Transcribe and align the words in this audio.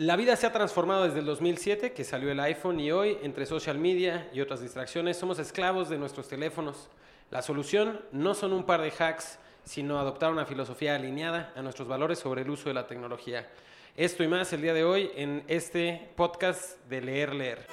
La 0.00 0.16
vida 0.16 0.34
se 0.34 0.46
ha 0.46 0.52
transformado 0.52 1.04
desde 1.04 1.18
el 1.18 1.26
2007, 1.26 1.92
que 1.92 2.04
salió 2.04 2.32
el 2.32 2.40
iPhone, 2.40 2.80
y 2.80 2.90
hoy, 2.90 3.18
entre 3.22 3.44
social 3.44 3.76
media 3.76 4.30
y 4.32 4.40
otras 4.40 4.62
distracciones, 4.62 5.18
somos 5.18 5.38
esclavos 5.38 5.90
de 5.90 5.98
nuestros 5.98 6.26
teléfonos. 6.26 6.88
La 7.30 7.42
solución 7.42 8.00
no 8.10 8.32
son 8.32 8.54
un 8.54 8.64
par 8.64 8.80
de 8.80 8.90
hacks, 8.98 9.38
sino 9.62 9.98
adoptar 9.98 10.32
una 10.32 10.46
filosofía 10.46 10.94
alineada 10.94 11.52
a 11.54 11.60
nuestros 11.60 11.86
valores 11.86 12.18
sobre 12.18 12.40
el 12.40 12.48
uso 12.48 12.70
de 12.70 12.74
la 12.76 12.86
tecnología. 12.86 13.50
Esto 13.94 14.24
y 14.24 14.28
más 14.28 14.50
el 14.54 14.62
día 14.62 14.72
de 14.72 14.84
hoy 14.84 15.10
en 15.16 15.44
este 15.48 16.08
podcast 16.16 16.82
de 16.88 17.02
Leer 17.02 17.34
Leer. 17.34 17.66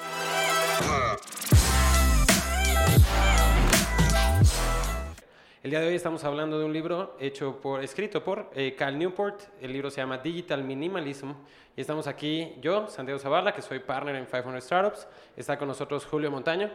El 5.67 5.71
día 5.71 5.81
de 5.81 5.87
hoy 5.89 5.95
estamos 5.95 6.23
hablando 6.23 6.57
de 6.57 6.63
un 6.63 6.71
libro 6.71 7.17
hecho 7.19 7.59
por, 7.59 7.83
escrito 7.83 8.23
por 8.23 8.49
eh, 8.55 8.73
Cal 8.73 8.97
Newport. 8.97 9.41
El 9.59 9.73
libro 9.73 9.89
se 9.91 9.99
llama 9.99 10.19
Digital 10.19 10.63
Minimalism. 10.63 11.31
Y 11.75 11.81
estamos 11.81 12.07
aquí, 12.07 12.55
yo, 12.61 12.87
Santiago 12.87 13.19
Zavala, 13.19 13.53
que 13.53 13.61
soy 13.61 13.79
partner 13.79 14.15
en 14.15 14.27
500 14.27 14.63
Startups. 14.63 15.07
Está 15.35 15.57
con 15.57 15.67
nosotros 15.67 16.05
Julio 16.05 16.31
Montaño. 16.31 16.69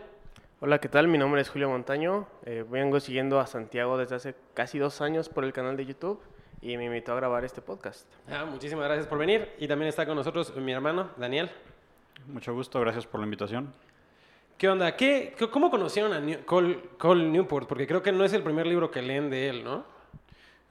Hola, 0.60 0.78
¿qué 0.78 0.90
tal? 0.90 1.08
Mi 1.08 1.16
nombre 1.16 1.40
es 1.40 1.48
Julio 1.48 1.70
Montaño. 1.70 2.26
Eh, 2.44 2.66
vengo 2.68 3.00
siguiendo 3.00 3.40
a 3.40 3.46
Santiago 3.46 3.96
desde 3.96 4.16
hace 4.16 4.34
casi 4.52 4.78
dos 4.78 5.00
años 5.00 5.30
por 5.30 5.44
el 5.44 5.54
canal 5.54 5.74
de 5.78 5.86
YouTube 5.86 6.20
y 6.60 6.76
me 6.76 6.84
invitó 6.84 7.12
a 7.12 7.16
grabar 7.16 7.46
este 7.46 7.62
podcast. 7.62 8.06
Ah, 8.28 8.44
muchísimas 8.44 8.84
gracias 8.84 9.06
por 9.06 9.16
venir. 9.16 9.54
Y 9.58 9.68
también 9.68 9.88
está 9.88 10.04
con 10.04 10.16
nosotros 10.16 10.54
mi 10.56 10.72
hermano, 10.72 11.12
Daniel. 11.16 11.50
Mucho 12.26 12.52
gusto, 12.52 12.78
gracias 12.78 13.06
por 13.06 13.20
la 13.20 13.24
invitación. 13.24 13.72
¿Qué 14.62 14.68
onda? 14.68 14.94
¿Qué, 14.94 15.34
¿Cómo 15.50 15.72
conocieron 15.72 16.12
a 16.12 16.44
Cole, 16.44 17.24
Newport? 17.24 17.66
Porque 17.66 17.84
creo 17.84 18.00
que 18.00 18.12
no 18.12 18.24
es 18.24 18.32
el 18.32 18.44
primer 18.44 18.64
libro 18.64 18.92
que 18.92 19.02
leen 19.02 19.28
de 19.28 19.48
él, 19.48 19.64
¿no? 19.64 19.84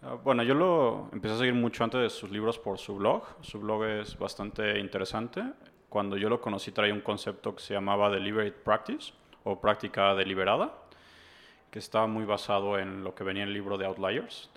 Ah, 0.02 0.14
bueno, 0.24 0.44
yo 0.44 0.54
lo 0.54 1.10
empecé 1.12 1.36
a 1.36 1.38
seguir 1.40 1.56
mucho 1.56 1.84
antes 1.84 2.00
de 2.00 2.10
sus 2.10 2.32
libros 2.32 2.58
por 2.58 2.78
su 2.78 2.96
blog. 2.96 3.26
Su 3.42 3.60
blog 3.60 3.84
es 3.84 4.18
bastante 4.18 4.80
interesante. 4.80 5.44
Cuando 5.90 6.16
yo 6.16 6.30
lo 6.30 6.40
conocí 6.40 6.72
traía 6.72 6.94
un 6.94 7.02
concepto 7.02 7.54
que 7.54 7.62
se 7.62 7.74
llamaba 7.74 8.10
Deliberate 8.10 8.54
Practice 8.64 9.12
o 9.44 9.60
práctica 9.60 10.16
deliberada, 10.16 10.74
que 11.70 11.80
estaba 11.80 12.08
muy 12.08 12.24
basado 12.24 12.80
en 12.80 13.04
lo 13.04 13.14
que 13.14 13.26
venía 13.26 13.44
en 13.44 13.50
el 13.50 13.54
libro 13.54 13.78
de 13.78 13.88
Outliers, 13.88 14.50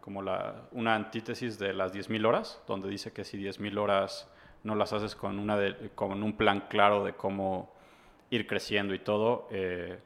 como 0.00 0.24
una 0.72 0.96
antítesis 0.96 1.60
de 1.60 1.74
las 1.74 1.94
10.000 1.94 2.26
horas, 2.26 2.60
donde 2.66 2.88
dice 2.88 3.12
que 3.12 3.22
si 3.22 3.38
10.000 3.40 3.78
horas 3.78 4.28
no 4.64 4.74
las 4.74 4.92
haces 4.92 5.14
con 5.14 5.38
un 5.48 6.36
plan 6.36 6.64
claro 6.68 7.04
de 7.04 7.12
cómo 7.12 7.77
ir 8.30 8.46
creciendo 8.46 8.94
y 8.94 8.98
todo, 8.98 9.48
eh, 9.50 9.98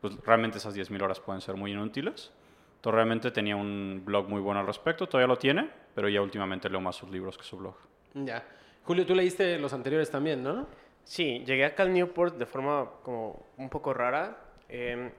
pues 0.00 0.16
realmente 0.24 0.58
esas 0.58 0.76
10.000 0.76 1.02
horas 1.02 1.20
pueden 1.20 1.40
ser 1.40 1.56
muy 1.56 1.72
inútiles. 1.72 2.32
Entonces 2.76 2.94
realmente 2.94 3.30
tenía 3.30 3.56
un 3.56 4.02
blog 4.04 4.28
muy 4.28 4.40
bueno 4.40 4.60
al 4.60 4.66
respecto, 4.66 5.06
todavía 5.06 5.26
lo 5.26 5.36
tiene, 5.36 5.68
pero 5.94 6.08
ya 6.08 6.22
últimamente 6.22 6.68
leo 6.70 6.80
más 6.80 6.96
sus 6.96 7.10
libros 7.10 7.36
que 7.36 7.44
su 7.44 7.58
blog. 7.58 7.74
Ya. 8.14 8.42
Julio, 8.84 9.04
tú 9.04 9.14
leíste 9.14 9.58
los 9.58 9.72
anteriores 9.72 10.10
también, 10.10 10.42
¿no? 10.42 10.66
Sí, 11.04 11.42
llegué 11.44 11.64
a 11.64 11.74
Cal 11.74 11.92
Newport 11.92 12.36
de 12.36 12.46
forma 12.46 12.90
como 13.02 13.46
un 13.58 13.68
poco 13.68 13.92
rara. 13.92 14.38
Em, 14.68 15.10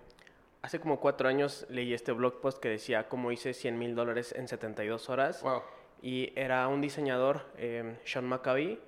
hace 0.62 0.80
como 0.80 1.00
cuatro 1.00 1.30
años 1.30 1.66
leí 1.70 1.94
este 1.94 2.12
blog 2.12 2.42
post 2.42 2.60
que 2.60 2.70
decía 2.70 3.08
cómo 3.08 3.32
hice 3.32 3.54
100 3.54 3.78
mil 3.78 3.96
dólares 3.96 4.34
en 4.36 4.48
72 4.48 5.10
horas. 5.10 5.44
Wow. 5.44 5.62
Y 6.02 6.34
era 6.36 6.68
un 6.68 6.82
diseñador, 6.82 7.46
eh, 7.58 7.98
Sean 8.06 8.26
McCabe, 8.28 8.80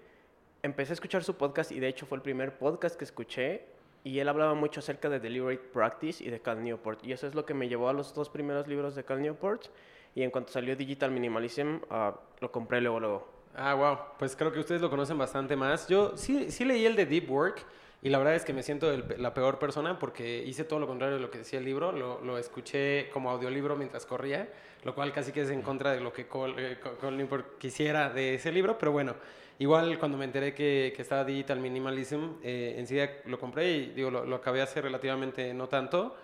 empecé 0.63 0.93
a 0.93 0.95
escuchar 0.95 1.23
su 1.25 1.35
podcast 1.35 1.71
y 1.73 1.79
de 1.79 1.89
hecho 1.89 2.05
fue 2.05 2.15
el 2.15 2.21
primer 2.21 2.57
podcast 2.57 2.95
que 2.95 3.03
escuché 3.03 3.65
y 4.05 4.19
él 4.19 4.29
hablaba 4.29 4.53
mucho 4.53 4.79
acerca 4.79 5.09
de 5.09 5.19
Deliberate 5.19 5.61
Practice 5.73 6.23
y 6.23 6.29
de 6.29 6.39
Cal 6.39 6.63
Newport 6.63 7.03
y 7.05 7.11
eso 7.11 7.27
es 7.27 7.35
lo 7.35 7.45
que 7.45 7.53
me 7.53 7.67
llevó 7.67 7.89
a 7.89 7.93
los 7.93 8.13
dos 8.13 8.29
primeros 8.29 8.65
libros 8.67 8.95
de 8.95 9.03
Cal 9.03 9.21
Newport 9.21 9.67
y 10.15 10.23
en 10.23 10.31
cuanto 10.31 10.53
salió 10.53 10.75
Digital 10.77 11.11
Minimalism 11.11 11.75
uh, 11.89 12.13
lo 12.39 12.51
compré 12.51 12.79
luego 12.79 12.99
luego. 12.99 13.27
Ah, 13.55 13.73
wow, 13.73 13.97
pues 14.17 14.35
creo 14.35 14.51
que 14.51 14.59
ustedes 14.59 14.81
lo 14.81 14.89
conocen 14.89 15.17
bastante 15.17 15.55
más. 15.55 15.87
Yo 15.87 16.17
sí, 16.17 16.49
sí 16.49 16.63
leí 16.63 16.85
el 16.85 16.95
de 16.95 17.05
Deep 17.05 17.29
Work 17.29 17.65
y 18.03 18.09
la 18.09 18.17
verdad 18.17 18.35
es 18.35 18.43
que 18.43 18.51
me 18.51 18.63
siento 18.63 18.91
la 19.17 19.33
peor 19.33 19.59
persona 19.59 19.97
porque 19.97 20.43
hice 20.45 20.65
todo 20.65 20.79
lo 20.79 20.87
contrario 20.87 21.15
de 21.15 21.21
lo 21.21 21.31
que 21.31 21.37
decía 21.37 21.59
el 21.59 21.65
libro, 21.65 21.93
lo, 21.93 22.19
lo 22.21 22.37
escuché 22.37 23.09
como 23.11 23.29
audiolibro 23.29 23.77
mientras 23.77 24.05
corría, 24.05 24.49
lo 24.83 24.93
cual 24.93 25.13
casi 25.13 25.31
que 25.31 25.41
es 25.41 25.49
en 25.49 25.61
contra 25.61 25.93
de 25.93 26.01
lo 26.01 26.11
que 26.11 26.27
Cole, 26.27 26.73
eh, 26.73 27.11
Newport 27.11 27.57
quisiera 27.57 28.09
de 28.09 28.35
ese 28.35 28.51
libro, 28.51 28.77
pero 28.77 28.91
bueno. 28.91 29.15
Igual 29.59 29.99
cuando 29.99 30.17
me 30.17 30.25
enteré 30.25 30.53
que, 30.53 30.91
que 30.95 31.01
estaba 31.03 31.23
Digital 31.23 31.59
Minimalism, 31.59 32.39
eh, 32.43 32.73
enseguida 32.77 33.09
lo 33.25 33.39
compré 33.39 33.71
y 33.71 33.85
digo, 33.91 34.09
lo, 34.09 34.25
lo, 34.25 34.35
acabé 34.35 34.61
hace 34.61 34.81
relativamente 34.81 35.53
no 35.53 35.69
tanto. 35.69 36.15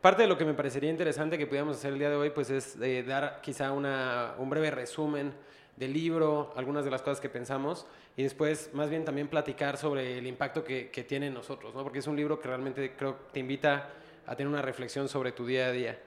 Parte 0.00 0.22
de 0.22 0.28
lo 0.28 0.38
que 0.38 0.44
me 0.44 0.54
parecería 0.54 0.88
interesante 0.88 1.36
que 1.36 1.46
pudiéramos 1.46 1.76
hacer 1.76 1.92
el 1.92 1.98
día 1.98 2.10
de 2.10 2.16
hoy, 2.16 2.30
pues 2.30 2.48
es 2.48 2.76
eh, 2.80 3.02
dar 3.02 3.40
quizá 3.42 3.72
una, 3.72 4.34
un 4.38 4.48
breve 4.48 4.70
resumen 4.70 5.34
del 5.76 5.92
libro, 5.92 6.52
algunas 6.56 6.84
de 6.84 6.90
las 6.90 7.02
cosas 7.02 7.20
que 7.20 7.28
pensamos 7.28 7.86
y 8.16 8.22
después 8.22 8.70
más 8.72 8.88
bien 8.88 9.04
también 9.04 9.28
platicar 9.28 9.76
sobre 9.76 10.18
el 10.18 10.26
impacto 10.26 10.64
que, 10.64 10.90
que 10.90 11.04
tiene 11.04 11.26
en 11.26 11.34
nosotros, 11.34 11.74
¿no? 11.74 11.82
porque 11.82 11.98
es 11.98 12.06
un 12.06 12.16
libro 12.16 12.40
que 12.40 12.48
realmente 12.48 12.94
creo 12.96 13.18
que 13.18 13.32
te 13.32 13.40
invita 13.40 13.90
a 14.26 14.34
tener 14.34 14.48
una 14.48 14.62
reflexión 14.62 15.08
sobre 15.08 15.32
tu 15.32 15.46
día 15.46 15.66
a 15.66 15.72
día. 15.72 15.98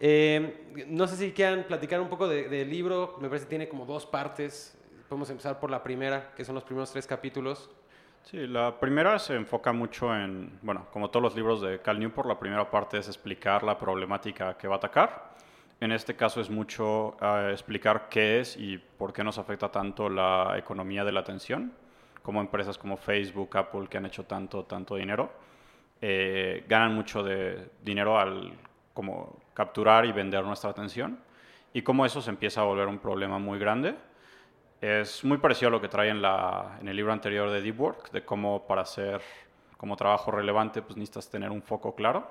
Eh, 0.00 0.86
no 0.88 1.06
sé 1.06 1.16
si 1.16 1.32
quieran 1.32 1.64
platicar 1.64 2.00
un 2.00 2.08
poco 2.08 2.28
del 2.28 2.50
de 2.50 2.64
libro, 2.64 3.16
me 3.20 3.28
parece 3.28 3.46
que 3.46 3.50
tiene 3.50 3.68
como 3.68 3.84
dos 3.84 4.06
partes, 4.06 4.78
podemos 5.08 5.28
empezar 5.30 5.58
por 5.58 5.70
la 5.70 5.82
primera, 5.82 6.32
que 6.36 6.44
son 6.44 6.54
los 6.54 6.64
primeros 6.64 6.90
tres 6.92 7.06
capítulos. 7.06 7.70
Sí, 8.22 8.46
la 8.46 8.78
primera 8.78 9.18
se 9.18 9.34
enfoca 9.34 9.72
mucho 9.72 10.14
en, 10.14 10.58
bueno, 10.62 10.86
como 10.92 11.10
todos 11.10 11.22
los 11.22 11.34
libros 11.34 11.62
de 11.62 11.80
Cal 11.80 11.98
Newport, 11.98 12.28
la 12.28 12.38
primera 12.38 12.70
parte 12.70 12.98
es 12.98 13.08
explicar 13.08 13.62
la 13.62 13.78
problemática 13.78 14.56
que 14.56 14.68
va 14.68 14.74
a 14.74 14.78
atacar. 14.78 15.34
En 15.80 15.92
este 15.92 16.16
caso 16.16 16.40
es 16.40 16.50
mucho 16.50 17.16
uh, 17.20 17.50
explicar 17.50 18.08
qué 18.08 18.40
es 18.40 18.56
y 18.56 18.78
por 18.78 19.12
qué 19.12 19.22
nos 19.22 19.38
afecta 19.38 19.70
tanto 19.70 20.08
la 20.08 20.56
economía 20.58 21.04
de 21.04 21.12
la 21.12 21.20
atención, 21.20 21.72
como 22.22 22.40
empresas 22.40 22.76
como 22.76 22.96
Facebook, 22.96 23.56
Apple, 23.56 23.86
que 23.88 23.96
han 23.96 24.06
hecho 24.06 24.24
tanto, 24.24 24.64
tanto 24.64 24.96
dinero, 24.96 25.30
eh, 26.00 26.64
ganan 26.68 26.94
mucho 26.94 27.22
de 27.22 27.70
dinero 27.82 28.18
al 28.18 28.52
como 28.92 29.38
capturar 29.54 30.04
y 30.04 30.12
vender 30.12 30.44
nuestra 30.44 30.70
atención. 30.70 31.20
Y 31.72 31.82
cómo 31.82 32.04
eso 32.04 32.20
se 32.20 32.30
empieza 32.30 32.62
a 32.62 32.64
volver 32.64 32.88
un 32.88 32.98
problema 32.98 33.38
muy 33.38 33.58
grande. 33.60 33.94
Es 34.80 35.24
muy 35.24 35.38
parecido 35.38 35.68
a 35.68 35.70
lo 35.70 35.80
que 35.80 35.88
trae 35.88 36.08
en, 36.08 36.20
la, 36.20 36.78
en 36.80 36.88
el 36.88 36.96
libro 36.96 37.12
anterior 37.12 37.50
de 37.50 37.62
Deep 37.62 37.80
Work, 37.80 38.10
de 38.10 38.24
cómo 38.24 38.66
para 38.66 38.82
hacer 38.82 39.20
como 39.76 39.96
trabajo 39.96 40.32
relevante 40.32 40.82
pues 40.82 40.96
necesitas 40.96 41.30
tener 41.30 41.50
un 41.50 41.62
foco 41.62 41.94
claro. 41.94 42.26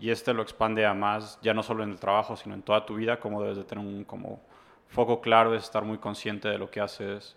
Y 0.00 0.10
este 0.10 0.32
lo 0.32 0.42
expande 0.42 0.86
a 0.86 0.94
más, 0.94 1.38
ya 1.42 1.52
no 1.54 1.62
solo 1.62 1.84
en 1.84 1.90
el 1.90 2.00
trabajo, 2.00 2.34
sino 2.34 2.54
en 2.54 2.62
toda 2.62 2.86
tu 2.86 2.94
vida, 2.94 3.20
cómo 3.20 3.42
debes 3.42 3.58
de 3.58 3.64
tener 3.64 3.84
un 3.84 4.04
como 4.04 4.40
foco 4.88 5.20
claro, 5.20 5.54
es 5.54 5.64
estar 5.64 5.84
muy 5.84 5.98
consciente 5.98 6.48
de 6.48 6.58
lo 6.58 6.70
que 6.70 6.80
haces 6.80 7.36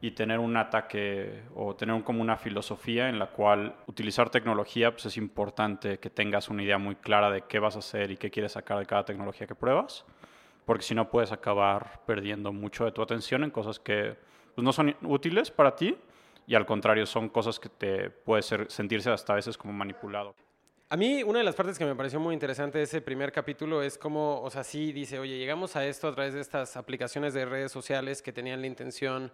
y 0.00 0.12
tener 0.12 0.38
un 0.38 0.56
ataque 0.56 1.42
o 1.54 1.74
tener 1.74 2.02
como 2.04 2.20
una 2.20 2.36
filosofía 2.36 3.08
en 3.08 3.18
la 3.18 3.26
cual 3.26 3.74
utilizar 3.86 4.30
tecnología 4.30 4.90
pues 4.92 5.06
es 5.06 5.16
importante 5.16 5.98
que 5.98 6.10
tengas 6.10 6.48
una 6.48 6.62
idea 6.62 6.78
muy 6.78 6.96
clara 6.96 7.30
de 7.30 7.42
qué 7.42 7.58
vas 7.58 7.76
a 7.76 7.78
hacer 7.80 8.10
y 8.10 8.16
qué 8.16 8.30
quieres 8.30 8.52
sacar 8.52 8.78
de 8.78 8.86
cada 8.86 9.04
tecnología 9.04 9.46
que 9.46 9.54
pruebas 9.54 10.04
porque 10.66 10.82
si 10.82 10.94
no 10.94 11.08
puedes 11.08 11.32
acabar 11.32 12.02
perdiendo 12.06 12.52
mucho 12.52 12.84
de 12.84 12.92
tu 12.92 13.00
atención 13.00 13.42
en 13.44 13.50
cosas 13.50 13.78
que 13.78 14.16
pues, 14.54 14.64
no 14.64 14.72
son 14.72 14.94
útiles 15.02 15.50
para 15.50 15.74
ti 15.74 15.96
y 16.46 16.54
al 16.54 16.66
contrario 16.66 17.06
son 17.06 17.28
cosas 17.30 17.58
que 17.58 17.70
te 17.70 18.10
puede 18.10 18.42
ser, 18.42 18.70
sentirse 18.70 19.10
hasta 19.10 19.32
a 19.32 19.36
veces 19.36 19.56
como 19.56 19.72
manipulado. 19.72 20.34
A 20.88 20.96
mí 20.96 21.24
una 21.24 21.40
de 21.40 21.44
las 21.44 21.56
partes 21.56 21.76
que 21.76 21.84
me 21.84 21.96
pareció 21.96 22.20
muy 22.20 22.32
interesante 22.32 22.78
de 22.78 22.84
ese 22.84 23.00
primer 23.00 23.32
capítulo 23.32 23.82
es 23.82 23.98
como, 23.98 24.40
o 24.40 24.48
sea, 24.50 24.62
sí 24.62 24.92
dice, 24.92 25.18
oye, 25.18 25.36
llegamos 25.36 25.74
a 25.74 25.84
esto 25.84 26.06
a 26.06 26.14
través 26.14 26.32
de 26.34 26.40
estas 26.40 26.76
aplicaciones 26.76 27.34
de 27.34 27.44
redes 27.44 27.72
sociales 27.72 28.22
que 28.22 28.32
tenían 28.32 28.60
la 28.60 28.68
intención 28.68 29.32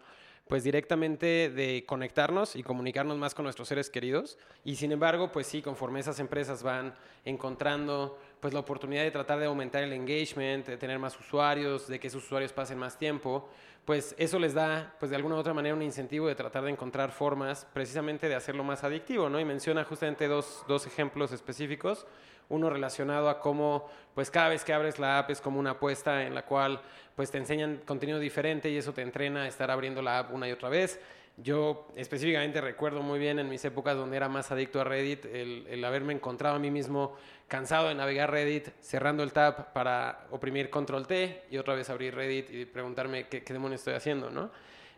pues 0.49 0.65
directamente 0.65 1.51
de 1.51 1.85
conectarnos 1.87 2.57
y 2.57 2.63
comunicarnos 2.63 3.19
más 3.19 3.35
con 3.35 3.43
nuestros 3.45 3.69
seres 3.69 3.91
queridos. 3.91 4.39
Y 4.65 4.77
sin 4.77 4.93
embargo, 4.93 5.31
pues 5.31 5.47
sí, 5.47 5.61
conforme 5.61 6.01
esas 6.01 6.21
empresas 6.21 6.63
van 6.63 6.95
encontrando 7.27 8.19
pues 8.43 8.53
la 8.53 8.59
oportunidad 8.59 9.05
de 9.05 9.13
tratar 9.13 9.39
de 9.39 9.47
aumentar 9.47 9.85
el 9.85 9.93
engagement, 9.93 10.67
de 10.67 10.77
tener 10.77 10.99
más 10.99 11.17
usuarios, 11.19 11.87
de 11.87 12.01
que 12.01 12.09
esos 12.09 12.25
usuarios 12.25 12.53
pasen 12.53 12.77
más 12.77 12.99
tiempo, 12.99 13.49
pues 13.85 14.17
eso 14.19 14.37
les 14.41 14.53
da 14.53 14.97
pues 14.99 15.11
de 15.11 15.17
alguna 15.17 15.37
u 15.37 15.39
otra 15.39 15.55
manera 15.55 15.77
un 15.77 15.83
incentivo 15.83 16.27
de 16.27 16.35
tratar 16.35 16.65
de 16.65 16.71
encontrar 16.71 17.13
formas 17.13 17.69
precisamente 17.73 18.29
de 18.29 18.35
hacerlo 18.35 18.65
más 18.65 18.83
adictivo, 18.83 19.29
¿no? 19.29 19.39
Y 19.39 19.45
menciona 19.45 19.85
justamente 19.85 20.27
dos, 20.27 20.65
dos 20.67 20.89
ejemplos 20.89 21.31
específicos 21.31 22.05
uno 22.49 22.69
relacionado 22.69 23.31
a 23.31 23.39
cómo, 23.39 23.89
pues 24.13 24.29
cada 24.29 24.49
vez 24.49 24.65
que 24.65 24.73
abres 24.73 24.99
la 24.99 25.21
app 25.21 25.31
es 25.31 25.41
como 25.41 25.61
una 25.61 25.71
apuesta 25.71 26.27
en 26.27 26.35
la 26.35 26.45
cual 26.45 26.83
pues 27.15 27.31
te 27.31 27.39
enseñan 27.39 27.81
contenido 27.87 28.19
diferente 28.19 28.69
y 28.69 28.77
eso 28.77 28.93
te 28.93 29.03
entrena 29.03 29.45
a 29.45 29.47
estar 29.47 29.71
abriendo 29.71 30.03
la 30.03 30.19
app 30.19 30.35
una 30.35 30.49
y 30.49 30.53
otra 30.53 30.69
vez. 30.69 31.01
Yo 31.39 31.89
específicamente 31.97 32.61
recuerdo 32.61 33.01
muy 33.01 33.19
bien 33.19 33.39
en 33.39 33.49
mis 33.49 33.65
épocas 33.65 33.97
donde 33.97 34.19
era 34.19 34.29
más 34.29 34.53
adicto 34.53 34.81
a 34.81 34.85
Reddit, 34.85 35.25
el, 35.25 35.83
haberme 35.83 36.13
encontrado 36.13 36.57
a 36.57 36.59
mí 36.59 36.71
mismo 36.71 37.17
cansado 37.53 37.89
de 37.89 37.95
navegar 37.95 38.31
Reddit, 38.31 38.69
cerrando 38.81 39.23
el 39.23 39.35
tab 39.35 39.75
para 39.75 40.27
oprimir 40.31 40.71
control 40.71 41.07
T 41.07 41.43
y 41.51 41.59
otra 41.59 41.75
vez 41.75 41.91
abrir 41.91 42.15
Reddit 42.15 42.51
y 42.51 42.65
preguntarme 42.65 43.29
qué, 43.29 43.45
qué 43.45 43.53
demonios 43.53 43.83
estoy 43.83 43.93
haciendo, 43.93 44.31
¿no? 44.31 44.51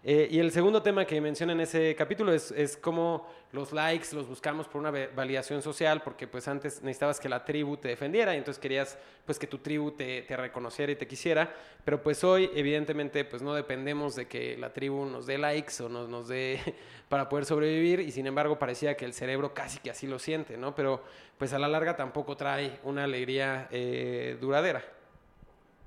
Eh, 0.04 0.28
y 0.30 0.38
el 0.38 0.52
segundo 0.52 0.80
tema 0.80 1.04
que 1.04 1.20
menciona 1.20 1.52
en 1.52 1.62
ese 1.62 1.96
capítulo 1.96 2.32
es, 2.32 2.52
es 2.52 2.76
cómo 2.76 3.28
los 3.54 3.72
likes 3.72 4.08
los 4.12 4.26
buscamos 4.28 4.66
por 4.66 4.80
una 4.80 4.90
validación 4.90 5.62
social, 5.62 6.02
porque 6.02 6.26
pues 6.26 6.48
antes 6.48 6.82
necesitabas 6.82 7.20
que 7.20 7.28
la 7.28 7.44
tribu 7.44 7.76
te 7.76 7.88
defendiera 7.88 8.34
y 8.34 8.38
entonces 8.38 8.60
querías 8.60 8.98
pues 9.24 9.38
que 9.38 9.46
tu 9.46 9.58
tribu 9.58 9.92
te, 9.92 10.26
reconociera 10.28 10.90
y 10.90 10.96
te 10.96 11.06
quisiera, 11.06 11.54
pero 11.84 12.02
pues 12.02 12.24
hoy 12.24 12.50
evidentemente 12.54 13.24
pues 13.24 13.42
no 13.42 13.54
dependemos 13.54 14.16
de 14.16 14.26
que 14.26 14.56
la 14.58 14.72
tribu 14.72 15.06
nos 15.06 15.26
dé 15.26 15.38
likes 15.38 15.80
o 15.82 15.88
nos, 15.88 16.08
nos 16.08 16.26
dé 16.28 16.60
para 17.08 17.28
poder 17.28 17.44
sobrevivir 17.44 18.00
y 18.00 18.10
sin 18.10 18.26
embargo 18.26 18.58
parecía 18.58 18.96
que 18.96 19.04
el 19.04 19.14
cerebro 19.14 19.54
casi 19.54 19.78
que 19.78 19.90
así 19.90 20.08
lo 20.08 20.18
siente, 20.18 20.56
¿no? 20.56 20.74
Pero 20.74 21.02
pues 21.38 21.52
a 21.52 21.58
la 21.58 21.68
larga 21.68 21.94
tampoco 21.94 22.36
trae 22.36 22.80
una 22.82 23.04
alegría 23.04 23.68
eh, 23.70 24.36
duradera. 24.40 24.84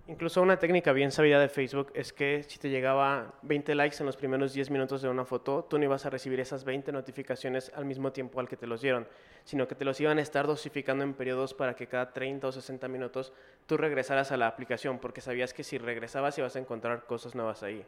Incluso 0.09 0.41
una 0.41 0.57
técnica 0.57 0.93
bien 0.93 1.11
sabida 1.11 1.37
de 1.37 1.49
Facebook 1.49 1.91
es 1.93 2.13
que 2.13 2.41
si 2.43 2.57
te 2.59 2.69
llegaba 2.69 3.33
20 3.41 3.75
likes 3.75 3.97
en 3.99 4.05
los 4.05 4.15
primeros 4.15 4.53
10 4.53 4.69
minutos 4.69 5.01
de 5.01 5.09
una 5.09 5.25
foto, 5.25 5.65
tú 5.69 5.77
no 5.77 5.83
ibas 5.83 6.05
a 6.05 6.09
recibir 6.09 6.39
esas 6.39 6.63
20 6.63 6.93
notificaciones 6.93 7.73
al 7.75 7.83
mismo 7.83 8.13
tiempo 8.13 8.39
al 8.39 8.47
que 8.47 8.55
te 8.55 8.67
los 8.67 8.81
dieron, 8.81 9.05
sino 9.43 9.67
que 9.67 9.75
te 9.75 9.83
los 9.83 9.99
iban 9.99 10.17
a 10.17 10.21
estar 10.21 10.47
dosificando 10.47 11.03
en 11.03 11.13
periodos 11.13 11.53
para 11.53 11.75
que 11.75 11.87
cada 11.87 12.13
30 12.13 12.47
o 12.47 12.51
60 12.53 12.87
minutos 12.87 13.33
tú 13.65 13.75
regresaras 13.75 14.31
a 14.31 14.37
la 14.37 14.47
aplicación, 14.47 14.97
porque 14.99 15.19
sabías 15.19 15.53
que 15.53 15.65
si 15.65 15.77
regresabas 15.77 16.37
ibas 16.37 16.55
a 16.55 16.59
encontrar 16.59 17.03
cosas 17.05 17.35
nuevas 17.35 17.61
ahí. 17.63 17.83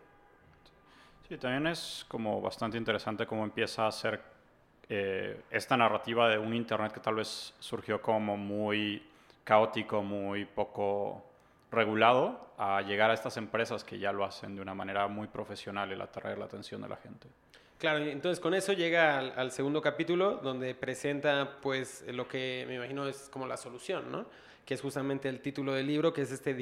Sí, 1.30 1.38
también 1.38 1.68
es 1.68 2.06
como 2.10 2.42
bastante 2.42 2.78
interesante 2.78 3.26
cómo 3.26 3.46
empieza 3.46 3.88
a 3.88 3.92
ser 3.94 4.20
eh, 4.90 5.40
esta 5.50 5.78
narrativa 5.78 6.28
de 6.28 6.38
un 6.38 6.54
Internet 6.54 6.92
que 6.92 7.00
tal 7.00 7.16
vez 7.16 7.54
surgió 7.60 8.02
como 8.02 8.36
muy 8.36 9.08
caótico, 9.46 10.04
muy 10.04 10.44
poco 10.44 11.29
regulado 11.72 12.54
a 12.58 12.82
llegar 12.82 13.12
a 13.12 13.14
estas 13.14 13.38
empresas 13.38 13.84
que 13.84 14.00
ya 14.00 14.12
lo 14.12 14.26
hacen 14.26 14.56
de 14.56 14.62
una 14.62 14.74
manera 14.74 15.08
muy 15.08 15.28
profesional 15.28 15.92
el 15.92 16.02
atraer 16.02 16.38
la 16.38 16.46
atención 16.46 16.82
de 16.82 16.90
la 16.90 16.98
gente. 16.98 17.28
Claro, 17.78 18.00
entonces 18.00 18.42
con 18.42 18.54
eso 18.54 18.74
llega 18.74 19.20
al, 19.20 19.52
segundo 19.52 19.82
capítulo 19.82 20.42
donde 20.44 20.76
presenta 20.76 21.60
pues 21.62 22.04
lo 22.12 22.28
que 22.28 22.66
me 22.68 22.76
imagino 22.76 23.08
es 23.08 23.30
como 23.32 23.48
la 23.48 23.56
solución, 23.56 24.12
¿no? 24.12 24.26
Que 24.66 24.74
es 24.74 24.82
justamente 24.82 25.30
el 25.30 25.40
título 25.40 25.74
del 25.74 25.88
libro, 25.88 26.12
que 26.12 26.24
es 26.24 26.32
este, 26.32 26.56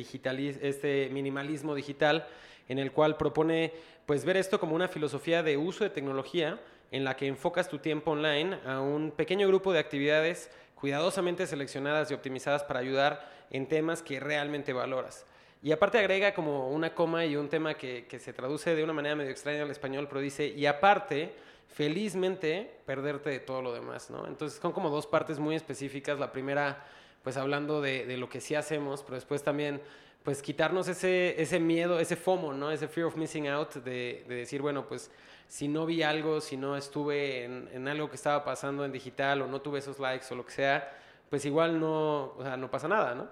este 0.62 1.10
minimalismo 1.12 1.74
digital, 1.74 2.28
en 2.70 2.78
el 2.78 2.92
cual 2.92 3.18
propone 3.18 3.74
pues 4.06 4.26
ver 4.26 4.38
esto 4.38 4.60
como 4.60 4.76
una 4.76 4.88
filosofía 4.88 5.42
de 5.42 5.58
uso 5.58 5.84
de 5.84 5.90
tecnología 5.90 6.60
en 6.92 7.04
la 7.04 7.16
que 7.16 7.26
enfocas 7.26 7.68
tu 7.68 7.80
tiempo 7.80 8.12
online 8.12 8.60
a 8.66 8.80
un 8.80 9.12
pequeño 9.12 9.48
grupo 9.48 9.74
de 9.74 9.80
actividades 9.80 10.52
cuidadosamente 10.80 11.48
seleccionadas 11.48 12.12
y 12.12 12.14
optimizadas 12.14 12.64
para 12.64 12.80
ayudar 12.80 13.30
en 13.50 13.68
temas 13.68 14.02
que 14.02 14.20
realmente 14.20 14.74
valoras. 14.74 15.26
Y 15.64 15.72
aparte 15.72 15.98
agrega 15.98 16.34
como 16.34 16.70
una 16.70 16.94
coma 16.94 17.26
y 17.26 17.36
un 17.36 17.50
tema 17.50 17.74
que, 17.74 18.06
se 18.20 18.34
traduce 18.34 18.76
de 18.76 18.84
una 18.84 18.94
manera 18.94 19.16
medio 19.16 19.32
extraña 19.32 19.64
al 19.64 19.72
español, 19.72 20.08
pero 20.08 20.22
dice, 20.22 20.48
y 20.48 20.66
aparte, 20.68 21.34
felizmente, 21.68 22.80
perderte 22.86 23.32
de 23.32 23.40
todo 23.40 23.62
lo 23.62 23.74
demás, 23.74 24.10
¿no? 24.10 24.28
Entonces 24.28 24.60
son 24.62 24.72
como 24.72 24.90
dos 24.90 25.08
partes 25.08 25.40
muy 25.40 25.56
específicas. 25.56 26.20
La 26.20 26.32
primera, 26.32 26.86
pues 27.24 27.38
hablando 27.38 27.82
de, 27.82 28.16
lo 28.18 28.30
que 28.30 28.40
sí 28.40 28.54
hacemos, 28.54 29.02
pero 29.02 29.16
después 29.16 29.44
también, 29.44 29.82
pues 30.24 30.44
quitarnos 30.44 30.88
ese, 30.88 31.42
ese 31.42 31.60
miedo, 31.60 32.00
ese 32.00 32.16
FOMO, 32.16 32.54
¿no? 32.54 32.70
Ese 32.70 32.88
fear 32.88 33.08
of 33.08 33.16
missing 33.16 33.48
out, 33.48 33.74
de, 33.76 34.26
decir, 34.28 34.62
bueno, 34.62 34.88
pues 34.88 35.10
si 35.48 35.68
no 35.68 35.86
vi 35.86 36.04
algo, 36.04 36.42
si 36.42 36.58
no 36.58 36.76
estuve 36.76 37.46
en, 37.46 37.70
en 37.74 37.88
algo 37.88 38.10
que 38.10 38.16
estaba 38.16 38.44
pasando 38.44 38.84
en 38.86 38.92
digital 38.92 39.42
o 39.42 39.48
no 39.48 39.62
tuve 39.62 39.80
esos 39.80 40.00
likes 40.00 40.26
o 40.32 40.36
lo 40.36 40.46
que 40.46 40.52
sea, 40.52 40.92
pues 41.30 41.46
igual 41.46 41.80
no, 41.80 42.34
o 42.38 42.44
sea, 42.44 42.58
no 42.58 42.70
pasa 42.70 42.88
nada, 42.88 43.16
¿no? 43.16 43.28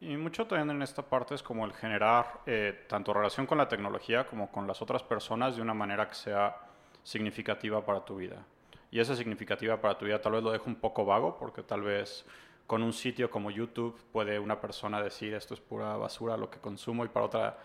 Y 0.00 0.16
mucho 0.16 0.46
también 0.46 0.70
en 0.70 0.82
esta 0.82 1.02
parte 1.02 1.34
es 1.34 1.42
como 1.42 1.64
el 1.64 1.72
generar 1.72 2.40
eh, 2.46 2.84
tanto 2.88 3.12
relación 3.12 3.46
con 3.46 3.58
la 3.58 3.68
tecnología 3.68 4.26
como 4.26 4.50
con 4.50 4.66
las 4.66 4.80
otras 4.80 5.02
personas 5.02 5.56
de 5.56 5.62
una 5.62 5.74
manera 5.74 6.08
que 6.08 6.14
sea 6.14 6.56
significativa 7.02 7.84
para 7.84 8.04
tu 8.04 8.16
vida. 8.16 8.44
Y 8.90 9.00
esa 9.00 9.16
significativa 9.16 9.80
para 9.80 9.98
tu 9.98 10.04
vida 10.04 10.20
tal 10.20 10.32
vez 10.32 10.42
lo 10.42 10.52
dejo 10.52 10.66
un 10.66 10.76
poco 10.76 11.04
vago 11.04 11.36
porque 11.36 11.62
tal 11.62 11.82
vez 11.82 12.24
con 12.66 12.82
un 12.82 12.92
sitio 12.92 13.30
como 13.30 13.50
YouTube 13.50 13.98
puede 14.12 14.38
una 14.38 14.60
persona 14.60 15.02
decir 15.02 15.34
esto 15.34 15.54
es 15.54 15.60
pura 15.60 15.96
basura 15.96 16.36
lo 16.36 16.48
que 16.48 16.58
consumo 16.58 17.04
y 17.04 17.08
para 17.08 17.26
otra 17.26 17.58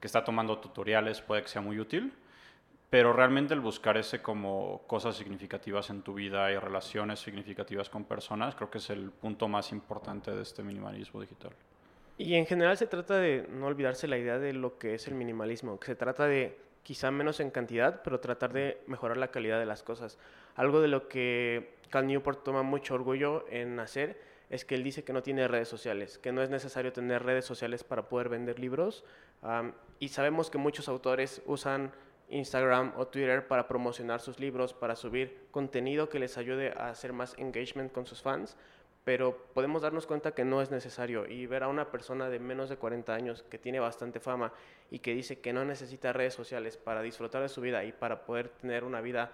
que 0.00 0.06
está 0.06 0.22
tomando 0.22 0.58
tutoriales 0.58 1.20
puede 1.20 1.42
que 1.42 1.48
sea 1.48 1.62
muy 1.62 1.80
útil. 1.80 2.12
Pero 2.94 3.12
realmente 3.12 3.54
el 3.54 3.58
buscar 3.58 3.96
ese 3.96 4.22
como 4.22 4.82
cosas 4.86 5.16
significativas 5.16 5.90
en 5.90 6.02
tu 6.02 6.14
vida 6.14 6.52
y 6.52 6.56
relaciones 6.56 7.18
significativas 7.18 7.90
con 7.90 8.04
personas, 8.04 8.54
creo 8.54 8.70
que 8.70 8.78
es 8.78 8.88
el 8.88 9.10
punto 9.10 9.48
más 9.48 9.72
importante 9.72 10.30
de 10.30 10.40
este 10.40 10.62
minimalismo 10.62 11.20
digital. 11.20 11.50
Y 12.18 12.34
en 12.34 12.46
general 12.46 12.76
se 12.76 12.86
trata 12.86 13.18
de 13.18 13.48
no 13.50 13.66
olvidarse 13.66 14.06
la 14.06 14.16
idea 14.16 14.38
de 14.38 14.52
lo 14.52 14.78
que 14.78 14.94
es 14.94 15.08
el 15.08 15.14
minimalismo, 15.14 15.80
que 15.80 15.86
se 15.86 15.96
trata 15.96 16.28
de 16.28 16.56
quizá 16.84 17.10
menos 17.10 17.40
en 17.40 17.50
cantidad, 17.50 18.00
pero 18.04 18.20
tratar 18.20 18.52
de 18.52 18.80
mejorar 18.86 19.16
la 19.16 19.32
calidad 19.32 19.58
de 19.58 19.66
las 19.66 19.82
cosas. 19.82 20.16
Algo 20.54 20.80
de 20.80 20.86
lo 20.86 21.08
que 21.08 21.74
Cal 21.90 22.06
Newport 22.06 22.44
toma 22.44 22.62
mucho 22.62 22.94
orgullo 22.94 23.44
en 23.50 23.80
hacer 23.80 24.20
es 24.50 24.64
que 24.64 24.76
él 24.76 24.84
dice 24.84 25.02
que 25.02 25.12
no 25.12 25.24
tiene 25.24 25.48
redes 25.48 25.66
sociales, 25.66 26.18
que 26.18 26.30
no 26.30 26.42
es 26.42 26.50
necesario 26.50 26.92
tener 26.92 27.24
redes 27.24 27.44
sociales 27.44 27.82
para 27.82 28.08
poder 28.08 28.28
vender 28.28 28.60
libros. 28.60 29.02
y 29.98 30.08
sabemos 30.10 30.48
que 30.48 30.58
muchos 30.58 30.88
autores 30.88 31.42
usan 31.44 31.90
Instagram 32.28 32.92
o 32.96 33.06
Twitter 33.06 33.46
para 33.46 33.68
promocionar 33.68 34.20
sus 34.20 34.38
libros, 34.40 34.72
para 34.72 34.96
subir 34.96 35.46
contenido 35.50 36.08
que 36.08 36.18
les 36.18 36.38
ayude 36.38 36.72
a 36.76 36.88
hacer 36.88 37.12
más 37.12 37.34
engagement 37.38 37.92
con 37.92 38.06
sus 38.06 38.22
fans, 38.22 38.56
pero 39.04 39.36
podemos 39.52 39.82
darnos 39.82 40.06
cuenta 40.06 40.32
que 40.32 40.44
no 40.44 40.62
es 40.62 40.70
necesario 40.70 41.26
y 41.26 41.46
ver 41.46 41.62
a 41.62 41.68
una 41.68 41.90
persona 41.90 42.30
de 42.30 42.38
menos 42.38 42.70
de 42.70 42.76
40 42.76 43.14
años 43.14 43.44
que 43.50 43.58
tiene 43.58 43.78
bastante 43.78 44.18
fama 44.18 44.52
y 44.90 45.00
que 45.00 45.14
dice 45.14 45.40
que 45.40 45.52
no 45.52 45.64
necesita 45.64 46.12
redes 46.12 46.34
sociales 46.34 46.76
para 46.78 47.02
disfrutar 47.02 47.42
de 47.42 47.48
su 47.48 47.60
vida 47.60 47.84
y 47.84 47.92
para 47.92 48.24
poder 48.24 48.48
tener 48.48 48.84
una 48.84 49.02
vida 49.02 49.30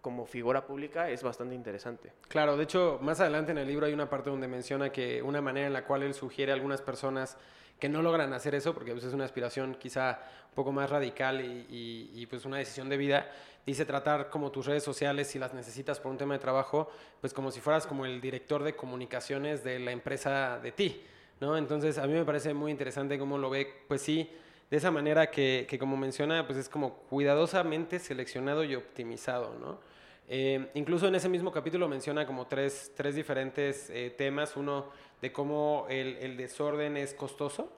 como 0.00 0.26
figura 0.26 0.64
pública 0.66 1.10
es 1.10 1.22
bastante 1.22 1.54
interesante. 1.54 2.12
Claro, 2.28 2.56
de 2.56 2.64
hecho, 2.64 2.98
más 3.02 3.20
adelante 3.20 3.52
en 3.52 3.58
el 3.58 3.68
libro 3.68 3.86
hay 3.86 3.92
una 3.92 4.08
parte 4.08 4.30
donde 4.30 4.48
menciona 4.48 4.90
que 4.90 5.22
una 5.22 5.40
manera 5.40 5.66
en 5.66 5.72
la 5.72 5.84
cual 5.84 6.02
él 6.02 6.14
sugiere 6.14 6.52
a 6.52 6.54
algunas 6.54 6.82
personas 6.82 7.36
que 7.78 7.88
no 7.88 8.02
logran 8.02 8.32
hacer 8.32 8.54
eso, 8.54 8.74
porque 8.74 8.92
pues, 8.92 9.04
es 9.04 9.14
una 9.14 9.24
aspiración 9.24 9.74
quizá 9.74 10.18
un 10.48 10.54
poco 10.54 10.72
más 10.72 10.90
radical 10.90 11.40
y, 11.40 12.26
pues 12.28 12.44
una 12.44 12.58
decisión 12.58 12.88
de 12.88 12.96
vida, 12.96 13.30
dice 13.64 13.84
tratar 13.84 14.30
como 14.30 14.50
tus 14.50 14.66
redes 14.66 14.82
sociales, 14.82 15.28
si 15.28 15.38
las 15.38 15.54
necesitas 15.54 16.00
por 16.00 16.10
un 16.10 16.18
tema 16.18 16.34
de 16.34 16.40
trabajo, 16.40 16.90
pues 17.20 17.32
como 17.32 17.50
si 17.50 17.60
fueras 17.60 17.86
como 17.86 18.06
el 18.06 18.20
director 18.20 18.62
de 18.64 18.74
comunicaciones 18.74 19.62
de 19.62 19.78
la 19.78 19.92
empresa 19.92 20.58
de 20.58 20.72
ti, 20.72 21.02
¿no? 21.40 21.56
Entonces 21.56 21.98
a 21.98 22.06
mí 22.06 22.14
me 22.14 22.24
parece 22.24 22.54
muy 22.54 22.72
interesante 22.72 23.18
cómo 23.18 23.38
lo 23.38 23.50
ve, 23.50 23.84
pues 23.86 24.02
sí, 24.02 24.30
de 24.70 24.76
esa 24.76 24.90
manera 24.90 25.30
que, 25.30 25.66
que 25.68 25.78
como 25.78 25.96
menciona, 25.96 26.46
pues 26.46 26.58
es 26.58 26.68
como 26.68 26.94
cuidadosamente 26.94 27.98
seleccionado 27.98 28.64
y 28.64 28.74
optimizado, 28.74 29.54
¿no? 29.60 29.78
Eh, 30.30 30.70
incluso 30.74 31.08
en 31.08 31.14
ese 31.14 31.28
mismo 31.28 31.50
capítulo 31.50 31.88
menciona 31.88 32.26
como 32.26 32.46
tres, 32.46 32.92
tres 32.94 33.14
diferentes 33.14 33.88
eh, 33.88 34.14
temas. 34.16 34.56
Uno 34.56 34.86
de 35.22 35.32
cómo 35.32 35.86
el, 35.88 36.36
desorden 36.36 36.96
es 36.96 37.14
costoso, 37.14 37.72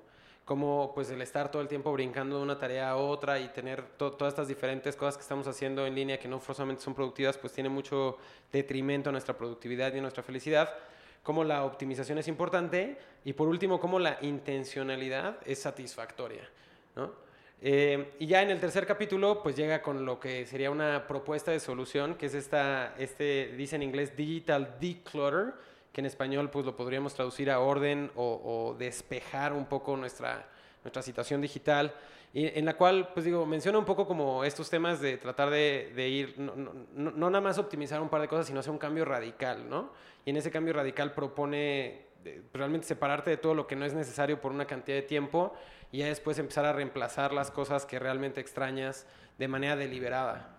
cómo 0.44 0.90
pues 0.94 1.10
el 1.10 1.22
estar 1.22 1.50
todo 1.50 1.62
el 1.62 1.68
tiempo 1.68 1.92
brincando 1.92 2.38
de 2.38 2.42
una 2.42 2.58
tarea 2.58 2.90
a 2.90 2.96
otra 2.96 3.38
y 3.38 3.48
tener 3.48 3.82
todas 3.96 4.32
estas 4.32 4.48
diferentes 4.48 4.96
cosas 4.96 5.16
que 5.16 5.22
estamos 5.22 5.46
haciendo 5.46 5.86
en 5.86 5.94
línea 5.94 6.18
que 6.18 6.28
no 6.28 6.40
forzosamente 6.40 6.82
son 6.82 6.94
productivas, 6.94 7.38
pues 7.38 7.52
tiene 7.52 7.68
mucho 7.68 8.18
detrimento 8.52 9.10
a 9.10 9.12
nuestra 9.12 9.36
productividad 9.36 9.94
y 9.94 9.98
a 9.98 10.02
nuestra 10.02 10.22
felicidad. 10.22 10.74
Cómo 11.22 11.44
la 11.44 11.64
optimización 11.64 12.18
es 12.18 12.28
importante 12.28 12.98
y 13.24 13.32
por 13.32 13.46
último, 13.46 13.78
cómo 13.78 13.98
la 13.98 14.18
intencionalidad 14.22 15.38
es 15.46 15.60
satisfactoria. 15.60 16.48
¿no? 16.96 17.29
Eh, 17.62 18.14
y 18.18 18.26
ya 18.26 18.40
en 18.40 18.50
el 18.50 18.58
tercer 18.58 18.86
capítulo, 18.86 19.42
pues 19.42 19.54
llega 19.54 19.82
con 19.82 20.06
lo 20.06 20.18
que 20.18 20.46
sería 20.46 20.70
una 20.70 21.06
propuesta 21.06 21.50
de 21.50 21.60
solución, 21.60 22.14
que 22.14 22.26
es 22.26 22.34
esta, 22.34 22.94
este, 22.98 23.52
dice 23.56 23.76
en 23.76 23.82
inglés, 23.82 24.16
digital 24.16 24.76
declutter, 24.80 25.52
que 25.92 26.00
en 26.00 26.06
español 26.06 26.48
pues 26.50 26.64
lo 26.64 26.74
podríamos 26.74 27.12
traducir 27.12 27.50
a 27.50 27.60
orden 27.60 28.10
o, 28.14 28.74
despejar 28.78 29.52
un 29.52 29.66
poco 29.66 29.96
nuestra, 29.96 30.48
nuestra 30.82 31.02
situación 31.02 31.42
digital, 31.42 31.94
y 32.32 32.46
en 32.46 32.64
la 32.64 32.74
cual, 32.74 33.10
pues 33.12 33.26
digo, 33.26 33.44
menciona 33.44 33.76
un 33.76 33.84
poco 33.84 34.06
como 34.06 34.44
estos 34.44 34.70
temas 34.70 35.00
de 35.00 35.18
tratar 35.18 35.50
de, 35.50 36.08
ir, 36.08 36.38
no, 36.38 36.54
no, 36.54 36.72
no, 36.94 37.28
nada 37.28 37.42
más 37.42 37.58
optimizar 37.58 38.00
un 38.00 38.08
par 38.08 38.22
de 38.22 38.28
cosas, 38.28 38.46
sino 38.46 38.60
hacer 38.60 38.70
un 38.70 38.78
cambio 38.78 39.04
radical, 39.04 39.68
¿no? 39.68 39.90
Y 40.24 40.30
en 40.30 40.36
ese 40.36 40.50
cambio 40.50 40.72
radical 40.72 41.12
propone 41.12 42.06
realmente 42.52 42.86
separarte 42.86 43.30
de 43.30 43.36
todo 43.36 43.54
lo 43.54 43.66
que 43.66 43.76
no 43.76 43.84
es 43.84 43.94
necesario 43.94 44.40
por 44.40 44.52
una 44.52 44.66
cantidad 44.66 44.96
de 44.96 45.02
tiempo 45.02 45.54
y 45.92 45.98
ya 45.98 46.06
después 46.06 46.38
empezar 46.38 46.64
a 46.64 46.72
reemplazar 46.72 47.32
las 47.32 47.50
cosas 47.50 47.86
que 47.86 47.98
realmente 47.98 48.40
extrañas 48.40 49.06
de 49.38 49.48
manera 49.48 49.76
deliberada. 49.76 50.56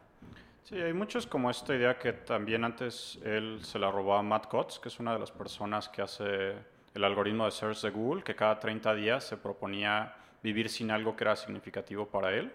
Sí, 0.63 0.79
hay 0.79 0.93
muchos 0.93 1.25
como 1.25 1.49
esta 1.49 1.75
idea 1.75 1.97
que 1.97 2.13
también 2.13 2.63
antes 2.63 3.19
él 3.23 3.59
se 3.63 3.79
la 3.79 3.91
robó 3.91 4.15
a 4.15 4.23
Matt 4.23 4.47
Cutts, 4.47 4.79
que 4.79 4.89
es 4.89 4.99
una 4.99 5.13
de 5.13 5.19
las 5.19 5.31
personas 5.31 5.89
que 5.89 6.01
hace 6.01 6.53
el 6.93 7.03
algoritmo 7.03 7.45
de 7.45 7.51
search 7.51 7.81
de 7.81 7.89
Google, 7.89 8.23
que 8.23 8.35
cada 8.35 8.59
30 8.59 8.93
días 8.95 9.23
se 9.23 9.37
proponía 9.37 10.13
vivir 10.43 10.69
sin 10.69 10.91
algo 10.91 11.15
que 11.15 11.23
era 11.23 11.35
significativo 11.35 12.07
para 12.07 12.33
él. 12.33 12.51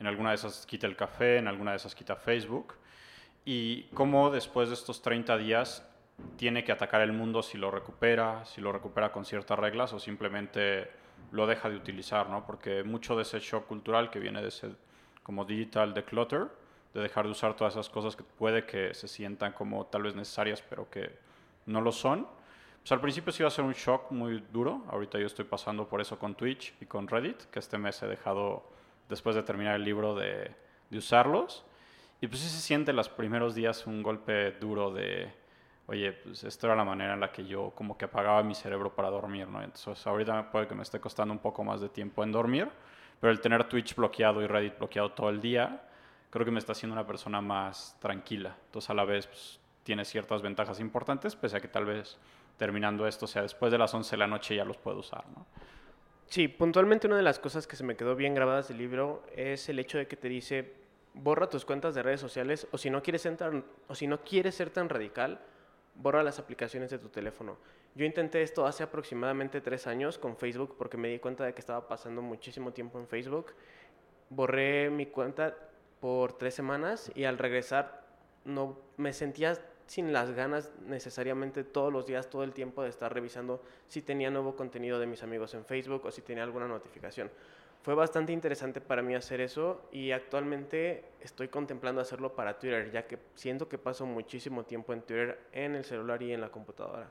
En 0.00 0.06
alguna 0.06 0.30
de 0.30 0.36
esas 0.36 0.66
quita 0.66 0.86
el 0.86 0.96
café, 0.96 1.38
en 1.38 1.48
alguna 1.48 1.72
de 1.72 1.78
esas 1.78 1.94
quita 1.94 2.16
Facebook. 2.16 2.74
Y 3.44 3.84
cómo 3.94 4.30
después 4.30 4.68
de 4.68 4.74
estos 4.74 5.02
30 5.02 5.36
días 5.38 5.88
tiene 6.36 6.64
que 6.64 6.72
atacar 6.72 7.00
el 7.00 7.12
mundo 7.12 7.42
si 7.42 7.58
lo 7.58 7.70
recupera, 7.70 8.44
si 8.44 8.60
lo 8.60 8.72
recupera 8.72 9.12
con 9.12 9.24
ciertas 9.24 9.58
reglas 9.58 9.92
o 9.92 9.98
simplemente 9.98 10.90
lo 11.30 11.46
deja 11.46 11.68
de 11.68 11.76
utilizar, 11.76 12.28
¿no? 12.28 12.46
Porque 12.46 12.82
mucho 12.84 13.16
de 13.16 13.22
ese 13.22 13.40
shock 13.40 13.66
cultural 13.66 14.10
que 14.10 14.18
viene 14.18 14.42
de 14.42 14.48
ese 14.48 14.70
como 15.22 15.44
digital 15.44 15.92
declutter, 15.92 16.48
de 16.94 17.00
dejar 17.02 17.26
de 17.26 17.32
usar 17.32 17.54
todas 17.54 17.74
esas 17.74 17.90
cosas 17.90 18.16
que 18.16 18.22
puede 18.22 18.64
que 18.64 18.94
se 18.94 19.08
sientan 19.08 19.52
como 19.52 19.86
tal 19.86 20.02
vez 20.02 20.14
necesarias, 20.14 20.62
pero 20.66 20.88
que 20.88 21.18
no 21.66 21.80
lo 21.80 21.92
son. 21.92 22.26
Pues 22.80 22.92
al 22.92 23.00
principio 23.00 23.32
sí 23.32 23.42
iba 23.42 23.48
a 23.48 23.50
ser 23.50 23.64
un 23.64 23.74
shock 23.74 24.10
muy 24.10 24.42
duro. 24.52 24.82
Ahorita 24.88 25.18
yo 25.18 25.26
estoy 25.26 25.44
pasando 25.44 25.86
por 25.86 26.00
eso 26.00 26.18
con 26.18 26.34
Twitch 26.34 26.74
y 26.80 26.86
con 26.86 27.06
Reddit, 27.06 27.42
que 27.50 27.58
este 27.58 27.76
mes 27.76 28.02
he 28.02 28.06
dejado, 28.06 28.70
después 29.08 29.36
de 29.36 29.42
terminar 29.42 29.74
el 29.74 29.84
libro, 29.84 30.14
de, 30.14 30.50
de 30.88 30.98
usarlos. 30.98 31.64
Y 32.22 32.26
pues 32.26 32.40
sí 32.40 32.48
se 32.48 32.60
siente 32.60 32.92
los 32.94 33.10
primeros 33.10 33.54
días 33.54 33.86
un 33.86 34.02
golpe 34.02 34.52
duro 34.52 34.90
de, 34.90 35.30
oye, 35.88 36.12
pues 36.12 36.44
esto 36.44 36.66
era 36.66 36.76
la 36.76 36.84
manera 36.84 37.14
en 37.14 37.20
la 37.20 37.32
que 37.32 37.44
yo 37.46 37.72
como 37.74 37.96
que 37.96 38.04
apagaba 38.04 38.42
mi 38.42 38.54
cerebro 38.54 38.94
para 38.94 39.08
dormir, 39.08 39.48
¿no? 39.48 39.62
Entonces 39.62 40.06
ahorita 40.06 40.50
puede 40.50 40.68
que 40.68 40.74
me 40.74 40.82
esté 40.82 41.00
costando 41.00 41.32
un 41.32 41.40
poco 41.40 41.64
más 41.64 41.80
de 41.80 41.88
tiempo 41.88 42.22
en 42.22 42.30
dormir, 42.30 42.68
pero 43.20 43.32
el 43.32 43.40
tener 43.40 43.64
Twitch 43.64 43.94
bloqueado 43.94 44.42
y 44.42 44.46
Reddit 44.46 44.78
bloqueado 44.78 45.12
todo 45.12 45.30
el 45.30 45.40
día, 45.40 45.88
creo 46.28 46.44
que 46.44 46.50
me 46.50 46.58
está 46.58 46.72
haciendo 46.72 46.92
una 46.92 47.06
persona 47.06 47.40
más 47.40 47.96
tranquila. 48.00 48.54
Entonces 48.66 48.90
a 48.90 48.94
la 48.94 49.04
vez 49.04 49.26
pues, 49.26 49.60
tiene 49.82 50.04
ciertas 50.04 50.42
ventajas 50.42 50.78
importantes, 50.78 51.34
pese 51.34 51.56
a 51.56 51.60
que 51.60 51.68
tal 51.68 51.86
vez 51.86 52.18
terminando 52.58 53.06
esto, 53.06 53.24
o 53.24 53.28
sea, 53.28 53.40
después 53.40 53.72
de 53.72 53.78
las 53.78 53.94
11 53.94 54.10
de 54.10 54.16
la 54.18 54.26
noche 54.26 54.56
ya 54.56 54.66
los 54.66 54.76
puedo 54.76 54.98
usar, 54.98 55.24
¿no? 55.34 55.46
Sí, 56.26 56.48
puntualmente 56.48 57.06
una 57.06 57.16
de 57.16 57.22
las 57.22 57.38
cosas 57.38 57.66
que 57.66 57.76
se 57.76 57.84
me 57.84 57.96
quedó 57.96 58.14
bien 58.14 58.34
grabadas 58.34 58.68
del 58.68 58.76
libro 58.76 59.22
es 59.34 59.70
el 59.70 59.78
hecho 59.78 59.96
de 59.96 60.06
que 60.06 60.16
te 60.16 60.28
dice, 60.28 60.74
borra 61.14 61.48
tus 61.48 61.64
cuentas 61.64 61.94
de 61.94 62.02
redes 62.02 62.20
sociales 62.20 62.68
o 62.72 62.76
si 62.76 62.90
no 62.90 63.02
quieres 63.02 63.22
ser 63.22 63.38
tan, 63.38 63.64
o 63.86 63.94
si 63.94 64.06
no 64.06 64.20
quieres 64.20 64.54
ser 64.54 64.68
tan 64.68 64.90
radical, 64.90 65.40
borra 65.98 66.22
las 66.22 66.38
aplicaciones 66.38 66.90
de 66.90 66.98
tu 66.98 67.08
teléfono. 67.08 67.56
Yo 67.94 68.04
intenté 68.04 68.42
esto 68.42 68.66
hace 68.66 68.84
aproximadamente 68.84 69.60
tres 69.60 69.86
años 69.86 70.16
con 70.16 70.36
Facebook 70.36 70.76
porque 70.78 70.96
me 70.96 71.08
di 71.08 71.18
cuenta 71.18 71.44
de 71.44 71.52
que 71.52 71.60
estaba 71.60 71.86
pasando 71.88 72.22
muchísimo 72.22 72.72
tiempo 72.72 72.98
en 72.98 73.08
Facebook. 73.08 73.52
Borré 74.30 74.90
mi 74.90 75.06
cuenta 75.06 75.54
por 76.00 76.38
tres 76.38 76.54
semanas 76.54 77.10
y 77.14 77.24
al 77.24 77.38
regresar 77.38 78.06
no 78.44 78.78
me 78.96 79.12
sentía 79.12 79.58
sin 79.86 80.12
las 80.12 80.30
ganas 80.32 80.70
necesariamente 80.86 81.64
todos 81.64 81.92
los 81.92 82.06
días, 82.06 82.28
todo 82.30 82.44
el 82.44 82.52
tiempo 82.52 82.82
de 82.82 82.90
estar 82.90 83.12
revisando 83.12 83.62
si 83.88 84.02
tenía 84.02 84.30
nuevo 84.30 84.54
contenido 84.54 85.00
de 85.00 85.06
mis 85.06 85.22
amigos 85.22 85.54
en 85.54 85.64
Facebook 85.64 86.04
o 86.04 86.10
si 86.10 86.22
tenía 86.22 86.44
alguna 86.44 86.68
notificación. 86.68 87.30
Fue 87.82 87.94
bastante 87.94 88.32
interesante 88.32 88.80
para 88.80 89.02
mí 89.02 89.14
hacer 89.14 89.40
eso 89.40 89.88
y 89.92 90.10
actualmente 90.10 91.04
estoy 91.20 91.48
contemplando 91.48 92.00
hacerlo 92.00 92.34
para 92.34 92.58
Twitter, 92.58 92.90
ya 92.90 93.06
que 93.06 93.18
siento 93.34 93.68
que 93.68 93.78
paso 93.78 94.04
muchísimo 94.04 94.64
tiempo 94.64 94.92
en 94.92 95.02
Twitter, 95.02 95.38
en 95.52 95.74
el 95.74 95.84
celular 95.84 96.22
y 96.22 96.32
en 96.32 96.40
la 96.40 96.50
computadora. 96.50 97.08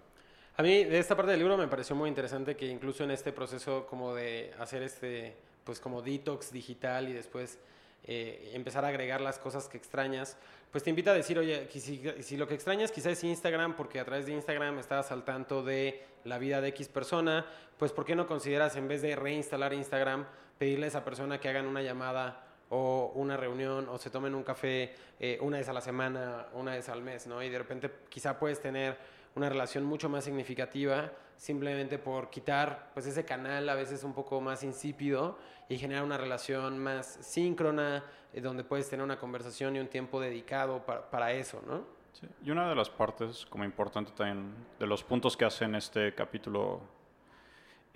A 0.58 0.64
mí 0.64 0.84
de 0.84 1.00
esta 1.00 1.16
parte 1.16 1.32
del 1.32 1.40
libro 1.40 1.56
me 1.56 1.68
pareció 1.68 1.96
muy 1.96 2.10
interesante 2.10 2.56
que 2.56 2.66
incluso 2.66 3.04
en 3.04 3.12
este 3.12 3.32
proceso 3.32 3.86
como 3.86 4.14
de 4.14 4.54
hacer 4.60 4.84
este, 4.84 5.36
pues 5.64 5.80
como 5.80 6.02
detox 6.02 6.52
digital 6.52 7.08
y 7.08 7.14
después 7.14 7.60
eh, 8.04 8.52
empezar 8.54 8.86
a 8.86 8.88
agregar 8.88 9.22
las 9.22 9.38
cosas 9.38 9.68
que 9.68 9.78
extrañas, 9.78 10.38
pues 10.72 10.84
te 10.84 10.90
invita 10.90 11.12
a 11.12 11.14
decir, 11.14 11.38
oye, 11.38 11.68
si, 11.70 12.38
lo 12.38 12.48
que 12.48 12.54
extrañas 12.54 12.92
quizás 12.92 13.14
es 13.14 13.24
Instagram, 13.24 13.76
porque 13.76 14.00
a 14.00 14.06
través 14.06 14.26
de 14.26 14.34
Instagram 14.34 14.80
estás 14.80 15.12
al 15.12 15.26
tanto 15.26 15.62
de 15.62 16.04
la 16.24 16.38
vida 16.38 16.62
de 16.62 16.70
X 16.70 16.88
persona, 16.88 17.46
pues 17.78 17.92
¿por 17.92 18.06
qué 18.06 18.16
no 18.16 18.26
consideras 18.26 18.76
en 18.78 18.88
vez 18.88 19.02
de 19.02 19.16
reinstalar 19.16 19.74
Instagram, 19.74 20.26
pedirle 20.58 20.86
a 20.86 20.90
esa 20.90 21.04
persona 21.04 21.40
que 21.40 21.50
hagan 21.50 21.66
una 21.66 21.82
llamada 21.82 22.44
o 22.70 23.12
una 23.16 23.38
reunión 23.38 23.88
o 23.90 23.98
se 23.98 24.10
tomen 24.10 24.36
un 24.36 24.44
café 24.44 24.94
eh, 25.20 25.38
una 25.42 25.58
vez 25.58 25.70
a 25.70 25.74
la 25.74 25.82
semana, 25.82 26.48
una 26.54 26.74
vez 26.74 26.90
al 26.90 27.02
mes, 27.02 27.28
¿no? 27.28 27.42
Y 27.42 27.50
de 27.50 27.58
repente 27.58 27.92
quizá 28.10 28.38
puedes 28.38 28.62
tener 28.62 28.98
una 29.36 29.50
relación 29.50 29.86
mucho 29.86 30.10
más 30.10 30.24
significativa 30.24 31.12
simplemente 31.38 32.00
por 32.00 32.30
quitar 32.30 32.90
pues 32.94 33.06
ese 33.06 33.24
canal 33.24 33.70
a 33.70 33.76
veces 33.76 34.04
un 34.04 34.14
poco 34.14 34.42
más 34.42 34.64
insípido 34.64 35.38
y 35.70 35.78
generar 35.78 36.04
una 36.04 36.18
relación 36.18 36.80
más 36.80 37.20
síncrona 37.22 38.04
eh, 38.34 38.42
donde 38.42 38.64
puedes 38.64 38.90
tener 38.90 39.04
una 39.04 39.20
conversación 39.20 39.76
y 39.76 39.80
un 39.80 39.88
tiempo 39.88 40.20
dedicado 40.20 40.84
para, 40.86 41.10
para 41.10 41.32
eso, 41.32 41.62
¿no? 41.68 41.84
Sí. 42.14 42.28
Y 42.44 42.50
una 42.50 42.68
de 42.68 42.76
las 42.76 42.90
partes 42.90 43.46
como 43.46 43.64
importante 43.64 44.12
también 44.12 44.56
de 44.80 44.88
los 44.88 45.04
puntos 45.04 45.38
que 45.38 45.46
hace 45.46 45.66
en 45.66 45.76
este 45.76 46.16
capítulo 46.16 46.82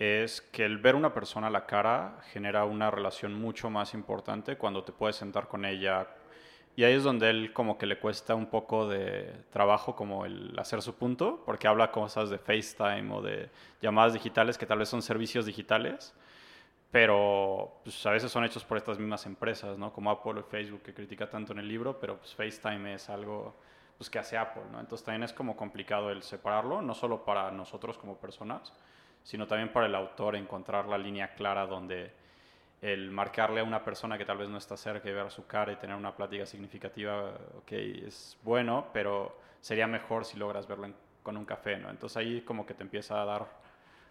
es 0.02 0.40
que 0.40 0.64
el 0.64 0.78
ver 0.78 0.96
una 0.96 1.14
persona 1.14 1.46
a 1.46 1.50
la 1.50 1.64
cara 1.66 2.18
genera 2.32 2.64
una 2.64 2.90
relación 2.90 3.34
mucho 3.34 3.70
más 3.70 3.94
importante 3.94 4.56
cuando 4.56 4.82
te 4.82 4.90
puedes 4.90 5.16
sentar 5.16 5.46
con 5.46 5.64
ella. 5.64 6.08
Y 6.74 6.84
ahí 6.84 6.94
es 6.94 7.04
donde 7.04 7.30
él 7.30 7.52
como 7.52 7.78
que 7.78 7.86
le 7.86 7.98
cuesta 7.98 8.34
un 8.34 8.46
poco 8.46 8.88
de 8.88 9.32
trabajo 9.50 9.94
como 9.94 10.24
el 10.24 10.58
hacer 10.58 10.82
su 10.82 10.94
punto, 10.94 11.42
porque 11.46 11.68
habla 11.68 11.92
cosas 11.92 12.30
de 12.30 12.38
FaceTime 12.38 13.14
o 13.14 13.22
de 13.22 13.50
llamadas 13.80 14.14
digitales 14.14 14.58
que 14.58 14.66
tal 14.66 14.78
vez 14.78 14.88
son 14.88 15.02
servicios 15.02 15.46
digitales, 15.46 16.14
pero 16.90 17.80
pues, 17.84 18.04
a 18.06 18.10
veces 18.10 18.32
son 18.32 18.44
hechos 18.44 18.64
por 18.64 18.78
estas 18.78 18.98
mismas 18.98 19.24
empresas, 19.26 19.78
¿no? 19.78 19.92
Como 19.92 20.10
Apple 20.10 20.40
o 20.40 20.42
Facebook 20.42 20.82
que 20.82 20.94
critica 20.94 21.28
tanto 21.28 21.52
en 21.52 21.60
el 21.60 21.68
libro, 21.68 22.00
pero 22.00 22.18
pues 22.18 22.34
FaceTime 22.34 22.94
es 22.94 23.08
algo 23.08 23.54
pues, 23.98 24.10
que 24.10 24.18
hace 24.18 24.36
Apple, 24.36 24.64
¿no? 24.72 24.80
Entonces 24.80 25.04
también 25.04 25.22
es 25.22 25.32
como 25.32 25.56
complicado 25.56 26.10
el 26.10 26.22
separarlo, 26.22 26.82
no 26.82 26.94
solo 26.94 27.24
para 27.24 27.50
nosotros 27.50 27.98
como 27.98 28.16
personas, 28.16 28.72
sino 29.22 29.46
también 29.46 29.72
para 29.72 29.86
el 29.86 29.94
autor 29.94 30.36
encontrar 30.36 30.86
la 30.86 30.98
línea 30.98 31.34
clara 31.34 31.66
donde 31.66 32.12
el 32.82 33.10
marcarle 33.12 33.60
a 33.60 33.64
una 33.64 33.84
persona 33.84 34.18
que 34.18 34.24
tal 34.24 34.38
vez 34.38 34.48
no 34.48 34.58
está 34.58 34.76
cerca 34.76 35.08
y 35.08 35.12
ver 35.12 35.30
su 35.30 35.46
cara 35.46 35.72
y 35.72 35.76
tener 35.76 35.96
una 35.96 36.14
plática 36.14 36.44
significativa, 36.44 37.30
ok, 37.58 37.72
es 37.72 38.36
bueno, 38.42 38.88
pero 38.92 39.38
sería 39.60 39.86
mejor 39.86 40.24
si 40.24 40.36
logras 40.36 40.66
verlo 40.66 40.88
con 41.22 41.36
un 41.36 41.44
café, 41.44 41.78
¿no? 41.78 41.88
Entonces 41.88 42.16
ahí 42.16 42.40
como 42.40 42.66
que 42.66 42.74
te 42.74 42.82
empieza 42.82 43.22
a 43.22 43.24
dar, 43.24 43.46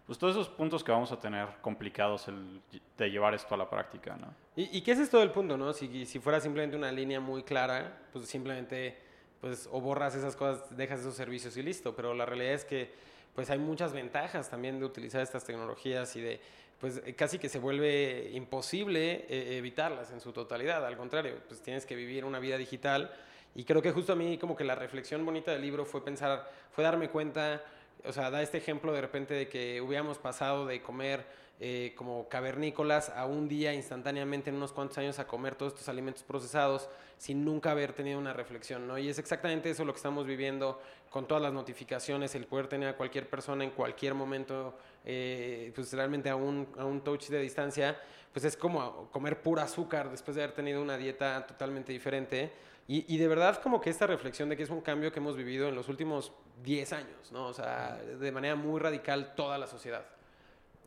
pues 0.06 0.18
todos 0.18 0.34
esos 0.34 0.48
puntos 0.48 0.82
que 0.82 0.90
vamos 0.90 1.12
a 1.12 1.20
tener 1.20 1.46
complicados 1.60 2.28
el, 2.28 2.62
de 2.96 3.10
llevar 3.10 3.34
esto 3.34 3.54
a 3.54 3.58
la 3.58 3.68
práctica, 3.68 4.16
¿no? 4.16 4.28
¿Y, 4.56 4.78
y 4.78 4.80
qué 4.80 4.92
es 4.92 5.00
esto 5.00 5.18
del 5.18 5.30
punto, 5.30 5.58
no? 5.58 5.74
Si, 5.74 6.06
si 6.06 6.18
fuera 6.18 6.40
simplemente 6.40 6.74
una 6.74 6.90
línea 6.90 7.20
muy 7.20 7.42
clara, 7.42 8.00
pues 8.10 8.26
simplemente, 8.26 8.98
pues 9.42 9.68
o 9.70 9.82
borras 9.82 10.14
esas 10.14 10.34
cosas, 10.34 10.74
dejas 10.74 11.00
esos 11.00 11.14
servicios 11.14 11.54
y 11.58 11.62
listo, 11.62 11.94
pero 11.94 12.14
la 12.14 12.24
realidad 12.24 12.54
es 12.54 12.64
que 12.64 13.11
pues 13.34 13.50
hay 13.50 13.58
muchas 13.58 13.92
ventajas 13.92 14.50
también 14.50 14.78
de 14.78 14.84
utilizar 14.84 15.22
estas 15.22 15.44
tecnologías 15.44 16.14
y 16.16 16.20
de, 16.20 16.40
pues 16.80 17.00
casi 17.16 17.38
que 17.38 17.48
se 17.48 17.58
vuelve 17.58 18.30
imposible 18.32 19.24
eh, 19.28 19.56
evitarlas 19.56 20.10
en 20.10 20.20
su 20.20 20.32
totalidad. 20.32 20.84
Al 20.84 20.96
contrario, 20.96 21.36
pues 21.48 21.62
tienes 21.62 21.86
que 21.86 21.94
vivir 21.94 22.24
una 22.24 22.38
vida 22.38 22.58
digital. 22.58 23.10
Y 23.54 23.64
creo 23.64 23.82
que 23.82 23.92
justo 23.92 24.14
a 24.14 24.16
mí 24.16 24.38
como 24.38 24.56
que 24.56 24.64
la 24.64 24.74
reflexión 24.74 25.24
bonita 25.24 25.52
del 25.52 25.62
libro 25.62 25.84
fue 25.84 26.04
pensar, 26.04 26.50
fue 26.72 26.84
darme 26.84 27.08
cuenta, 27.08 27.62
o 28.04 28.12
sea, 28.12 28.30
da 28.30 28.42
este 28.42 28.58
ejemplo 28.58 28.92
de 28.92 29.00
repente 29.00 29.34
de 29.34 29.48
que 29.48 29.80
hubiéramos 29.80 30.18
pasado 30.18 30.66
de 30.66 30.82
comer 30.82 31.24
eh, 31.60 31.94
como 31.96 32.28
cavernícolas 32.28 33.10
a 33.10 33.24
un 33.24 33.48
día 33.48 33.72
instantáneamente 33.72 34.50
en 34.50 34.56
unos 34.56 34.72
cuantos 34.72 34.98
años 34.98 35.18
a 35.18 35.26
comer 35.26 35.54
todos 35.54 35.72
estos 35.74 35.88
alimentos 35.88 36.24
procesados 36.24 36.88
sin 37.18 37.44
nunca 37.44 37.70
haber 37.70 37.92
tenido 37.92 38.18
una 38.18 38.32
reflexión, 38.32 38.88
¿no? 38.88 38.98
Y 38.98 39.08
es 39.08 39.18
exactamente 39.20 39.70
eso 39.70 39.84
lo 39.84 39.92
que 39.92 39.98
estamos 39.98 40.26
viviendo 40.26 40.80
con 41.08 41.28
todas 41.28 41.42
las 41.42 41.52
notificaciones, 41.52 42.34
el 42.34 42.46
poder 42.46 42.66
tener 42.66 42.88
a 42.88 42.96
cualquier 42.96 43.30
persona 43.30 43.62
en 43.62 43.70
cualquier 43.70 44.14
momento, 44.14 44.76
eh, 45.04 45.70
pues 45.74 45.92
realmente 45.92 46.30
a 46.30 46.34
un, 46.34 46.66
a 46.78 46.84
un 46.84 47.02
touch 47.02 47.28
de 47.28 47.40
distancia, 47.40 47.96
pues 48.32 48.44
es 48.44 48.56
como 48.56 49.08
comer 49.12 49.40
pura 49.40 49.62
azúcar 49.62 50.10
después 50.10 50.34
de 50.34 50.42
haber 50.42 50.56
tenido 50.56 50.82
una 50.82 50.96
dieta 50.96 51.46
totalmente 51.46 51.92
diferente. 51.92 52.50
Y, 52.88 53.14
y, 53.14 53.18
de 53.18 53.28
verdad 53.28 53.62
como 53.62 53.80
que 53.80 53.90
esta 53.90 54.08
reflexión 54.08 54.48
de 54.48 54.56
que 54.56 54.64
es 54.64 54.70
un 54.70 54.80
cambio 54.80 55.12
que 55.12 55.20
hemos 55.20 55.36
vivido 55.36 55.68
en 55.68 55.76
los 55.76 55.88
últimos 55.88 56.32
10 56.64 56.92
años, 56.92 57.30
¿no? 57.30 57.46
O 57.46 57.54
sea, 57.54 57.96
de 57.96 58.32
manera 58.32 58.56
muy 58.56 58.80
radical 58.80 59.34
toda 59.36 59.58
la 59.58 59.68
sociedad. 59.68 60.04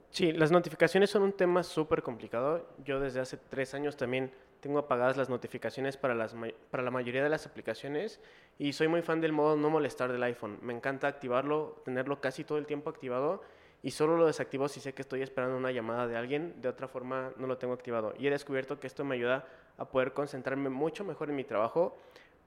Sí, 0.10 0.32
las 0.32 0.52
notificaciones 0.52 1.10
son 1.10 1.24
un 1.24 1.34
tema 1.34 1.64
súper 1.64 2.02
complicado. 2.02 2.68
Yo 2.84 3.00
desde 3.00 3.20
hace 3.20 3.38
tres 3.38 3.74
años 3.74 3.98
también 3.98 4.32
tengo 4.66 4.80
apagadas 4.80 5.16
las 5.16 5.30
notificaciones 5.30 5.98
para, 5.98 6.16
la 6.16 6.92
mayoría 6.92 7.24
de 7.24 7.30
las 7.30 7.46
aplicaciones 7.46 8.20
y 8.58 8.74
soy 8.74 8.88
muy 8.88 9.04
fan 9.04 9.22
del 9.22 9.32
modo 9.32 9.56
no 9.56 9.70
molestar 9.70 10.12
del 10.12 10.24
iPhone. 10.24 10.58
Me 10.62 10.74
encanta 10.74 11.08
activarlo, 11.08 11.82
tenerlo 11.86 12.20
casi 12.20 12.44
todo 12.44 12.58
el 12.58 12.66
tiempo 12.66 12.90
activado 12.90 13.44
y 13.84 13.92
solo 13.92 14.18
lo 14.18 14.26
desactivo 14.26 14.68
si 14.68 14.80
sé 14.80 14.94
que 14.94 15.04
estoy 15.04 15.22
esperando 15.22 15.58
una 15.58 15.72
llamada 15.72 16.08
de 16.08 16.18
alguien. 16.18 16.60
De 16.62 16.70
otra 16.70 16.88
forma 16.88 17.32
no 17.38 17.46
lo 17.46 17.58
tengo 17.58 17.74
activado. 17.74 18.16
Y 18.18 18.26
he 18.26 18.32
descubierto 18.32 18.80
que 18.80 18.88
esto 18.88 19.06
me 19.06 19.16
ayuda 19.16 19.48
a 19.78 19.86
poder 19.86 20.14
concentrarme 20.14 20.70
mucho 20.70 21.04
mejor 21.04 21.30
en 21.30 21.36
mi 21.36 21.44
trabajo, 21.44 21.98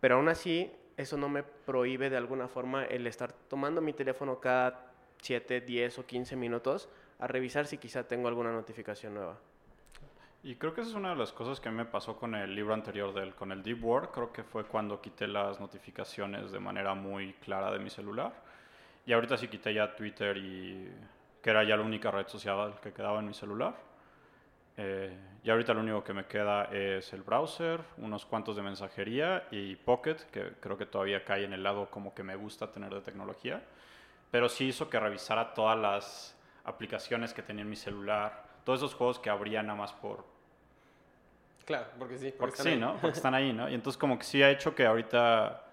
pero 0.01 0.17
aún 0.17 0.29
así 0.29 0.73
eso 0.97 1.17
no 1.17 1.29
me 1.29 1.45
prohíbe 1.45 2.11
de 2.11 2.17
alguna 2.17 2.49
forma 2.49 2.85
el 2.85 3.07
estar 3.07 3.33
tomando 3.33 3.81
mi 3.81 3.93
teléfono 3.93 4.41
cada 4.41 4.91
7, 5.23 5.61
10 5.61 5.99
o 6.01 6.07
15 6.07 6.35
minutos 6.35 6.89
a 7.19 7.27
revisar 7.27 7.67
si 7.67 7.79
quizá 7.79 8.07
tengo 8.07 8.29
alguna 8.29 8.53
notificación 8.53 9.15
nueva. 9.15 9.37
Y 10.43 10.55
creo 10.55 10.73
que 10.73 10.83
esa 10.83 10.91
es 10.91 10.97
una 10.97 11.11
de 11.11 11.17
las 11.17 11.33
cosas 11.33 11.61
que 11.61 11.71
me 11.71 11.85
pasó 11.85 12.17
con 12.17 12.35
el 12.35 12.55
libro 12.55 12.73
anterior 12.73 13.13
del 13.13 13.35
con 13.35 13.51
el 13.51 13.63
Deep 13.63 13.85
Work. 13.85 14.15
Creo 14.15 14.33
que 14.33 14.45
fue 14.45 14.65
cuando 14.65 15.01
quité 15.01 15.27
las 15.27 15.59
notificaciones 15.59 16.53
de 16.53 16.61
manera 16.61 16.95
muy 16.95 17.33
clara 17.35 17.73
de 17.73 17.81
mi 17.81 17.91
celular. 17.91 18.33
Y 19.05 19.13
ahorita 19.13 19.37
sí 19.37 19.49
quité 19.49 19.75
ya 19.75 19.97
Twitter 19.97 20.37
y 20.37 20.89
que 21.43 21.51
era 21.51 21.65
ya 21.65 21.77
la 21.77 21.83
única 21.83 22.11
red 22.11 22.29
social 22.29 22.79
que 22.81 22.93
quedaba 22.93 23.19
en 23.19 23.27
mi 23.27 23.35
celular. 23.35 23.75
Eh, 24.77 25.13
y 25.43 25.51
ahorita 25.51 25.75
lo 25.75 25.81
único 25.81 26.05
que 26.05 26.13
me 26.13 26.27
queda 26.27 26.67
es 26.67 27.13
el 27.13 27.23
browser, 27.23 27.81
unos 27.97 28.25
cuantos 28.25 28.55
de 28.55 28.63
mensajería 28.63 29.49
y 29.51 29.75
Pocket, 29.75 30.19
que 30.31 30.53
creo 30.61 30.79
que 30.79 30.87
todavía 30.87 31.25
cae 31.25 31.45
en 31.45 31.53
el 31.53 31.65
lado 31.65 31.91
como 31.91 32.15
que 32.15 32.23
me 32.23 32.37
gusta 32.37 32.71
tener 32.71 32.95
de 32.95 33.01
tecnología. 33.01 33.61
Pero 34.31 34.49
sí 34.49 34.67
hizo 34.67 34.89
que 34.89 35.01
revisara 35.01 35.53
todas 35.53 35.77
las 35.77 36.38
aplicaciones 36.69 37.35
que 37.35 37.43
tenía 37.43 37.63
en 37.63 37.71
mi 37.71 37.77
celular, 37.77 38.45
todos 38.65 38.81
esos 38.81 38.95
juegos 38.95 39.19
que 39.19 39.31
abría 39.31 39.63
nada 39.63 39.79
más 39.79 39.93
por 39.93 40.25
Claro, 41.69 41.87
porque 41.99 42.17
sí. 42.17 42.33
Porque, 42.39 42.53
están 42.53 42.65
sí, 42.65 42.73
ahí. 42.73 42.79
¿no? 42.79 42.97
Porque 42.99 43.17
están 43.17 43.35
ahí, 43.35 43.53
¿no? 43.53 43.69
Y 43.69 43.75
entonces 43.75 43.99
como 43.99 44.19
que 44.19 44.25
sí 44.25 44.43
ha 44.43 44.49
hecho 44.49 44.75
que 44.75 44.87
ahorita 44.87 45.65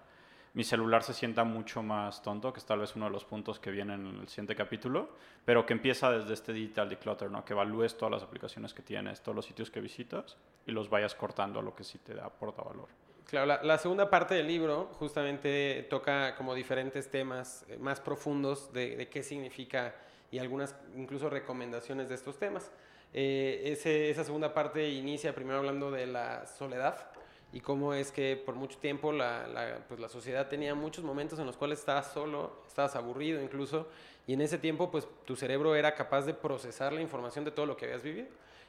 mi 0.52 0.62
celular 0.62 1.02
se 1.02 1.14
sienta 1.14 1.42
mucho 1.42 1.82
más 1.82 2.20
tonto, 2.22 2.52
que 2.52 2.58
es 2.58 2.66
tal 2.66 2.80
vez 2.80 2.94
uno 2.96 3.06
de 3.06 3.12
los 3.12 3.24
puntos 3.24 3.58
que 3.58 3.70
viene 3.70 3.94
en 3.94 4.06
el 4.06 4.28
siguiente 4.28 4.54
capítulo, 4.54 5.08
pero 5.46 5.64
que 5.64 5.72
empieza 5.72 6.10
desde 6.10 6.34
este 6.34 6.52
digital 6.52 6.90
declutter, 6.90 7.30
¿no? 7.30 7.46
Que 7.46 7.54
evalúes 7.54 7.96
todas 7.96 8.12
las 8.12 8.22
aplicaciones 8.22 8.74
que 8.74 8.82
tienes, 8.82 9.22
todos 9.22 9.36
los 9.36 9.46
sitios 9.46 9.70
que 9.70 9.80
visitas 9.80 10.36
y 10.66 10.72
los 10.72 10.90
vayas 10.90 11.14
cortando 11.14 11.60
a 11.60 11.62
lo 11.62 11.74
que 11.74 11.82
sí 11.82 11.96
te 11.96 12.20
aporta 12.20 12.62
valor. 12.62 12.88
Claro, 13.26 13.46
la, 13.46 13.62
la 13.62 13.78
segunda 13.78 14.10
parte 14.10 14.34
del 14.34 14.46
libro 14.46 14.90
justamente 14.98 15.86
toca 15.88 16.36
como 16.36 16.54
diferentes 16.54 17.10
temas 17.10 17.64
eh, 17.68 17.78
más 17.78 18.00
profundos 18.00 18.70
de, 18.70 18.96
de 18.96 19.08
qué 19.08 19.22
significa 19.22 19.94
y 20.30 20.38
algunas 20.38 20.74
incluso 20.96 21.30
recomendaciones 21.30 22.08
de 22.08 22.14
estos 22.14 22.38
temas. 22.38 22.70
Eh, 23.12 23.62
ese- 23.72 24.10
esa 24.10 24.24
segunda 24.24 24.52
parte 24.52 24.88
inicia 24.90 25.34
primero 25.34 25.58
hablando 25.58 25.90
de 25.90 26.06
la 26.06 26.46
soledad 26.46 27.06
y 27.52 27.60
cómo 27.60 27.94
es 27.94 28.10
que 28.10 28.36
por 28.36 28.54
mucho 28.56 28.76
tiempo 28.78 29.12
la, 29.12 29.46
la, 29.46 29.78
pues 29.88 30.00
la 30.00 30.08
sociedad 30.08 30.48
tenía 30.48 30.74
muchos 30.74 31.04
momentos 31.04 31.38
en 31.38 31.46
los 31.46 31.56
cuales 31.56 31.78
estabas 31.78 32.12
solo, 32.12 32.62
estabas 32.66 32.96
aburrido 32.96 33.40
incluso, 33.40 33.88
y 34.26 34.32
en 34.34 34.40
ese 34.40 34.58
tiempo 34.58 34.90
pues 34.90 35.06
tu 35.24 35.36
cerebro 35.36 35.74
era 35.76 35.94
capaz 35.94 36.22
de 36.26 36.34
procesar 36.34 36.92
la 36.92 37.00
información 37.00 37.44
de 37.44 37.52
todo 37.52 37.64
lo 37.64 37.76
que 37.76 37.86
habías 37.86 38.02
vivido. 38.02 38.26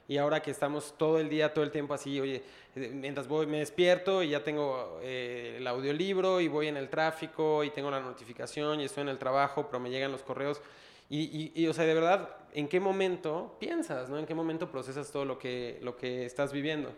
Y 0.09 0.15
ahora 0.17 0.41
que 0.41 0.51
estamos 0.51 0.93
todo 0.97 1.19
el 1.19 1.27
día, 1.27 1.53
todo 1.53 1.65
el 1.65 1.71
tiempo 1.71 1.93
así, 1.93 2.17
oye, 2.21 2.41
eh, 2.77 2.91
mientras 2.93 3.27
voy, 3.27 3.45
me 3.45 3.57
despierto 3.59 4.23
y 4.23 4.29
ya 4.29 4.41
tengo 4.41 4.99
eh, 5.01 5.55
el 5.57 5.67
audiolibro 5.67 6.39
y 6.39 6.47
voy 6.47 6.67
en 6.67 6.77
el 6.77 6.87
tráfico 6.87 7.61
y 7.65 7.71
tengo 7.71 7.91
la 7.91 7.99
notificación 7.99 8.79
y 8.79 8.85
estoy 8.85 9.01
en 9.01 9.09
el 9.09 9.17
trabajo, 9.17 9.65
pero 9.65 9.81
me 9.81 9.89
llegan 9.89 10.13
los 10.13 10.23
correos. 10.23 10.61
Y, 11.09 11.21
y- 11.55 11.63
y, 11.63 11.67
o 11.67 11.73
sea, 11.73 11.85
de 11.85 11.93
verdad, 11.93 12.29
¿en 12.53 12.67
qué 12.67 12.79
momento 12.79 13.55
piensas, 13.59 14.09
no? 14.09 14.17
¿En 14.17 14.25
qué 14.25 14.33
momento 14.35 14.69
procesas 14.71 15.11
todo 15.11 15.25
lo 15.25 15.39
que, 15.39 15.79
lo 15.81 15.95
que 15.95 16.25
estás 16.25 16.51
viviendo? 16.51 16.91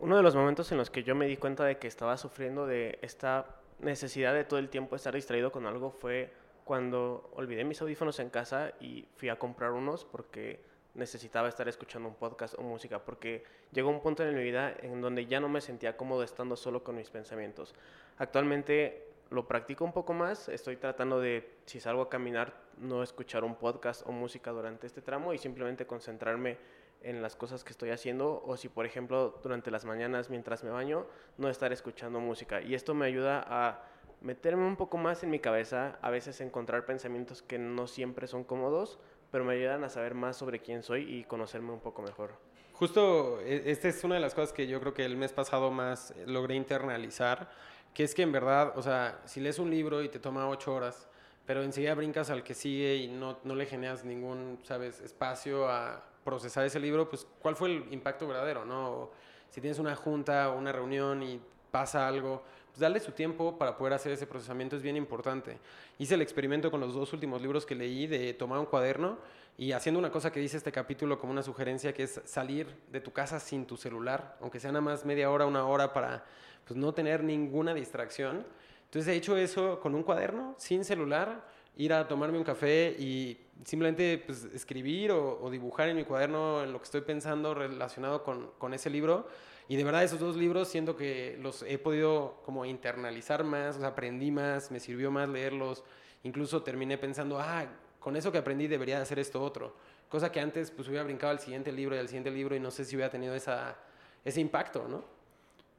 Uno 0.00 0.16
de 0.16 0.22
los 0.22 0.34
momentos 0.34 0.70
en 0.72 0.78
los 0.78 0.90
que 0.90 1.02
yo 1.02 1.14
me 1.14 1.26
di 1.26 1.36
cuenta 1.36 1.64
de 1.64 1.78
que 1.78 1.88
estaba 1.88 2.16
sufriendo 2.16 2.66
de 2.66 2.98
esta 3.02 3.46
necesidad 3.80 4.34
de 4.34 4.44
todo 4.44 4.58
el 4.58 4.68
tiempo 4.68 4.96
estar 4.96 5.14
distraído 5.14 5.52
con 5.52 5.66
algo 5.66 5.90
fue 5.90 6.32
cuando 6.64 7.30
olvidé 7.34 7.64
mis 7.64 7.80
audífonos 7.80 8.18
en 8.20 8.28
casa 8.30 8.72
y 8.80 9.06
fui 9.16 9.28
a 9.28 9.38
comprar 9.38 9.72
unos 9.72 10.04
porque 10.04 10.60
necesitaba 10.94 11.48
estar 11.48 11.68
escuchando 11.68 12.08
un 12.08 12.14
podcast 12.16 12.54
o 12.58 12.62
música 12.62 12.98
porque 13.04 13.44
llegó 13.72 13.88
un 13.90 14.00
punto 14.00 14.24
en 14.24 14.34
mi 14.36 14.42
vida 14.42 14.74
en 14.82 15.00
donde 15.00 15.26
ya 15.26 15.38
no 15.40 15.48
me 15.48 15.60
sentía 15.60 15.96
cómodo 15.96 16.22
estando 16.24 16.56
solo 16.56 16.82
con 16.84 16.96
mis 16.96 17.08
pensamientos. 17.10 17.74
Actualmente 18.18 19.07
lo 19.30 19.46
practico 19.46 19.84
un 19.84 19.92
poco 19.92 20.14
más, 20.14 20.48
estoy 20.48 20.76
tratando 20.76 21.20
de, 21.20 21.58
si 21.66 21.80
salgo 21.80 22.02
a 22.02 22.08
caminar, 22.08 22.54
no 22.78 23.02
escuchar 23.02 23.44
un 23.44 23.56
podcast 23.56 24.06
o 24.06 24.12
música 24.12 24.50
durante 24.50 24.86
este 24.86 25.02
tramo 25.02 25.34
y 25.34 25.38
simplemente 25.38 25.86
concentrarme 25.86 26.58
en 27.02 27.22
las 27.22 27.36
cosas 27.36 27.62
que 27.62 27.70
estoy 27.70 27.90
haciendo 27.90 28.42
o 28.44 28.56
si 28.56 28.68
por 28.68 28.84
ejemplo 28.84 29.38
durante 29.42 29.70
las 29.70 29.84
mañanas 29.84 30.30
mientras 30.30 30.64
me 30.64 30.70
baño 30.70 31.06
no 31.36 31.48
estar 31.48 31.72
escuchando 31.72 32.18
música 32.18 32.60
y 32.60 32.74
esto 32.74 32.92
me 32.92 33.06
ayuda 33.06 33.44
a 33.46 33.84
meterme 34.20 34.66
un 34.66 34.76
poco 34.76 34.96
más 34.96 35.22
en 35.22 35.30
mi 35.30 35.38
cabeza, 35.38 35.98
a 36.02 36.10
veces 36.10 36.40
encontrar 36.40 36.86
pensamientos 36.86 37.42
que 37.42 37.58
no 37.58 37.86
siempre 37.86 38.26
son 38.26 38.42
cómodos, 38.42 38.98
pero 39.30 39.44
me 39.44 39.54
ayudan 39.54 39.84
a 39.84 39.88
saber 39.88 40.14
más 40.14 40.36
sobre 40.36 40.60
quién 40.60 40.82
soy 40.82 41.02
y 41.02 41.24
conocerme 41.24 41.72
un 41.72 41.80
poco 41.80 42.02
mejor. 42.02 42.32
Justo, 42.72 43.40
e- 43.40 43.70
esta 43.70 43.88
es 43.88 44.02
una 44.04 44.14
de 44.16 44.20
las 44.20 44.34
cosas 44.34 44.52
que 44.52 44.66
yo 44.66 44.80
creo 44.80 44.94
que 44.94 45.04
el 45.04 45.16
mes 45.16 45.32
pasado 45.32 45.70
más 45.70 46.12
eh, 46.12 46.24
logré 46.26 46.54
internalizar, 46.54 47.50
que 47.94 48.04
es 48.04 48.14
que 48.14 48.22
en 48.22 48.32
verdad, 48.32 48.72
o 48.76 48.82
sea, 48.82 49.20
si 49.24 49.40
lees 49.40 49.58
un 49.58 49.70
libro 49.70 50.02
y 50.02 50.08
te 50.08 50.18
toma 50.18 50.48
ocho 50.48 50.74
horas, 50.74 51.08
pero 51.46 51.62
enseguida 51.62 51.94
brincas 51.94 52.30
al 52.30 52.42
que 52.42 52.54
sigue 52.54 52.96
y 52.96 53.08
no, 53.08 53.38
no 53.44 53.54
le 53.54 53.66
generas 53.66 54.04
ningún, 54.04 54.58
sabes, 54.64 55.00
espacio 55.00 55.68
a 55.68 56.04
procesar 56.24 56.66
ese 56.66 56.78
libro, 56.78 57.08
pues 57.08 57.26
¿cuál 57.40 57.56
fue 57.56 57.70
el 57.70 57.92
impacto 57.92 58.28
verdadero, 58.28 58.64
no? 58.64 59.10
Si 59.48 59.60
tienes 59.60 59.78
una 59.78 59.96
junta 59.96 60.50
o 60.50 60.58
una 60.58 60.72
reunión 60.72 61.22
y 61.22 61.40
pasa 61.70 62.06
algo, 62.06 62.42
pues 62.68 62.80
darle 62.80 63.00
su 63.00 63.12
tiempo 63.12 63.56
para 63.56 63.76
poder 63.76 63.94
hacer 63.94 64.12
ese 64.12 64.26
procesamiento 64.26 64.76
es 64.76 64.82
bien 64.82 64.96
importante. 64.96 65.58
Hice 65.98 66.14
el 66.14 66.22
experimento 66.22 66.70
con 66.70 66.80
los 66.80 66.94
dos 66.94 67.12
últimos 67.12 67.40
libros 67.40 67.64
que 67.64 67.74
leí 67.74 68.06
de 68.06 68.34
tomar 68.34 68.58
un 68.58 68.66
cuaderno 68.66 69.18
y 69.56 69.72
haciendo 69.72 69.98
una 69.98 70.10
cosa 70.10 70.30
que 70.30 70.38
dice 70.38 70.56
este 70.56 70.70
capítulo 70.70 71.18
como 71.18 71.32
una 71.32 71.42
sugerencia, 71.42 71.92
que 71.92 72.04
es 72.04 72.20
salir 72.24 72.72
de 72.92 73.00
tu 73.00 73.12
casa 73.12 73.40
sin 73.40 73.66
tu 73.66 73.76
celular, 73.76 74.36
aunque 74.40 74.60
sea 74.60 74.70
nada 74.70 74.82
más 74.82 75.04
media 75.04 75.30
hora, 75.30 75.46
una 75.46 75.66
hora, 75.66 75.92
para 75.92 76.24
pues, 76.68 76.78
no 76.78 76.92
tener 76.92 77.24
ninguna 77.24 77.74
distracción. 77.74 78.44
Entonces 78.84 79.12
he 79.12 79.16
hecho 79.16 79.36
eso 79.36 79.80
con 79.80 79.94
un 79.94 80.02
cuaderno, 80.02 80.54
sin 80.58 80.84
celular, 80.84 81.44
ir 81.76 81.92
a 81.92 82.06
tomarme 82.06 82.38
un 82.38 82.44
café 82.44 82.94
y 82.98 83.38
simplemente 83.64 84.22
pues, 84.24 84.44
escribir 84.54 85.12
o, 85.12 85.48
dibujar 85.50 85.88
en 85.88 85.96
mi 85.96 86.04
cuaderno 86.04 86.62
en 86.62 86.72
lo 86.72 86.78
que 86.78 86.84
estoy 86.84 87.00
pensando 87.00 87.54
relacionado 87.54 88.22
con, 88.22 88.50
con 88.58 88.74
ese 88.74 88.90
libro. 88.90 89.26
Y 89.68 89.76
de 89.76 89.84
verdad 89.84 90.02
esos 90.02 90.18
dos 90.18 90.36
libros 90.36 90.68
siento 90.68 90.96
que 90.96 91.38
los 91.42 91.62
he 91.62 91.78
podido 91.78 92.40
como 92.44 92.64
internalizar 92.64 93.44
más, 93.44 93.78
o 93.78 93.86
aprendí 93.86 94.30
más, 94.30 94.70
me 94.70 94.80
sirvió 94.80 95.10
más 95.10 95.28
leerlos. 95.28 95.84
Incluso 96.22 96.62
terminé 96.62 96.98
pensando, 96.98 97.38
ah, 97.38 97.66
con 98.00 98.16
eso 98.16 98.32
que 98.32 98.38
aprendí 98.38 98.66
debería 98.66 98.96
de 98.96 99.02
hacer 99.02 99.18
esto 99.18 99.42
otro. 99.42 99.74
Cosa 100.08 100.32
que 100.32 100.40
antes 100.40 100.70
pues 100.70 100.88
hubiera 100.88 101.04
brincado 101.04 101.30
al 101.30 101.38
siguiente 101.38 101.70
libro 101.70 101.94
y 101.94 101.98
al 101.98 102.08
siguiente 102.08 102.30
libro 102.30 102.56
y 102.56 102.60
no 102.60 102.70
sé 102.70 102.84
si 102.84 102.96
hubiera 102.96 103.10
tenido 103.10 103.34
esa, 103.34 103.76
ese 104.24 104.40
impacto, 104.40 104.86
¿no? 104.88 105.17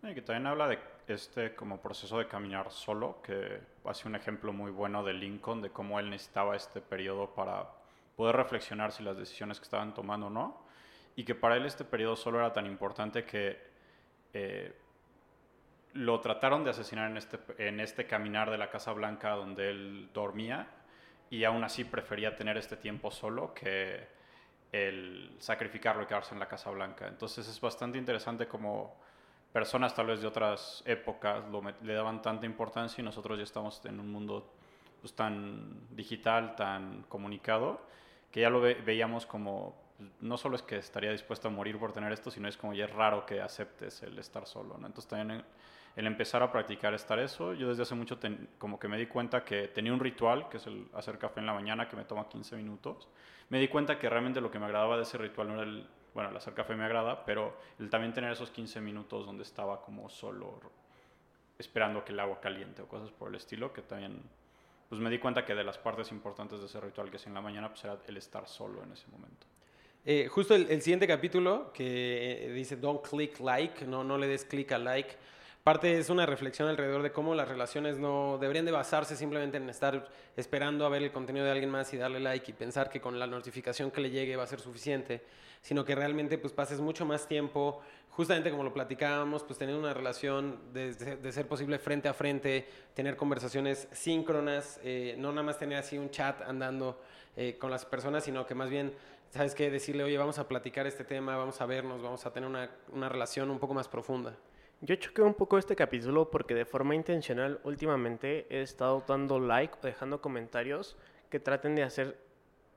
Y 0.01 0.13
que 0.13 0.21
también 0.21 0.47
habla 0.47 0.67
de 0.67 0.79
este 1.07 1.53
como 1.55 1.81
proceso 1.81 2.19
de 2.19 2.27
caminar 2.27 2.71
solo, 2.71 3.21
que 3.21 3.59
hace 3.83 4.07
un 4.07 4.15
ejemplo 4.15 4.53
muy 4.53 4.71
bueno 4.71 5.03
de 5.03 5.13
Lincoln, 5.13 5.61
de 5.61 5.71
cómo 5.71 5.99
él 5.99 6.09
necesitaba 6.09 6.55
este 6.55 6.79
periodo 6.79 7.33
para 7.33 7.67
poder 8.15 8.35
reflexionar 8.37 8.91
si 8.91 9.03
las 9.03 9.17
decisiones 9.17 9.59
que 9.59 9.65
estaban 9.65 9.93
tomando 9.93 10.27
o 10.27 10.29
no, 10.29 10.61
y 11.15 11.25
que 11.25 11.35
para 11.35 11.57
él 11.57 11.65
este 11.65 11.83
periodo 11.83 12.15
solo 12.15 12.39
era 12.39 12.53
tan 12.53 12.65
importante 12.65 13.25
que 13.25 13.59
eh, 14.33 14.73
lo 15.93 16.21
trataron 16.21 16.63
de 16.63 16.69
asesinar 16.69 17.11
en 17.11 17.17
este, 17.17 17.39
en 17.57 17.79
este 17.79 18.07
caminar 18.07 18.51
de 18.51 18.57
la 18.57 18.69
Casa 18.69 18.93
Blanca 18.93 19.31
donde 19.31 19.69
él 19.69 20.09
dormía, 20.13 20.67
y 21.29 21.43
aún 21.43 21.63
así 21.63 21.83
prefería 21.83 22.35
tener 22.35 22.57
este 22.57 22.77
tiempo 22.77 23.11
solo 23.11 23.53
que 23.53 24.07
el 24.71 25.35
sacrificarlo 25.39 26.03
y 26.03 26.05
quedarse 26.05 26.33
en 26.33 26.39
la 26.39 26.47
Casa 26.47 26.69
Blanca. 26.71 27.07
Entonces 27.07 27.47
es 27.47 27.59
bastante 27.59 27.97
interesante 27.97 28.47
como 28.47 29.08
personas 29.53 29.95
tal 29.95 30.07
vez 30.07 30.21
de 30.21 30.27
otras 30.27 30.83
épocas 30.85 31.43
le 31.81 31.93
daban 31.93 32.21
tanta 32.21 32.45
importancia 32.45 33.01
y 33.01 33.05
nosotros 33.05 33.37
ya 33.37 33.43
estamos 33.43 33.83
en 33.85 33.99
un 33.99 34.11
mundo 34.11 34.51
pues, 35.01 35.13
tan 35.13 35.87
digital, 35.95 36.55
tan 36.55 37.03
comunicado, 37.03 37.81
que 38.31 38.41
ya 38.41 38.49
lo 38.49 38.61
ve- 38.61 38.75
veíamos 38.85 39.25
como, 39.25 39.75
pues, 39.97 40.09
no 40.21 40.37
solo 40.37 40.55
es 40.55 40.61
que 40.61 40.77
estaría 40.77 41.11
dispuesto 41.11 41.47
a 41.47 41.51
morir 41.51 41.79
por 41.79 41.91
tener 41.93 42.11
esto, 42.11 42.29
sino 42.31 42.47
es 42.47 42.57
como 42.57 42.73
ya 42.73 42.85
es 42.85 42.93
raro 42.93 43.25
que 43.25 43.41
aceptes 43.41 44.03
el 44.03 44.17
estar 44.19 44.45
solo, 44.45 44.77
¿no? 44.77 44.85
Entonces 44.87 45.09
también 45.09 45.31
el, 45.39 45.45
el 45.95 46.05
empezar 46.07 46.43
a 46.43 46.51
practicar 46.51 46.93
estar 46.93 47.17
eso, 47.19 47.53
yo 47.53 47.69
desde 47.69 47.81
hace 47.83 47.95
mucho 47.95 48.17
ten- 48.19 48.49
como 48.59 48.79
que 48.79 48.87
me 48.87 48.97
di 48.97 49.07
cuenta 49.07 49.43
que 49.43 49.67
tenía 49.69 49.93
un 49.93 49.99
ritual, 49.99 50.47
que 50.49 50.57
es 50.57 50.67
el 50.67 50.87
hacer 50.93 51.17
café 51.17 51.39
en 51.39 51.47
la 51.47 51.53
mañana, 51.53 51.87
que 51.89 51.95
me 51.95 52.05
toma 52.05 52.29
15 52.29 52.55
minutos, 52.55 53.07
me 53.49 53.59
di 53.59 53.67
cuenta 53.67 53.97
que 53.97 54.07
realmente 54.09 54.41
lo 54.41 54.51
que 54.51 54.59
me 54.59 54.65
agradaba 54.65 54.95
de 54.97 55.03
ese 55.03 55.17
ritual 55.17 55.47
no 55.47 55.53
era 55.55 55.63
el, 55.63 55.87
bueno, 56.13 56.29
el 56.29 56.37
hacer 56.37 56.53
café 56.53 56.75
me 56.75 56.83
agrada, 56.83 57.25
pero 57.25 57.57
el 57.79 57.89
también 57.89 58.13
tener 58.13 58.31
esos 58.31 58.51
15 58.51 58.81
minutos 58.81 59.25
donde 59.25 59.43
estaba 59.43 59.81
como 59.81 60.09
solo 60.09 60.59
esperando 61.57 62.03
que 62.05 62.13
el 62.13 62.19
agua 62.19 62.39
caliente 62.39 62.81
o 62.81 62.87
cosas 62.87 63.11
por 63.11 63.29
el 63.29 63.35
estilo, 63.35 63.73
que 63.73 63.81
también, 63.81 64.21
pues 64.87 65.01
me 65.01 65.09
di 65.09 65.19
cuenta 65.19 65.45
que 65.45 65.53
de 65.53 65.63
las 65.63 65.77
partes 65.77 66.11
importantes 66.11 66.59
de 66.59 66.65
ese 66.65 66.79
ritual 66.79 67.09
que 67.09 67.17
es 67.17 67.27
en 67.27 67.33
la 67.33 67.41
mañana, 67.41 67.69
pues 67.69 67.83
era 67.83 67.97
el 68.07 68.17
estar 68.17 68.47
solo 68.47 68.81
en 68.83 68.91
ese 68.93 69.07
momento. 69.07 69.45
Eh, 70.05 70.27
justo 70.29 70.55
el, 70.55 70.69
el 70.69 70.81
siguiente 70.81 71.05
capítulo 71.05 71.71
que 71.73 72.45
eh, 72.45 72.51
dice 72.53 72.77
don't 72.77 73.05
click 73.05 73.39
like, 73.41 73.85
no, 73.85 74.03
no 74.03 74.17
le 74.17 74.27
des 74.27 74.45
click 74.45 74.71
a 74.71 74.77
like. 74.77 75.15
Parte 75.63 75.99
es 75.99 76.09
una 76.09 76.25
reflexión 76.25 76.69
alrededor 76.69 77.03
de 77.03 77.11
cómo 77.11 77.35
las 77.35 77.47
relaciones 77.47 77.97
no 77.97 78.37
deberían 78.39 78.65
de 78.65 78.71
basarse 78.71 79.17
simplemente 79.17 79.57
en 79.57 79.69
estar 79.69 80.07
esperando 80.37 80.85
a 80.85 80.89
ver 80.89 81.03
el 81.03 81.11
contenido 81.11 81.45
de 81.45 81.51
alguien 81.51 81.69
más 81.69 81.93
y 81.93 81.97
darle 81.97 82.21
like 82.21 82.49
y 82.49 82.53
pensar 82.53 82.89
que 82.89 83.01
con 83.01 83.19
la 83.19 83.27
notificación 83.27 83.91
que 83.91 83.99
le 83.99 84.09
llegue 84.09 84.37
va 84.37 84.43
a 84.43 84.47
ser 84.47 84.61
suficiente, 84.61 85.21
sino 85.61 85.83
que 85.83 85.95
realmente 85.95 86.37
pues 86.37 86.53
pases 86.53 86.79
mucho 86.79 87.05
más 87.05 87.27
tiempo, 87.27 87.81
justamente 88.09 88.51
como 88.51 88.63
lo 88.63 88.73
platicábamos, 88.73 89.43
pues 89.43 89.59
tener 89.59 89.75
una 89.75 89.93
relación 89.93 90.73
de, 90.73 90.93
ser 91.31 91.47
posible 91.47 91.77
frente 91.77 92.07
a 92.07 92.13
frente, 92.13 92.65
tener 92.93 93.17
conversaciones 93.17 93.89
síncronas, 93.91 94.79
eh, 94.81 95.15
no 95.17 95.31
nada 95.31 95.43
más 95.43 95.59
tener 95.59 95.77
así 95.77 95.97
un 95.97 96.09
chat 96.09 96.41
andando 96.41 97.01
eh, 97.35 97.57
con 97.59 97.69
las 97.69 97.85
personas, 97.85 98.23
sino 98.23 98.45
que 98.45 98.55
más 98.55 98.69
bien 98.69 98.93
¿sabes 99.29 99.53
qué? 99.53 99.69
Decirle, 99.69 100.03
oye, 100.03 100.17
vamos 100.17 100.39
a 100.39 100.47
platicar 100.47 100.87
este 100.87 101.03
tema, 101.03 101.35
vamos 101.35 101.59
a 101.59 101.65
vernos, 101.65 102.01
vamos 102.01 102.25
a 102.25 102.31
tener 102.31 102.49
una, 102.49 102.71
una 102.93 103.09
relación 103.09 103.51
un 103.51 103.59
poco 103.59 103.73
más 103.73 103.89
profunda. 103.89 104.35
Yo 104.81 104.95
choqué 104.95 105.21
un 105.21 105.33
poco 105.33 105.57
este 105.57 105.75
capítulo 105.75 106.31
porque 106.31 106.55
de 106.55 106.63
forma 106.63 106.95
intencional 106.95 107.59
últimamente 107.65 108.47
he 108.49 108.61
estado 108.61 109.03
dando 109.05 109.37
like 109.37 109.73
o 109.77 109.85
dejando 109.85 110.21
comentarios 110.21 110.95
que 111.29 111.41
traten 111.41 111.75
de 111.75 111.83
hacer, 111.83 112.17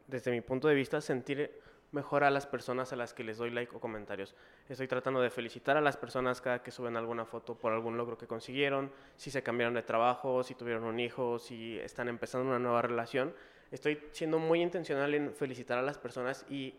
desde 0.09 0.33
mi 0.33 0.41
punto 0.41 0.67
de 0.67 0.75
vista, 0.75 1.01
sentir 1.01 1.61
mejor 1.93 2.25
a 2.25 2.31
las 2.31 2.45
personas 2.45 2.93
a 2.93 2.97
las 2.97 3.15
que 3.15 3.23
les 3.23 3.39
doy 3.39 3.51
like 3.51 3.77
o 3.77 3.79
comentarios. 3.79 4.35
Estoy 4.69 4.89
tratando 4.89 5.21
de 5.21 5.31
felicitar 5.31 5.77
a 5.77 5.81
las 5.81 5.97
personas 5.97 6.41
cada 6.41 6.61
que 6.65 6.73
suben 6.73 6.97
alguna 6.97 7.25
foto 7.25 7.55
por 7.55 7.73
algún 7.73 7.97
logro 7.97 8.19
que 8.19 8.27
consiguieron, 8.27 8.91
si 9.15 9.31
se 9.31 9.45
cambiaron 9.45 9.75
de 9.75 9.83
trabajo, 9.83 10.43
si 10.43 10.57
tuvieron 10.57 10.83
un 10.83 10.99
hijo, 10.99 11.39
si 11.39 11.79
están 11.79 12.09
empezando 12.09 12.49
una 12.49 12.59
nueva 12.59 12.83
relación. 12.83 13.33
Estoy 13.71 14.03
siendo 14.11 14.41
muy 14.41 14.61
intencional 14.61 15.15
en 15.15 15.33
felicitar 15.35 15.79
a 15.79 15.83
las 15.83 15.99
personas 15.99 16.45
y 16.51 16.75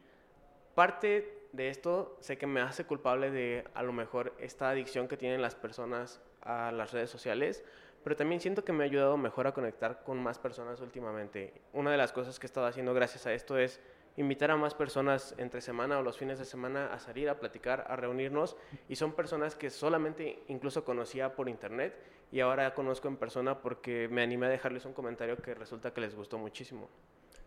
parte 0.76 1.43
de 1.54 1.70
esto, 1.70 2.18
sé 2.20 2.38
que 2.38 2.48
me 2.48 2.60
hace 2.60 2.84
culpable 2.84 3.32
de 3.32 3.63
a 3.74 3.84
lo 3.84 3.94
mejor 3.94 4.34
esta 4.39 4.70
adicción 4.70 5.08
que 5.08 5.18
tienen 5.18 5.42
las 5.42 5.56
personas 5.56 6.20
a 6.42 6.72
las 6.72 6.92
redes 6.92 7.10
sociales, 7.10 7.63
pero 8.04 8.16
también 8.16 8.42
siento 8.42 8.66
que 8.66 8.74
me 8.74 8.84
ha 8.84 8.88
ayudado 8.88 9.16
mejor 9.18 9.48
a 9.48 9.54
conectar 9.54 10.04
con 10.04 10.22
más 10.22 10.39
personas 10.39 10.82
últimamente. 10.82 11.54
Una 11.72 11.92
de 11.92 11.98
las 11.98 12.12
cosas 12.12 12.39
que 12.39 12.48
he 12.48 12.50
estado 12.50 12.66
haciendo 12.66 12.94
gracias 12.94 13.28
a 13.28 13.34
esto 13.34 13.58
es 13.58 13.80
invitar 14.18 14.52
a 14.52 14.58
más 14.58 14.74
personas 14.74 15.36
entre 15.38 15.62
semana 15.62 16.00
o 16.00 16.04
los 16.04 16.18
fines 16.18 16.39
de 16.39 16.46
semana 16.46 16.92
a 16.92 17.00
salir, 17.00 17.30
a 17.30 17.39
platicar, 17.39 17.86
a 17.88 17.96
reunirnos, 17.96 18.58
y 18.89 18.96
son 18.96 19.13
personas 19.13 19.56
que 19.56 19.70
solamente 19.70 20.44
incluso 20.48 20.84
conocía 20.84 21.36
por 21.36 21.50
internet 21.50 21.96
y 22.32 22.39
ahora 22.39 22.74
conozco 22.74 23.08
en 23.08 23.18
persona 23.18 23.62
porque 23.62 24.08
me 24.10 24.24
animé 24.24 24.48
a 24.48 24.50
dejarles 24.50 24.86
un 24.86 24.94
comentario 24.94 25.38
que 25.38 25.54
resulta 25.54 25.94
que 25.94 26.02
les 26.02 26.16
gustó 26.16 26.39
muchísimo. 26.39 26.89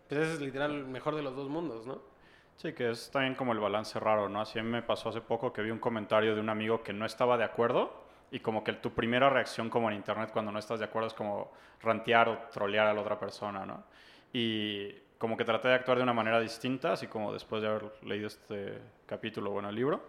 Pues 0.09 0.21
ese 0.21 0.35
es 0.35 0.40
literal 0.40 0.73
el 0.73 0.87
mejor 0.87 1.16
de 1.16 1.23
los 1.23 1.35
dos 1.35 1.49
mundos, 1.49 1.87
¿no? 1.87 2.15
Sí, 2.57 2.73
que 2.73 2.90
es 2.90 3.11
también 3.11 3.35
como 3.35 3.53
el 3.53 3.59
balance 3.59 4.01
raro, 4.01 4.31
¿no? 4.31 4.40
Así 4.40 4.61
me 4.62 4.83
pasó 4.83 5.11
hace 5.11 5.21
poco 5.21 5.53
que 5.53 5.61
vi 5.61 5.71
un 5.71 5.79
comentario 5.79 6.35
de 6.35 6.40
un 6.40 6.49
amigo 6.49 6.83
que 6.83 6.95
no 6.95 7.05
estaba 7.05 7.37
de 7.37 7.45
acuerdo 7.45 8.05
y 8.31 8.40
como 8.40 8.64
que 8.64 8.73
tu 8.73 8.92
primera 8.92 9.29
reacción 9.29 9.69
como 9.69 9.90
en 9.90 9.97
internet 9.97 10.31
cuando 10.33 10.51
no 10.51 10.59
estás 10.59 10.79
de 10.79 10.87
acuerdo 10.87 11.09
es 11.09 11.14
como 11.14 11.53
rantear 11.83 12.31
o 12.31 12.38
trolear 12.51 12.87
a 12.87 12.95
la 12.95 13.03
otra 13.03 13.19
persona, 13.19 13.66
¿no? 13.66 13.85
Y 14.33 14.90
como 15.19 15.37
que 15.37 15.45
traté 15.45 15.69
de 15.69 15.75
actuar 15.75 15.99
de 15.99 16.05
una 16.05 16.14
manera 16.14 16.40
distinta, 16.40 16.92
así 16.92 17.07
como 17.09 17.33
después 17.33 17.61
de 17.61 17.69
haber 17.69 17.92
leído 18.03 18.27
este 18.27 18.79
capítulo, 19.05 19.51
bueno, 19.51 19.69
el 19.69 19.75
libro. 19.75 20.01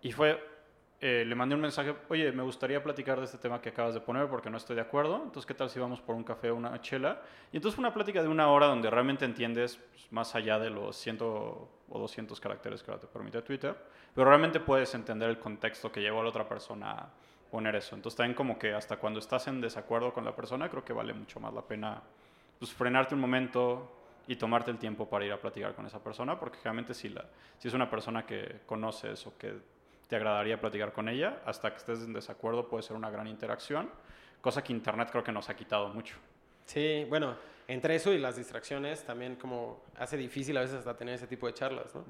Y 0.00 0.12
fue, 0.12 0.42
eh, 1.06 1.22
le 1.22 1.34
mandé 1.34 1.54
un 1.54 1.60
mensaje, 1.60 1.94
oye, 2.08 2.32
me 2.32 2.42
gustaría 2.42 2.82
platicar 2.82 3.18
de 3.18 3.26
este 3.26 3.36
tema 3.36 3.60
que 3.60 3.68
acabas 3.68 3.92
de 3.92 4.00
poner 4.00 4.26
porque 4.26 4.48
no 4.48 4.56
estoy 4.56 4.74
de 4.74 4.80
acuerdo, 4.80 5.16
entonces, 5.16 5.44
¿qué 5.44 5.52
tal 5.52 5.68
si 5.68 5.78
vamos 5.78 6.00
por 6.00 6.14
un 6.16 6.24
café 6.24 6.50
o 6.50 6.56
una 6.56 6.80
chela? 6.80 7.20
Y 7.52 7.56
entonces 7.56 7.76
fue 7.76 7.82
una 7.82 7.92
plática 7.92 8.22
de 8.22 8.28
una 8.28 8.48
hora 8.48 8.68
donde 8.68 8.88
realmente 8.88 9.26
entiendes 9.26 9.76
pues, 9.76 10.10
más 10.10 10.34
allá 10.34 10.58
de 10.58 10.70
los 10.70 10.96
100 10.96 11.18
o 11.20 11.68
200 11.90 12.40
caracteres 12.40 12.82
que 12.82 12.90
te 12.92 13.06
permite 13.06 13.42
Twitter, 13.42 13.76
pero 14.14 14.30
realmente 14.30 14.60
puedes 14.60 14.94
entender 14.94 15.28
el 15.28 15.38
contexto 15.38 15.92
que 15.92 16.00
llevó 16.00 16.20
a 16.20 16.22
la 16.22 16.30
otra 16.30 16.48
persona 16.48 16.92
a 16.92 17.08
poner 17.50 17.76
eso. 17.76 17.94
Entonces 17.94 18.16
también 18.16 18.34
como 18.34 18.58
que 18.58 18.72
hasta 18.72 18.96
cuando 18.96 19.18
estás 19.18 19.46
en 19.46 19.60
desacuerdo 19.60 20.10
con 20.14 20.24
la 20.24 20.34
persona, 20.34 20.70
creo 20.70 20.86
que 20.86 20.94
vale 20.94 21.12
mucho 21.12 21.38
más 21.38 21.52
la 21.52 21.60
pena 21.60 22.00
pues, 22.58 22.72
frenarte 22.72 23.14
un 23.14 23.20
momento, 23.20 23.90
y 24.26 24.36
tomarte 24.36 24.70
el 24.70 24.78
tiempo 24.78 25.08
para 25.08 25.24
ir 25.24 25.32
a 25.32 25.38
platicar 25.38 25.74
con 25.74 25.86
esa 25.86 26.02
persona, 26.02 26.38
porque 26.38 26.58
realmente 26.62 26.94
si, 26.94 27.10
la, 27.10 27.24
si 27.58 27.68
es 27.68 27.74
una 27.74 27.90
persona 27.90 28.24
que 28.24 28.60
conoces 28.66 29.26
o 29.26 29.36
que 29.36 29.54
te 30.08 30.16
agradaría 30.16 30.60
platicar 30.60 30.92
con 30.92 31.08
ella, 31.08 31.40
hasta 31.44 31.70
que 31.70 31.78
estés 31.78 32.00
en 32.00 32.12
desacuerdo 32.12 32.68
puede 32.68 32.82
ser 32.82 32.96
una 32.96 33.10
gran 33.10 33.26
interacción, 33.26 33.90
cosa 34.40 34.62
que 34.62 34.72
Internet 34.72 35.08
creo 35.10 35.24
que 35.24 35.32
nos 35.32 35.48
ha 35.48 35.56
quitado 35.56 35.88
mucho. 35.88 36.16
Sí, 36.66 37.06
bueno, 37.08 37.36
entre 37.68 37.94
eso 37.94 38.12
y 38.12 38.18
las 38.18 38.36
distracciones 38.36 39.04
también 39.04 39.36
como 39.36 39.82
hace 39.96 40.16
difícil 40.16 40.56
a 40.56 40.60
veces 40.60 40.76
hasta 40.76 40.96
tener 40.96 41.14
ese 41.14 41.26
tipo 41.26 41.46
de 41.46 41.54
charlas, 41.54 41.94
¿no? 41.94 42.04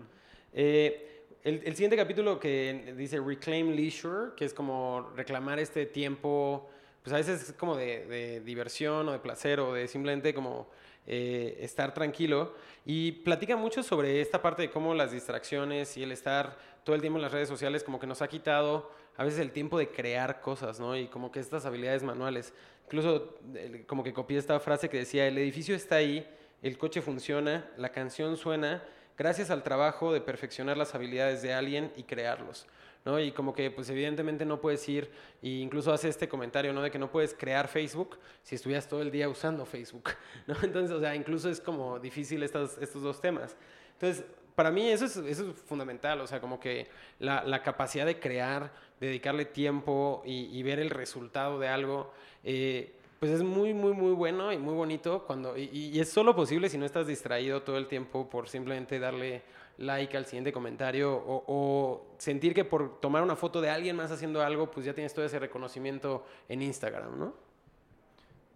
Eh, 0.52 1.10
el, 1.42 1.62
el, 1.64 1.74
siguiente 1.74 1.96
capítulo 1.96 2.40
que 2.40 2.94
dice 2.96 3.20
Reclaim 3.20 3.72
Leisure, 3.74 4.34
que 4.36 4.46
es 4.46 4.54
como 4.54 5.12
reclamar 5.14 5.58
este 5.58 5.84
tiempo, 5.84 6.70
pues 7.02 7.12
a 7.12 7.16
veces 7.16 7.50
es 7.50 7.52
como 7.52 7.76
de, 7.76 8.06
de 8.06 8.40
diversión 8.40 9.08
o 9.08 9.12
de 9.12 9.18
placer 9.18 9.60
o 9.60 9.74
de 9.74 9.86
simplemente 9.86 10.32
como 10.32 10.70
eh, 11.06 11.58
estar 11.60 11.94
tranquilo. 11.94 12.54
Y 12.84 13.12
platica 13.12 13.56
mucho 13.56 13.82
sobre 13.82 14.20
esta 14.20 14.42
parte 14.42 14.62
de 14.62 14.70
cómo 14.70 14.94
las 14.94 15.12
distracciones 15.12 15.96
y 15.96 16.02
el 16.02 16.12
estar 16.12 16.56
todo 16.84 16.94
el 16.94 17.00
tiempo 17.00 17.18
en 17.18 17.22
las 17.22 17.32
redes 17.32 17.48
sociales 17.48 17.82
como 17.82 17.98
que 17.98 18.06
nos 18.06 18.22
ha 18.22 18.28
quitado 18.28 18.90
a 19.16 19.24
veces 19.24 19.40
el 19.40 19.52
tiempo 19.52 19.78
de 19.78 19.88
crear 19.88 20.40
cosas, 20.40 20.80
¿no? 20.80 20.96
Y 20.96 21.06
como 21.06 21.30
que 21.30 21.40
estas 21.40 21.66
habilidades 21.66 22.02
manuales. 22.02 22.52
Incluso 22.86 23.38
como 23.86 24.02
que 24.02 24.12
copié 24.12 24.38
esta 24.38 24.58
frase 24.60 24.88
que 24.88 24.98
decía, 24.98 25.26
el 25.26 25.38
edificio 25.38 25.74
está 25.74 25.96
ahí, 25.96 26.26
el 26.62 26.76
coche 26.78 27.00
funciona, 27.00 27.70
la 27.76 27.90
canción 27.90 28.36
suena, 28.36 28.82
gracias 29.16 29.50
al 29.50 29.62
trabajo 29.62 30.12
de 30.12 30.20
perfeccionar 30.20 30.76
las 30.76 30.94
habilidades 30.94 31.42
de 31.42 31.54
alguien 31.54 31.92
y 31.96 32.02
crearlos. 32.02 32.66
¿No? 33.04 33.20
Y 33.20 33.32
como 33.32 33.54
que, 33.54 33.70
pues 33.70 33.88
evidentemente 33.90 34.44
no 34.44 34.60
puedes 34.60 34.88
ir, 34.88 35.10
e 35.42 35.48
incluso 35.48 35.92
hace 35.92 36.08
este 36.08 36.28
comentario, 36.28 36.72
¿no? 36.72 36.82
De 36.82 36.90
que 36.90 36.98
no 36.98 37.10
puedes 37.10 37.34
crear 37.34 37.68
Facebook 37.68 38.18
si 38.42 38.54
estuvieras 38.54 38.88
todo 38.88 39.02
el 39.02 39.10
día 39.10 39.28
usando 39.28 39.66
Facebook, 39.66 40.10
¿no? 40.46 40.56
Entonces, 40.62 40.90
o 40.96 41.00
sea, 41.00 41.14
incluso 41.14 41.50
es 41.50 41.60
como 41.60 41.98
difícil 41.98 42.42
estos, 42.42 42.78
estos 42.78 43.02
dos 43.02 43.20
temas. 43.20 43.56
Entonces, 43.92 44.24
para 44.54 44.70
mí 44.70 44.88
eso 44.88 45.04
es, 45.04 45.16
eso 45.16 45.50
es 45.50 45.56
fundamental, 45.62 46.20
o 46.20 46.26
sea, 46.26 46.40
como 46.40 46.60
que 46.60 46.88
la, 47.18 47.42
la 47.44 47.62
capacidad 47.62 48.06
de 48.06 48.20
crear, 48.20 48.72
dedicarle 49.00 49.44
tiempo 49.44 50.22
y, 50.24 50.62
ver 50.62 50.78
el 50.78 50.90
resultado 50.90 51.58
de 51.58 51.68
algo, 51.68 52.12
eh, 52.44 52.94
pues 53.18 53.32
es 53.32 53.42
muy, 53.42 53.74
muy, 53.74 53.92
muy 53.92 54.12
bueno 54.12 54.52
y 54.52 54.58
muy 54.58 54.74
bonito 54.74 55.24
cuando, 55.26 55.56
y, 55.56 55.70
y, 55.72 55.98
es 55.98 56.08
solo 56.08 56.36
posible 56.36 56.68
si 56.68 56.78
no 56.78 56.86
estás 56.86 57.06
distraído 57.06 57.62
todo 57.62 57.78
el 57.78 57.88
tiempo 57.88 58.28
por 58.28 58.48
simplemente 58.48 58.98
darle 58.98 59.42
like 59.78 60.16
al 60.16 60.26
siguiente 60.26 60.52
comentario 60.52 61.12
o, 61.26 62.14
sentir 62.18 62.54
que 62.54 62.64
por 62.64 63.00
tomar 63.00 63.22
una 63.22 63.36
foto 63.36 63.60
de 63.60 63.70
alguien 63.70 63.96
más 63.96 64.10
haciendo 64.10 64.42
algo, 64.42 64.70
pues 64.70 64.86
ya 64.86 64.94
tienes 64.94 65.12
todo 65.12 65.24
ese 65.24 65.38
reconocimiento 65.38 66.24
en 66.48 66.62
Instagram, 66.62 67.18
¿no? 67.18 67.34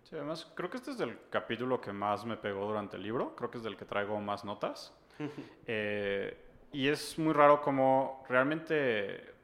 Sí, 0.05 0.17
además 0.17 0.51
creo 0.55 0.71
que 0.71 0.79
este 0.79 0.93
es 0.93 1.01
el 1.01 1.19
capítulo 1.29 1.81
que 1.81 1.93
más 1.93 2.25
me 2.25 2.37
pegó 2.37 2.67
durante 2.67 2.97
el 2.97 3.03
libro, 3.03 3.37
creo 3.37 3.51
que 3.51 3.59
es 3.59 3.65
del 3.65 3.77
que 3.77 3.85
traigo 3.85 4.21
más 4.21 4.45
notas. 4.45 4.95
Eh, 5.67 6.37
y 6.73 6.89
es 6.89 7.19
muy 7.19 7.33
raro 7.33 7.61
como 7.61 8.25
realmente 8.29 9.35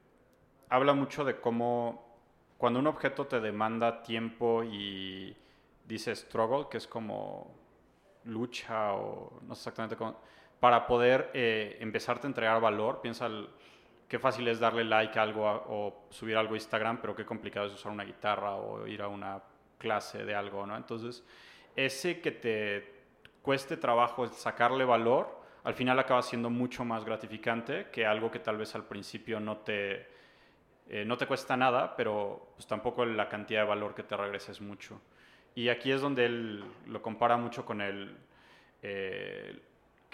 habla 0.69 0.93
mucho 0.93 1.23
de 1.23 1.39
cómo 1.39 2.17
cuando 2.57 2.79
un 2.79 2.87
objeto 2.87 3.27
te 3.27 3.39
demanda 3.39 4.01
tiempo 4.01 4.63
y 4.63 5.35
dice 5.85 6.15
struggle, 6.15 6.67
que 6.69 6.77
es 6.77 6.87
como 6.87 7.53
lucha 8.25 8.93
o 8.93 9.39
no 9.41 9.53
sé 9.53 9.61
exactamente 9.61 9.95
cómo 9.95 10.15
para 10.59 10.87
poder 10.87 11.31
eh, 11.33 11.77
empezarte 11.79 12.27
a 12.27 12.29
entregar 12.29 12.59
valor. 12.61 13.01
Piensa 13.01 13.29
qué 14.07 14.19
fácil 14.19 14.47
es 14.47 14.59
darle 14.59 14.83
like 14.83 15.17
a 15.17 15.21
algo 15.21 15.45
o 15.45 16.07
subir 16.09 16.37
algo 16.37 16.53
a 16.53 16.57
Instagram, 16.57 16.99
pero 17.01 17.15
qué 17.15 17.25
complicado 17.25 17.67
es 17.67 17.73
usar 17.73 17.91
una 17.91 18.03
guitarra 18.03 18.55
o 18.55 18.87
ir 18.87 19.01
a 19.01 19.07
una 19.07 19.41
clase 19.77 20.25
de 20.25 20.35
algo, 20.35 20.65
¿no? 20.65 20.75
Entonces, 20.75 21.23
ese 21.75 22.21
que 22.21 22.31
te 22.31 22.95
cueste 23.41 23.77
trabajo 23.77 24.27
sacarle 24.27 24.85
valor, 24.85 25.39
al 25.63 25.73
final 25.73 25.99
acaba 25.99 26.21
siendo 26.21 26.49
mucho 26.49 26.85
más 26.85 27.03
gratificante 27.05 27.87
que 27.91 28.05
algo 28.05 28.31
que 28.31 28.39
tal 28.39 28.57
vez 28.57 28.75
al 28.75 28.85
principio 28.85 29.39
no 29.39 29.57
te, 29.57 30.07
eh, 30.87 31.03
no 31.05 31.17
te 31.17 31.25
cuesta 31.27 31.57
nada, 31.57 31.95
pero 31.95 32.53
pues 32.55 32.67
tampoco 32.67 33.05
la 33.05 33.27
cantidad 33.27 33.61
de 33.61 33.67
valor 33.67 33.95
que 33.95 34.03
te 34.03 34.15
regreses 34.15 34.61
mucho. 34.61 35.01
Y 35.55 35.69
aquí 35.69 35.91
es 35.91 36.01
donde 36.01 36.25
él 36.25 36.63
lo 36.85 37.01
compara 37.01 37.37
mucho 37.37 37.65
con 37.65 37.81
el, 37.81 38.15
eh, 38.81 39.59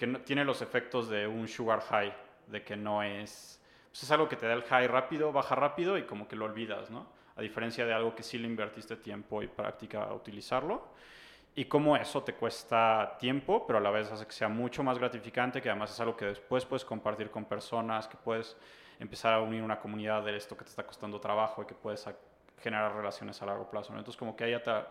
que 0.02 0.08
tiene 0.18 0.44
los 0.44 0.62
efectos 0.62 1.08
de 1.08 1.28
un 1.28 1.46
sugar 1.46 1.80
high, 1.82 2.12
de 2.48 2.64
que 2.64 2.76
no 2.76 3.04
es... 3.04 3.60
Pues 3.88 4.02
es 4.02 4.10
algo 4.10 4.28
que 4.28 4.34
te 4.34 4.48
da 4.48 4.54
el 4.54 4.64
high 4.64 4.88
rápido, 4.88 5.30
baja 5.30 5.54
rápido 5.54 5.96
y 5.96 6.02
como 6.02 6.26
que 6.26 6.34
lo 6.34 6.46
olvidas, 6.46 6.90
¿no? 6.90 7.06
A 7.36 7.40
diferencia 7.40 7.86
de 7.86 7.92
algo 7.92 8.12
que 8.12 8.24
sí 8.24 8.36
le 8.36 8.48
invertiste 8.48 8.96
tiempo 8.96 9.44
y 9.44 9.46
práctica 9.46 10.02
a 10.02 10.12
utilizarlo. 10.12 10.88
Y 11.54 11.66
cómo 11.66 11.96
eso 11.96 12.20
te 12.24 12.34
cuesta 12.34 13.16
tiempo, 13.20 13.64
pero 13.64 13.78
a 13.78 13.80
la 13.80 13.92
vez 13.92 14.10
hace 14.10 14.26
que 14.26 14.32
sea 14.32 14.48
mucho 14.48 14.82
más 14.82 14.98
gratificante, 14.98 15.62
que 15.62 15.70
además 15.70 15.92
es 15.92 16.00
algo 16.00 16.16
que 16.16 16.24
después 16.24 16.66
puedes 16.66 16.84
compartir 16.84 17.30
con 17.30 17.44
personas, 17.44 18.08
que 18.08 18.16
puedes 18.16 18.56
empezar 18.98 19.34
a 19.34 19.40
unir 19.40 19.62
una 19.62 19.78
comunidad 19.78 20.24
de 20.24 20.36
esto 20.36 20.56
que 20.56 20.64
te 20.64 20.70
está 20.70 20.84
costando 20.84 21.20
trabajo 21.20 21.62
y 21.62 21.66
que 21.66 21.74
puedes 21.74 22.04
generar 22.58 22.92
relaciones 22.96 23.40
a 23.40 23.46
largo 23.46 23.70
plazo. 23.70 23.92
Entonces 23.92 24.16
como 24.16 24.34
que 24.34 24.42
ahí 24.42 24.52
está 24.52 24.88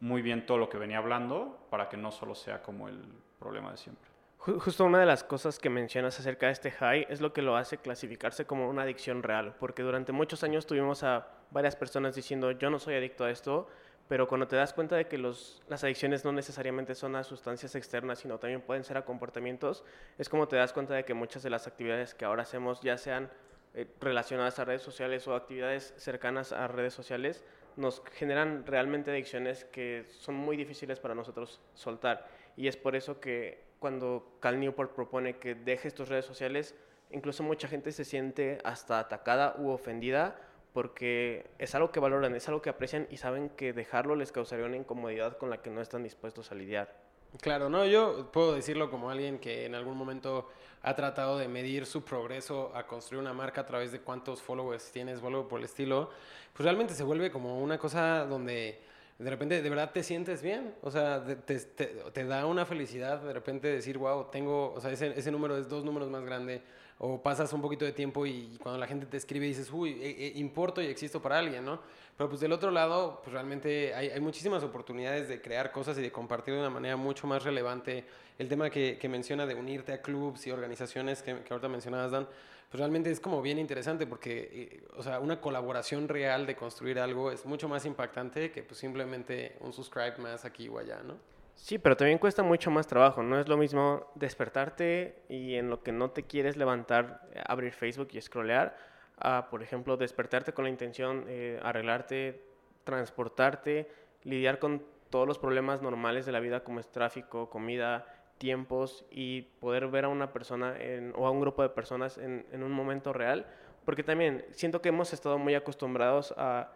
muy 0.00 0.20
bien 0.20 0.44
todo 0.44 0.58
lo 0.58 0.68
que 0.68 0.76
venía 0.76 0.98
hablando 0.98 1.66
para 1.70 1.88
que 1.88 1.96
no 1.96 2.10
solo 2.10 2.34
sea 2.34 2.60
como 2.60 2.88
el 2.88 3.02
problema 3.38 3.70
de 3.70 3.78
siempre. 3.78 4.09
Justo 4.42 4.86
una 4.86 4.98
de 4.98 5.04
las 5.04 5.22
cosas 5.22 5.58
que 5.58 5.68
mencionas 5.68 6.18
acerca 6.18 6.46
de 6.46 6.52
este 6.52 6.70
high 6.70 7.06
es 7.10 7.20
lo 7.20 7.34
que 7.34 7.42
lo 7.42 7.56
hace 7.56 7.76
clasificarse 7.76 8.46
como 8.46 8.70
una 8.70 8.84
adicción 8.84 9.22
real, 9.22 9.54
porque 9.60 9.82
durante 9.82 10.12
muchos 10.12 10.42
años 10.42 10.64
tuvimos 10.64 11.02
a 11.02 11.28
varias 11.50 11.76
personas 11.76 12.14
diciendo 12.14 12.50
yo 12.52 12.70
no 12.70 12.78
soy 12.78 12.94
adicto 12.94 13.24
a 13.24 13.30
esto, 13.30 13.68
pero 14.08 14.26
cuando 14.26 14.48
te 14.48 14.56
das 14.56 14.72
cuenta 14.72 14.96
de 14.96 15.08
que 15.08 15.18
las 15.18 15.84
adicciones 15.84 16.24
no 16.24 16.32
necesariamente 16.32 16.94
son 16.94 17.16
a 17.16 17.22
sustancias 17.22 17.74
externas, 17.74 18.20
sino 18.20 18.38
también 18.38 18.62
pueden 18.62 18.82
ser 18.82 18.96
a 18.96 19.04
comportamientos, 19.04 19.84
es 20.16 20.30
como 20.30 20.48
te 20.48 20.56
das 20.56 20.72
cuenta 20.72 20.94
de 20.94 21.04
que 21.04 21.12
muchas 21.12 21.42
de 21.42 21.50
las 21.50 21.66
actividades 21.66 22.14
que 22.14 22.24
ahora 22.24 22.44
hacemos, 22.44 22.80
ya 22.80 22.96
sean 22.96 23.28
eh, 23.74 23.86
relacionadas 24.00 24.58
a 24.58 24.64
redes 24.64 24.80
sociales 24.80 25.28
o 25.28 25.34
actividades 25.34 25.92
cercanas 25.98 26.52
a 26.52 26.66
redes 26.66 26.94
sociales, 26.94 27.44
nos 27.76 28.02
generan 28.14 28.64
realmente 28.64 29.10
adicciones 29.10 29.66
que 29.66 30.06
son 30.08 30.34
muy 30.34 30.56
difíciles 30.56 30.98
para 30.98 31.14
nosotros 31.14 31.60
soltar. 31.74 32.26
Y 32.56 32.68
es 32.68 32.78
por 32.78 32.96
eso 32.96 33.20
que 33.20 33.68
cuando 33.80 34.36
Cal 34.38 34.60
Newport 34.60 34.92
propone 34.92 35.38
que 35.38 35.56
dejes 35.56 35.94
tus 35.94 36.08
redes 36.08 36.26
sociales, 36.26 36.76
incluso 37.10 37.42
mucha 37.42 37.66
gente 37.66 37.90
se 37.90 38.04
siente 38.04 38.58
hasta 38.62 39.00
atacada 39.00 39.56
u 39.58 39.70
ofendida 39.70 40.36
porque 40.72 41.46
es 41.58 41.74
algo 41.74 41.90
que 41.90 41.98
valoran, 41.98 42.36
es 42.36 42.46
algo 42.46 42.62
que 42.62 42.70
aprecian 42.70 43.08
y 43.10 43.16
saben 43.16 43.48
que 43.48 43.72
dejarlo 43.72 44.14
les 44.14 44.30
causaría 44.30 44.66
una 44.66 44.76
incomodidad 44.76 45.36
con 45.36 45.50
la 45.50 45.60
que 45.62 45.70
no 45.70 45.80
están 45.80 46.04
dispuestos 46.04 46.52
a 46.52 46.54
lidiar. 46.54 46.94
Claro, 47.40 47.68
no, 47.68 47.86
yo 47.86 48.30
puedo 48.32 48.54
decirlo 48.54 48.90
como 48.90 49.10
alguien 49.10 49.38
que 49.38 49.64
en 49.64 49.74
algún 49.74 49.96
momento 49.96 50.48
ha 50.82 50.94
tratado 50.94 51.38
de 51.38 51.48
medir 51.48 51.86
su 51.86 52.04
progreso 52.04 52.72
a 52.74 52.86
construir 52.86 53.20
una 53.20 53.32
marca 53.32 53.62
a 53.62 53.66
través 53.66 53.92
de 53.92 54.00
cuántos 54.00 54.42
followers 54.42 54.90
tienes 54.92 55.22
o 55.22 55.26
algo 55.26 55.48
por 55.48 55.60
el 55.60 55.64
estilo, 55.64 56.10
pues 56.52 56.64
realmente 56.64 56.94
se 56.94 57.02
vuelve 57.02 57.30
como 57.30 57.60
una 57.60 57.78
cosa 57.78 58.26
donde 58.26 58.80
de 59.20 59.28
repente 59.28 59.60
de 59.60 59.68
verdad 59.68 59.92
te 59.92 60.02
sientes 60.02 60.40
bien, 60.40 60.74
o 60.80 60.90
sea, 60.90 61.22
te, 61.22 61.58
te, 61.58 62.24
da 62.24 62.46
una 62.46 62.64
felicidad 62.64 63.20
de 63.20 63.34
repente 63.34 63.68
decir, 63.68 63.98
wow, 63.98 64.30
tengo, 64.30 64.72
o 64.72 64.80
sea, 64.80 64.90
ese, 64.90 65.12
ese, 65.14 65.30
número 65.30 65.58
es 65.58 65.68
dos 65.68 65.84
números 65.84 66.08
más 66.08 66.24
grande, 66.24 66.62
o 66.98 67.20
pasas 67.22 67.52
un 67.52 67.60
poquito 67.60 67.84
de 67.84 67.92
tiempo 67.92 68.24
y 68.24 68.56
cuando 68.62 68.78
la 68.78 68.86
gente 68.86 69.04
te 69.04 69.18
escribe 69.18 69.44
dices, 69.44 69.70
uy, 69.70 69.92
eh, 70.00 70.16
eh, 70.18 70.32
importo 70.36 70.80
y 70.80 70.86
existo 70.86 71.20
para 71.20 71.38
alguien, 71.38 71.66
¿no? 71.66 71.80
Pero 72.16 72.30
pues 72.30 72.40
del 72.40 72.52
otro 72.52 72.70
lado, 72.70 73.20
pues 73.22 73.34
realmente 73.34 73.94
hay, 73.94 74.08
hay, 74.08 74.20
muchísimas 74.20 74.62
oportunidades 74.62 75.28
de 75.28 75.40
crear 75.40 75.70
cosas 75.70 75.98
y 75.98 76.02
de 76.02 76.10
compartir 76.10 76.54
de 76.54 76.60
una 76.60 76.70
manera 76.70 76.96
mucho 76.96 77.26
más 77.26 77.42
relevante. 77.44 78.04
El 78.38 78.48
tema 78.48 78.70
que, 78.70 78.98
que 78.98 79.08
menciona 79.08 79.46
de 79.46 79.54
unirte 79.54 79.92
a 79.92 80.00
clubs 80.02 80.46
y 80.46 80.50
organizaciones 80.50 81.22
que, 81.22 81.42
que 81.42 81.52
ahorita 81.52 81.68
mencionabas, 81.68 82.10
Dan, 82.10 82.26
pues 82.70 82.78
realmente 82.78 83.10
es 83.10 83.18
como 83.18 83.42
bien 83.42 83.58
interesante 83.58 84.06
porque, 84.06 84.48
eh, 84.52 84.82
o 84.96 85.02
sea, 85.02 85.18
una 85.18 85.40
colaboración 85.40 86.08
real 86.08 86.46
de 86.46 86.54
construir 86.54 87.00
algo 87.00 87.32
es 87.32 87.44
mucho 87.44 87.68
más 87.68 87.84
impactante 87.84 88.52
que 88.52 88.62
pues 88.62 88.78
simplemente 88.78 89.56
un 89.60 89.72
subscribe 89.72 90.16
más 90.18 90.44
aquí 90.44 90.68
o 90.68 90.78
allá, 90.78 91.02
¿no? 91.02 91.16
Sí, 91.56 91.78
pero 91.78 91.96
también 91.96 92.18
cuesta 92.18 92.44
mucho 92.44 92.70
más 92.70 92.86
trabajo. 92.86 93.24
No 93.24 93.40
es 93.40 93.48
lo 93.48 93.56
mismo 93.56 94.06
despertarte 94.14 95.24
y 95.28 95.56
en 95.56 95.68
lo 95.68 95.82
que 95.82 95.90
no 95.90 96.12
te 96.12 96.22
quieres 96.22 96.56
levantar, 96.56 97.28
abrir 97.44 97.72
Facebook 97.72 98.08
y 98.12 98.20
scrollear, 98.20 98.76
a, 99.18 99.50
por 99.50 99.62
ejemplo, 99.64 99.96
despertarte 99.96 100.52
con 100.52 100.64
la 100.64 100.70
intención, 100.70 101.24
eh, 101.26 101.60
arreglarte, 101.62 102.42
transportarte, 102.84 103.90
lidiar 104.22 104.60
con 104.60 104.82
todos 105.10 105.26
los 105.26 105.38
problemas 105.38 105.82
normales 105.82 106.24
de 106.24 106.32
la 106.32 106.40
vida 106.40 106.62
como 106.62 106.78
es 106.80 106.90
tráfico, 106.90 107.50
comida, 107.50 108.06
tiempos 108.40 109.04
y 109.10 109.42
poder 109.60 109.86
ver 109.88 110.06
a 110.06 110.08
una 110.08 110.32
persona 110.32 110.74
o 111.14 111.26
a 111.26 111.30
un 111.30 111.40
grupo 111.40 111.62
de 111.62 111.68
personas 111.68 112.16
en, 112.16 112.46
en 112.50 112.62
un 112.62 112.72
momento 112.72 113.12
real. 113.12 113.46
Porque 113.84 114.02
también 114.02 114.44
siento 114.52 114.80
que 114.80 114.88
hemos 114.88 115.12
estado 115.12 115.38
muy 115.38 115.54
acostumbrados 115.54 116.34
a 116.38 116.72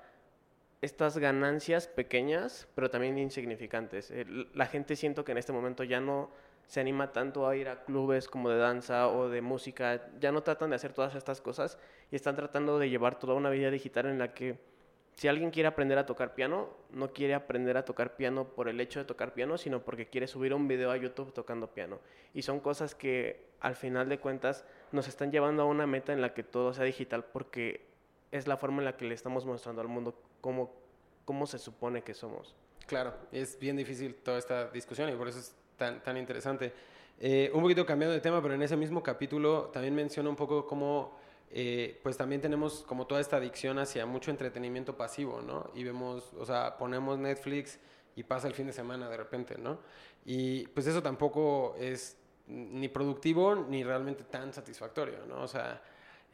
estas 0.83 1.17
ganancias 1.17 1.89
pequeñas, 1.89 2.69
pero 2.75 2.91
también 2.91 3.17
insignificantes. 3.19 4.13
La 4.53 4.67
gente 4.67 4.95
siento 4.95 5.25
que 5.25 5.33
en 5.33 5.39
este 5.39 5.53
momento 5.53 5.85
ya 5.85 6.01
no 6.01 6.31
se 6.67 6.81
anima 6.81 7.13
tanto 7.13 7.49
a 7.49 7.57
ir 7.57 7.69
a 7.69 7.85
clubes 7.85 8.29
como 8.29 8.51
de 8.51 8.59
danza 8.59 9.09
o 9.09 9.31
de 9.31 9.41
música, 9.41 10.11
ya 10.21 10.33
no 10.33 10.43
tratan 10.43 10.71
de 10.71 10.77
hacer 10.77 10.93
todas 10.93 11.15
estas 11.15 11.41
cosas 11.41 11.79
y 12.11 12.17
están 12.17 12.37
tratando 12.37 12.79
de 12.79 12.91
llevar 12.91 13.19
toda 13.19 13.35
una 13.35 13.51
vida 13.51 13.71
digital 13.71 14.07
en 14.07 14.19
la 14.19 14.35
que 14.35 14.59
si 15.15 15.29
alguien 15.29 15.51
quiere 15.51 15.69
aprender 15.69 15.99
a 15.99 16.07
tocar 16.07 16.35
piano, 16.35 16.69
no 16.91 17.13
quiere 17.13 17.35
aprender 17.35 17.77
a 17.77 17.85
tocar 17.85 18.17
piano 18.17 18.49
por 18.49 18.69
el 18.69 18.81
hecho 18.81 18.99
de 18.99 19.05
tocar 19.05 19.33
piano, 19.33 19.59
sino 19.59 19.85
porque 19.85 20.09
quiere 20.09 20.27
subir 20.27 20.53
un 20.53 20.67
video 20.67 20.91
a 20.91 20.97
YouTube 20.97 21.33
tocando 21.33 21.69
piano. 21.73 22.01
Y 22.33 22.43
son 22.43 22.61
cosas 22.61 22.95
que 22.95 23.47
al 23.61 23.77
final 23.77 24.09
de 24.09 24.19
cuentas 24.19 24.65
nos 24.91 25.07
están 25.07 25.31
llevando 25.31 25.63
a 25.63 25.67
una 25.67 25.87
meta 25.87 26.13
en 26.13 26.21
la 26.21 26.35
que 26.35 26.43
todo 26.43 26.73
sea 26.75 26.85
digital 26.85 27.25
porque 27.25 27.87
es 28.33 28.49
la 28.49 28.57
forma 28.57 28.79
en 28.79 28.87
la 28.87 28.97
que 28.97 29.05
le 29.05 29.15
estamos 29.15 29.47
mostrando 29.47 29.81
al 29.81 29.89
mundo 29.89 30.21
cómo, 30.41 30.73
cómo 31.25 31.47
se 31.47 31.59
supone 31.59 32.03
que 32.03 32.15
somos. 32.15 32.55
Claro, 32.87 33.15
es 33.31 33.59
bien 33.59 33.77
difícil 33.77 34.17
toda 34.17 34.39
esta 34.39 34.69
discusión 34.71 35.09
y 35.09 35.13
por 35.13 35.29
eso 35.29 35.39
es 35.39 35.55
tan, 35.77 36.03
tan 36.03 36.17
interesante. 36.17 36.73
Eh, 37.21 37.51
un 37.55 37.63
poquito 37.63 37.87
cambiando 37.87 38.13
de 38.13 38.21
tema, 38.21 38.43
pero 38.43 38.55
en 38.55 38.63
ese 38.63 38.77
mismo 38.77 39.03
capítulo 39.03 39.71
también 39.73 39.95
menciona 39.95 40.29
un 40.29 40.37
poco 40.37 40.67
cómo 40.67 41.17
eh, 41.51 42.01
pues 42.03 42.17
también 42.17 42.41
tenemos 42.41 42.83
como 42.83 43.07
toda 43.07 43.21
esta 43.21 43.37
adicción 43.37 43.79
hacia 43.79 44.07
mucho 44.07 44.31
entretenimiento 44.31 44.97
pasivo, 44.97 45.41
¿no? 45.41 45.71
Y 45.75 45.85
vemos, 45.85 46.33
o 46.39 46.45
sea, 46.45 46.77
ponemos 46.77 47.19
Netflix 47.19 47.79
y 48.17 48.23
pasa 48.23 48.49
el 48.49 48.55
fin 48.55 48.67
de 48.67 48.73
semana 48.73 49.09
de 49.09 49.17
repente, 49.17 49.57
¿no? 49.59 49.79
Y 50.25 50.67
pues 50.69 50.87
eso 50.87 51.03
tampoco 51.03 51.77
es 51.79 52.17
ni 52.47 52.89
productivo 52.89 53.55
ni 53.55 53.85
realmente 53.85 54.25
tan 54.25 54.53
satisfactorio, 54.53 55.27
¿no? 55.27 55.43
O 55.43 55.49
sea, 55.49 55.83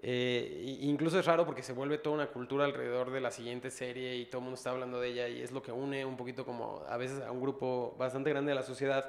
eh, 0.03 0.79
incluso 0.81 1.19
es 1.19 1.27
raro 1.27 1.45
porque 1.45 1.63
se 1.63 1.75
vuelve 1.75 1.99
toda 1.99 2.17
una 2.17 2.29
cultura 2.29 2.65
alrededor 2.65 3.11
de 3.11 3.21
la 3.21 3.31
siguiente 3.31 3.71
serie 3.71 4.17
y 4.17 4.27
todo 4.27 4.39
el 4.39 4.45
mundo 4.45 4.57
está 4.57 4.71
hablando 4.71 4.99
de 4.99 5.09
ella 5.09 5.29
y 5.29 5.43
es 5.43 5.53
lo 5.53 5.63
que 5.63 5.73
une 5.73 6.05
un 6.07 6.17
poquito 6.17 6.47
como 6.47 6.83
a 6.89 6.97
veces 6.97 7.21
a 7.23 7.31
un 7.31 7.41
grupo 7.41 7.95
bastante 7.99 8.31
grande 8.31 8.51
de 8.51 8.55
la 8.55 8.63
sociedad. 8.63 9.05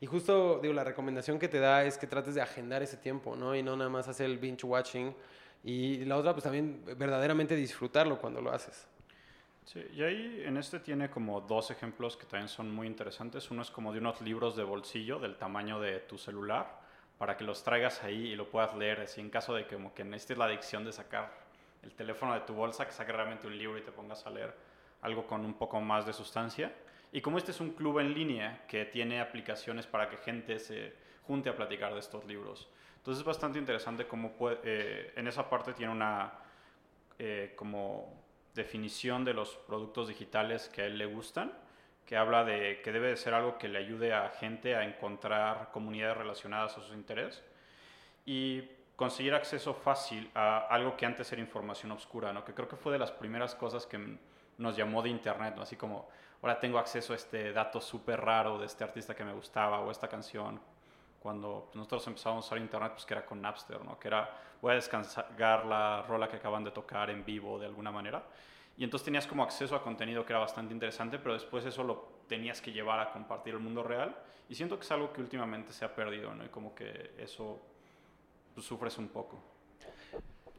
Y 0.00 0.06
justo, 0.06 0.58
digo, 0.62 0.72
la 0.72 0.82
recomendación 0.82 1.38
que 1.38 1.48
te 1.48 1.58
da 1.58 1.84
es 1.84 1.98
que 1.98 2.06
trates 2.06 2.34
de 2.34 2.40
agendar 2.40 2.82
ese 2.82 2.96
tiempo, 2.96 3.36
¿no? 3.36 3.54
Y 3.54 3.62
no 3.62 3.76
nada 3.76 3.90
más 3.90 4.08
hacer 4.08 4.26
el 4.26 4.38
binge 4.38 4.64
watching. 4.64 5.14
Y 5.62 6.04
la 6.04 6.16
otra, 6.16 6.32
pues 6.32 6.44
también 6.44 6.82
verdaderamente 6.96 7.54
disfrutarlo 7.54 8.18
cuando 8.18 8.40
lo 8.40 8.50
haces. 8.50 8.86
Sí, 9.64 9.84
y 9.94 10.02
ahí 10.02 10.42
en 10.44 10.56
este 10.56 10.80
tiene 10.80 11.10
como 11.10 11.40
dos 11.42 11.70
ejemplos 11.70 12.16
que 12.16 12.24
también 12.24 12.48
son 12.48 12.74
muy 12.74 12.86
interesantes. 12.86 13.50
Uno 13.50 13.62
es 13.62 13.70
como 13.70 13.92
de 13.92 13.98
unos 13.98 14.20
libros 14.20 14.56
de 14.56 14.64
bolsillo 14.64 15.18
del 15.18 15.36
tamaño 15.36 15.78
de 15.78 16.00
tu 16.00 16.18
celular 16.18 16.80
para 17.18 17.36
que 17.36 17.44
los 17.44 17.62
traigas 17.62 18.02
ahí 18.02 18.28
y 18.28 18.36
lo 18.36 18.48
puedas 18.48 18.74
leer, 18.74 19.00
así 19.00 19.20
en 19.20 19.28
caso 19.28 19.54
de 19.54 19.66
que 19.66 19.74
como 19.76 19.92
que 19.92 20.02
necesites 20.04 20.38
la 20.38 20.46
adicción 20.46 20.84
de 20.84 20.92
sacar 20.92 21.30
el 21.82 21.92
teléfono 21.92 22.34
de 22.34 22.40
tu 22.40 22.54
bolsa, 22.54 22.86
que 22.86 22.92
saques 22.92 23.14
realmente 23.14 23.46
un 23.46 23.56
libro 23.56 23.78
y 23.78 23.82
te 23.82 23.92
pongas 23.92 24.26
a 24.26 24.30
leer 24.30 24.54
algo 25.02 25.26
con 25.26 25.44
un 25.44 25.54
poco 25.54 25.80
más 25.80 26.06
de 26.06 26.14
sustancia. 26.14 26.72
Y 27.12 27.20
como 27.20 27.38
este 27.38 27.50
es 27.50 27.60
un 27.60 27.70
club 27.70 27.98
en 27.98 28.14
línea 28.14 28.64
que 28.66 28.86
tiene 28.86 29.20
aplicaciones 29.20 29.86
para 29.86 30.08
que 30.08 30.16
gente 30.16 30.58
se 30.58 30.94
junte 31.26 31.50
a 31.50 31.56
platicar 31.56 31.92
de 31.92 32.00
estos 32.00 32.24
libros. 32.24 32.68
Entonces 33.00 33.20
es 33.20 33.26
bastante 33.26 33.58
interesante 33.58 34.06
cómo 34.06 34.32
puede, 34.32 34.60
eh, 34.62 35.12
en 35.16 35.26
esa 35.26 35.50
parte 35.50 35.74
tiene 35.74 35.92
una 35.92 36.32
eh, 37.18 37.52
como 37.56 38.22
definición 38.54 39.24
de 39.24 39.34
los 39.34 39.56
productos 39.56 40.08
digitales 40.08 40.68
que 40.68 40.82
a 40.82 40.86
él 40.86 40.96
le 40.96 41.06
gustan 41.06 41.52
que 42.10 42.16
habla 42.16 42.42
de 42.42 42.80
que 42.82 42.90
debe 42.90 43.06
de 43.06 43.16
ser 43.16 43.34
algo 43.34 43.56
que 43.56 43.68
le 43.68 43.78
ayude 43.78 44.12
a 44.12 44.30
gente 44.30 44.74
a 44.74 44.82
encontrar 44.82 45.70
comunidades 45.70 46.16
relacionadas 46.16 46.76
a 46.76 46.80
sus 46.80 46.92
intereses 46.92 47.40
y 48.26 48.62
conseguir 48.96 49.32
acceso 49.32 49.74
fácil 49.74 50.28
a 50.34 50.58
algo 50.58 50.96
que 50.96 51.06
antes 51.06 51.30
era 51.30 51.40
información 51.40 51.92
oscura, 51.92 52.32
¿no? 52.32 52.44
que 52.44 52.52
creo 52.52 52.66
que 52.66 52.74
fue 52.74 52.92
de 52.92 52.98
las 52.98 53.12
primeras 53.12 53.54
cosas 53.54 53.86
que 53.86 54.18
nos 54.58 54.76
llamó 54.76 55.02
de 55.02 55.10
Internet, 55.10 55.54
¿no? 55.54 55.62
así 55.62 55.76
como 55.76 56.08
ahora 56.42 56.58
tengo 56.58 56.80
acceso 56.80 57.12
a 57.12 57.16
este 57.16 57.52
dato 57.52 57.80
súper 57.80 58.20
raro 58.20 58.58
de 58.58 58.66
este 58.66 58.82
artista 58.82 59.14
que 59.14 59.22
me 59.22 59.32
gustaba 59.32 59.78
o 59.78 59.92
esta 59.92 60.08
canción. 60.08 60.60
Cuando 61.20 61.70
nosotros 61.74 62.06
empezamos 62.06 62.44
a 62.44 62.46
usar 62.48 62.58
Internet, 62.58 62.92
pues 62.92 63.04
que 63.04 63.14
era 63.14 63.24
con 63.24 63.40
Napster, 63.40 63.84
¿no? 63.84 63.98
que 63.98 64.08
era 64.08 64.28
voy 64.60 64.72
a 64.72 64.74
descargar 64.74 65.64
la 65.66 66.02
rola 66.02 66.28
que 66.28 66.36
acaban 66.36 66.64
de 66.64 66.70
tocar 66.70 67.10
en 67.10 67.24
vivo 67.24 67.58
de 67.58 67.66
alguna 67.66 67.90
manera. 67.90 68.24
Y 68.76 68.84
entonces 68.84 69.04
tenías 69.04 69.26
como 69.26 69.42
acceso 69.42 69.76
a 69.76 69.82
contenido 69.82 70.24
que 70.24 70.32
era 70.32 70.40
bastante 70.40 70.72
interesante, 70.72 71.18
pero 71.18 71.34
después 71.34 71.64
eso 71.66 71.84
lo 71.84 72.20
tenías 72.26 72.60
que 72.60 72.72
llevar 72.72 73.00
a 73.00 73.12
compartir 73.12 73.54
el 73.54 73.60
mundo 73.60 73.82
real. 73.82 74.16
Y 74.48 74.54
siento 74.54 74.78
que 74.78 74.84
es 74.84 74.90
algo 74.90 75.12
que 75.12 75.20
últimamente 75.20 75.72
se 75.72 75.84
ha 75.84 75.94
perdido, 75.94 76.34
¿no? 76.34 76.44
Y 76.44 76.48
como 76.48 76.74
que 76.74 77.12
eso 77.18 77.60
pues, 78.54 78.66
sufres 78.66 78.96
un 78.98 79.08
poco. 79.08 79.38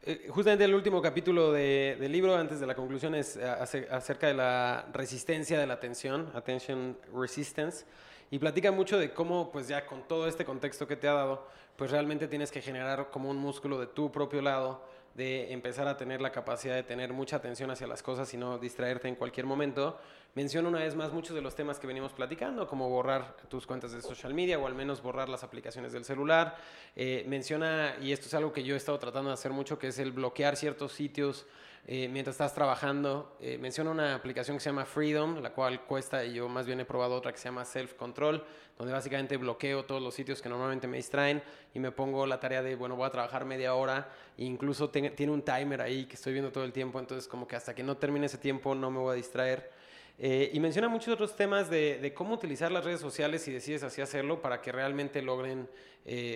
Eh, 0.04 0.28
justamente 0.30 0.64
el 0.64 0.74
último 0.74 1.00
capítulo 1.00 1.52
de, 1.52 1.96
del 1.98 2.10
libro, 2.10 2.36
antes 2.36 2.58
de 2.58 2.66
la 2.66 2.74
conclusión, 2.74 3.14
es 3.14 3.36
eh, 3.36 3.88
acerca 3.90 4.26
de 4.26 4.34
la 4.34 4.86
resistencia 4.92 5.58
de 5.58 5.66
la 5.66 5.74
atención, 5.74 6.30
attention 6.34 6.98
resistance, 7.14 7.86
y 8.32 8.38
platica 8.38 8.72
mucho 8.72 8.98
de 8.98 9.12
cómo, 9.12 9.52
pues 9.52 9.68
ya 9.68 9.84
con 9.84 10.08
todo 10.08 10.26
este 10.26 10.46
contexto 10.46 10.88
que 10.88 10.96
te 10.96 11.06
ha 11.06 11.12
dado, 11.12 11.46
pues 11.76 11.90
realmente 11.90 12.28
tienes 12.28 12.50
que 12.50 12.62
generar 12.62 13.10
como 13.10 13.28
un 13.28 13.36
músculo 13.36 13.78
de 13.78 13.86
tu 13.86 14.10
propio 14.10 14.40
lado 14.40 14.82
de 15.14 15.52
empezar 15.52 15.86
a 15.86 15.98
tener 15.98 16.22
la 16.22 16.32
capacidad 16.32 16.74
de 16.74 16.82
tener 16.82 17.12
mucha 17.12 17.36
atención 17.36 17.70
hacia 17.70 17.86
las 17.86 18.02
cosas 18.02 18.32
y 18.32 18.38
no 18.38 18.56
distraerte 18.56 19.06
en 19.06 19.16
cualquier 19.16 19.44
momento. 19.44 19.98
Menciono 20.34 20.70
una 20.70 20.78
vez 20.78 20.96
más 20.96 21.12
muchos 21.12 21.36
de 21.36 21.42
los 21.42 21.54
temas 21.54 21.78
que 21.78 21.86
venimos 21.86 22.14
platicando, 22.14 22.66
como 22.66 22.88
borrar 22.88 23.36
tus 23.50 23.66
cuentas 23.66 23.92
de 23.92 24.00
social 24.00 24.32
media 24.32 24.58
o 24.58 24.66
al 24.66 24.74
menos 24.74 25.02
borrar 25.02 25.28
las 25.28 25.44
aplicaciones 25.44 25.92
del 25.92 26.06
celular. 26.06 26.56
Eh, 26.96 27.26
menciona, 27.28 27.96
y 28.00 28.12
esto 28.12 28.28
es 28.28 28.34
algo 28.34 28.50
que 28.50 28.64
yo 28.64 28.72
he 28.72 28.78
estado 28.78 28.98
tratando 28.98 29.28
de 29.28 29.34
hacer 29.34 29.52
mucho, 29.52 29.78
que 29.78 29.88
es 29.88 29.98
el 29.98 30.10
bloquear 30.10 30.56
ciertos 30.56 30.92
sitios 30.92 31.44
eh, 31.86 32.08
mientras 32.08 32.34
estás 32.34 32.54
trabajando. 32.54 33.36
Eh, 33.40 33.58
menciona 33.58 33.90
una 33.90 34.14
aplicación 34.14 34.56
que 34.56 34.62
se 34.62 34.70
llama 34.70 34.84
Freedom, 34.84 35.40
la 35.42 35.52
cual 35.52 35.84
cuesta, 35.84 36.24
y 36.24 36.34
yo 36.34 36.48
más 36.48 36.64
bien 36.64 36.78
he 36.78 36.84
probado 36.84 37.16
otra 37.16 37.32
que 37.32 37.38
se 37.38 37.44
llama 37.44 37.64
Self 37.64 37.94
Control, 37.94 38.44
donde 38.78 38.92
básicamente 38.92 39.36
bloqueo 39.36 39.84
todos 39.84 40.00
los 40.00 40.14
sitios 40.14 40.40
que 40.40 40.48
normalmente 40.48 40.86
me 40.86 40.96
distraen 40.96 41.42
y 41.74 41.80
me 41.80 41.90
pongo 41.90 42.24
la 42.24 42.38
tarea 42.38 42.62
de, 42.62 42.76
bueno, 42.76 42.94
voy 42.94 43.06
a 43.06 43.10
trabajar 43.10 43.44
media 43.44 43.74
hora, 43.74 44.08
e 44.38 44.44
incluso 44.44 44.90
tiene 44.90 45.32
un 45.32 45.42
timer 45.42 45.80
ahí 45.80 46.06
que 46.06 46.14
estoy 46.14 46.32
viendo 46.32 46.52
todo 46.52 46.64
el 46.64 46.72
tiempo, 46.72 47.00
entonces 47.00 47.26
como 47.26 47.48
que 47.48 47.56
hasta 47.56 47.74
que 47.74 47.82
no 47.82 47.96
termine 47.96 48.26
ese 48.26 48.38
tiempo 48.38 48.74
no 48.74 48.90
me 48.90 48.98
voy 48.98 49.12
a 49.12 49.16
distraer. 49.16 49.70
Eh, 50.18 50.50
y 50.52 50.60
menciona 50.60 50.88
muchos 50.88 51.12
otros 51.14 51.34
temas 51.34 51.68
de, 51.68 51.98
de, 51.98 52.14
cómo 52.14 52.34
utilizar 52.34 52.70
las 52.70 52.84
redes 52.84 53.00
sociales 53.00 53.42
si 53.42 53.50
decides 53.50 53.82
así 53.82 54.00
hacerlo 54.00 54.40
para 54.40 54.60
que 54.60 54.70
realmente 54.70 55.20
logren 55.20 55.68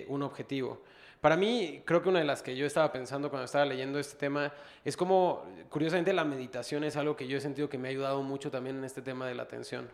un 0.07 0.23
objetivo. 0.23 0.81
Para 1.21 1.35
mí, 1.35 1.81
creo 1.83 2.01
que 2.01 2.09
una 2.09 2.19
de 2.19 2.25
las 2.25 2.43
que 2.43 2.55
yo 2.55 2.65
estaba 2.65 2.91
pensando 2.91 3.29
cuando 3.29 3.45
estaba 3.45 3.65
leyendo 3.65 3.97
este 3.99 4.17
tema 4.17 4.53
es 4.85 4.95
como, 4.95 5.43
curiosamente, 5.69 6.13
la 6.13 6.23
meditación 6.23 6.83
es 6.83 6.95
algo 6.95 7.15
que 7.15 7.27
yo 7.27 7.37
he 7.37 7.41
sentido 7.41 7.69
que 7.69 7.77
me 7.77 7.87
ha 7.87 7.91
ayudado 7.91 8.21
mucho 8.21 8.51
también 8.51 8.77
en 8.77 8.83
este 8.83 9.01
tema 9.01 9.27
de 9.27 9.33
la 9.33 9.43
atención. 9.43 9.89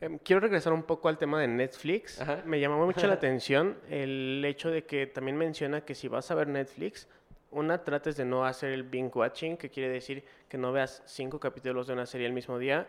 Em, 0.00 0.18
quiero 0.18 0.40
regresar 0.40 0.72
un 0.72 0.82
poco 0.82 1.08
al 1.08 1.18
tema 1.18 1.40
de 1.40 1.48
Netflix. 1.48 2.20
Me 2.46 2.58
llamó 2.58 2.84
mucho 2.84 3.06
la 3.06 3.14
atención 3.14 3.78
el 3.88 4.42
hecho 4.46 4.70
de 4.70 4.84
que 4.84 5.06
también 5.06 5.36
menciona 5.36 5.82
que 5.82 5.94
si 5.94 6.08
vas 6.08 6.30
a 6.30 6.34
ver 6.34 6.48
Netflix, 6.48 7.06
una, 7.50 7.84
trates 7.84 8.16
de 8.16 8.24
no 8.24 8.44
hacer 8.44 8.72
el 8.72 8.82
binge 8.82 9.12
watching, 9.14 9.56
que 9.56 9.70
quiere 9.70 9.88
decir 9.88 10.24
que 10.48 10.58
no 10.58 10.72
veas 10.72 11.02
cinco 11.06 11.38
capítulos 11.38 11.86
de 11.86 11.92
una 11.92 12.06
serie 12.06 12.26
al 12.26 12.32
mismo 12.32 12.58
día, 12.58 12.88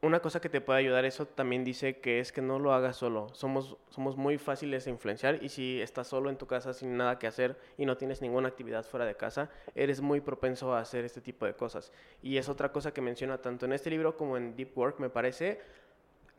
una 0.00 0.20
cosa 0.20 0.40
que 0.40 0.48
te 0.48 0.60
puede 0.60 0.78
ayudar 0.78 1.04
eso 1.04 1.26
también 1.26 1.64
dice 1.64 1.98
que 1.98 2.20
es 2.20 2.30
que 2.30 2.40
no 2.40 2.58
lo 2.60 2.72
hagas 2.72 2.96
solo. 2.96 3.28
Somos, 3.34 3.76
somos 3.90 4.16
muy 4.16 4.38
fáciles 4.38 4.84
de 4.84 4.92
influenciar 4.92 5.42
y 5.42 5.48
si 5.48 5.80
estás 5.80 6.06
solo 6.06 6.30
en 6.30 6.36
tu 6.36 6.46
casa 6.46 6.72
sin 6.72 6.96
nada 6.96 7.18
que 7.18 7.26
hacer 7.26 7.56
y 7.76 7.84
no 7.84 7.96
tienes 7.96 8.22
ninguna 8.22 8.48
actividad 8.48 8.84
fuera 8.84 9.06
de 9.06 9.16
casa, 9.16 9.50
eres 9.74 10.00
muy 10.00 10.20
propenso 10.20 10.72
a 10.72 10.80
hacer 10.80 11.04
este 11.04 11.20
tipo 11.20 11.46
de 11.46 11.54
cosas. 11.54 11.92
Y 12.22 12.36
es 12.36 12.48
otra 12.48 12.70
cosa 12.70 12.92
que 12.92 13.00
menciona 13.00 13.38
tanto 13.38 13.66
en 13.66 13.72
este 13.72 13.90
libro 13.90 14.16
como 14.16 14.36
en 14.36 14.54
Deep 14.54 14.76
Work, 14.78 15.00
me 15.00 15.10
parece. 15.10 15.60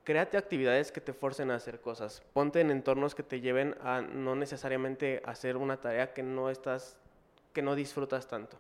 créate 0.05 0.37
actividades 0.37 0.93
que 0.93 1.01
te 1.01 1.11
forcen 1.11 1.51
a 1.51 1.55
hacer 1.55 1.81
cosas. 1.81 2.23
Ponte 2.33 2.61
en 2.61 2.71
entornos 2.71 3.13
que 3.13 3.23
te 3.23 3.41
lleven 3.41 3.75
a 3.81 4.01
no 4.01 4.35
necesariamente 4.35 5.21
hacer 5.25 5.57
una 5.57 5.81
tarea 5.81 6.13
que 6.13 6.23
no 6.23 6.49
estás, 6.49 6.97
que 7.53 7.61
no 7.61 7.75
disfrutas 7.75 8.27
tanto. 8.27 8.57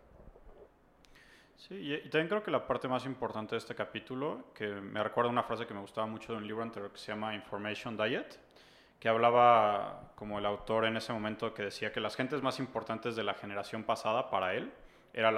Sí, 1.59 1.75
y, 1.75 2.09
también 2.09 2.29
creo 2.29 2.41
que 2.41 2.51
la 2.51 2.65
parte 2.65 2.87
más 2.87 3.05
importante 3.05 3.51
de 3.51 3.57
este 3.57 3.75
capítulo, 3.75 4.45
que 4.53 4.67
me 4.67 5.03
recuerda 5.03 5.29
una 5.29 5.43
frase 5.43 5.67
que 5.67 5.73
me 5.73 5.81
gustaba 5.81 6.07
mucho 6.07 6.31
de 6.31 6.37
un 6.37 6.47
libro 6.47 6.63
anterior 6.63 6.89
que 6.89 6.97
se 6.97 7.11
llama 7.11 7.35
Information 7.35 7.97
Diet, 7.97 8.39
que 8.97 9.09
hablaba 9.09 10.13
como 10.15 10.39
el 10.39 10.45
autor 10.45 10.85
en 10.85 10.95
ese 10.95 11.11
momento 11.11 11.53
que 11.53 11.63
decía 11.63 11.91
que 11.91 11.99
las 11.99 12.15
gentes 12.15 12.41
más 12.41 12.59
importantes 12.59 13.17
de 13.17 13.23
la 13.23 13.33
generación 13.33 13.83
pasada 13.83 14.29
para 14.29 14.53
él 14.53 14.71
eran 15.13 15.35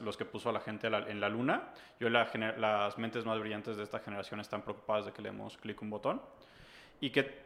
los 0.00 0.16
que 0.16 0.24
puso 0.24 0.50
a 0.50 0.52
la 0.52 0.60
gente 0.60 0.86
en 0.86 1.20
la 1.20 1.28
luna. 1.28 1.70
Yo 1.98 2.08
las 2.08 2.98
mentes 2.98 3.24
más 3.24 3.40
brillantes 3.40 3.76
de 3.76 3.82
esta 3.82 3.98
generación 3.98 4.38
están 4.38 4.62
preocupadas 4.62 5.06
de 5.06 5.12
que 5.12 5.22
le 5.22 5.30
demos 5.30 5.56
clic 5.56 5.80
un 5.82 5.90
botón. 5.90 6.22
Y 7.00 7.10
que 7.10 7.36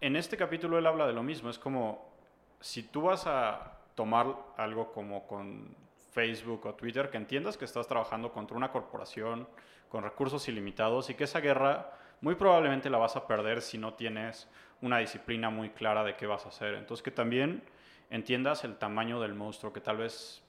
en 0.00 0.14
este 0.16 0.36
capítulo 0.36 0.78
él 0.78 0.86
habla 0.86 1.06
de 1.06 1.12
lo 1.12 1.22
mismo. 1.22 1.50
Es 1.50 1.58
como 1.58 2.12
si 2.60 2.84
tú 2.84 3.02
vas 3.02 3.26
a 3.26 3.78
tomar 3.94 4.26
algo 4.56 4.92
como 4.92 5.26
con 5.26 5.87
Facebook 6.10 6.66
o 6.66 6.74
Twitter, 6.74 7.10
que 7.10 7.16
entiendas 7.16 7.56
que 7.56 7.64
estás 7.64 7.86
trabajando 7.86 8.32
contra 8.32 8.56
una 8.56 8.70
corporación 8.70 9.48
con 9.88 10.02
recursos 10.02 10.48
ilimitados 10.48 11.10
y 11.10 11.14
que 11.14 11.24
esa 11.24 11.40
guerra 11.40 11.92
muy 12.20 12.34
probablemente 12.34 12.90
la 12.90 12.98
vas 12.98 13.16
a 13.16 13.26
perder 13.26 13.62
si 13.62 13.78
no 13.78 13.94
tienes 13.94 14.48
una 14.80 14.98
disciplina 14.98 15.50
muy 15.50 15.70
clara 15.70 16.04
de 16.04 16.16
qué 16.16 16.26
vas 16.26 16.44
a 16.46 16.48
hacer. 16.48 16.74
Entonces 16.74 17.02
que 17.02 17.10
también 17.10 17.62
entiendas 18.10 18.64
el 18.64 18.76
tamaño 18.76 19.20
del 19.20 19.34
monstruo, 19.34 19.72
que 19.72 19.80
tal 19.80 19.98
vez 19.98 20.42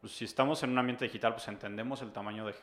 pues, 0.00 0.14
si 0.14 0.24
estamos 0.24 0.62
en 0.62 0.70
un 0.70 0.78
ambiente 0.78 1.04
digital, 1.04 1.34
pues 1.34 1.48
entendemos 1.48 2.02
el 2.02 2.12
tamaño 2.12 2.46
de 2.46 2.54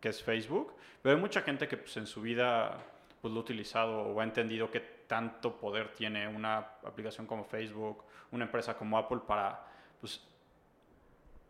que 0.00 0.10
es 0.10 0.22
Facebook, 0.22 0.74
pero 1.02 1.14
hay 1.14 1.20
mucha 1.20 1.40
gente 1.42 1.66
que 1.66 1.78
pues, 1.78 1.96
en 1.96 2.06
su 2.06 2.20
vida 2.20 2.78
pues, 3.20 3.32
lo 3.32 3.40
ha 3.40 3.42
utilizado 3.42 4.02
o 4.02 4.20
ha 4.20 4.24
entendido 4.24 4.70
qué 4.70 4.80
tanto 5.06 5.56
poder 5.56 5.92
tiene 5.92 6.28
una 6.28 6.58
aplicación 6.84 7.26
como 7.26 7.44
Facebook, 7.44 8.04
una 8.30 8.44
empresa 8.44 8.76
como 8.76 8.98
Apple 8.98 9.20
para 9.26 9.64
pues, 10.00 10.22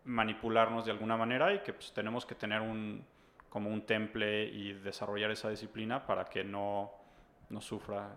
manipularnos 0.07 0.87
de 0.87 0.92
alguna 0.92 1.16
manera 1.16 1.53
y 1.53 1.59
que 1.59 1.73
pues, 1.73 1.92
tenemos 1.92 2.25
que 2.25 2.35
tener 2.35 2.61
un, 2.61 3.05
como 3.49 3.71
un 3.71 3.83
temple 3.83 4.45
y 4.45 4.73
desarrollar 4.73 5.31
esa 5.31 5.51
disciplina 5.51 6.07
para 6.07 6.25
que 6.25 6.45
no, 6.45 6.92
no 7.51 7.61
sufra. 7.61 8.14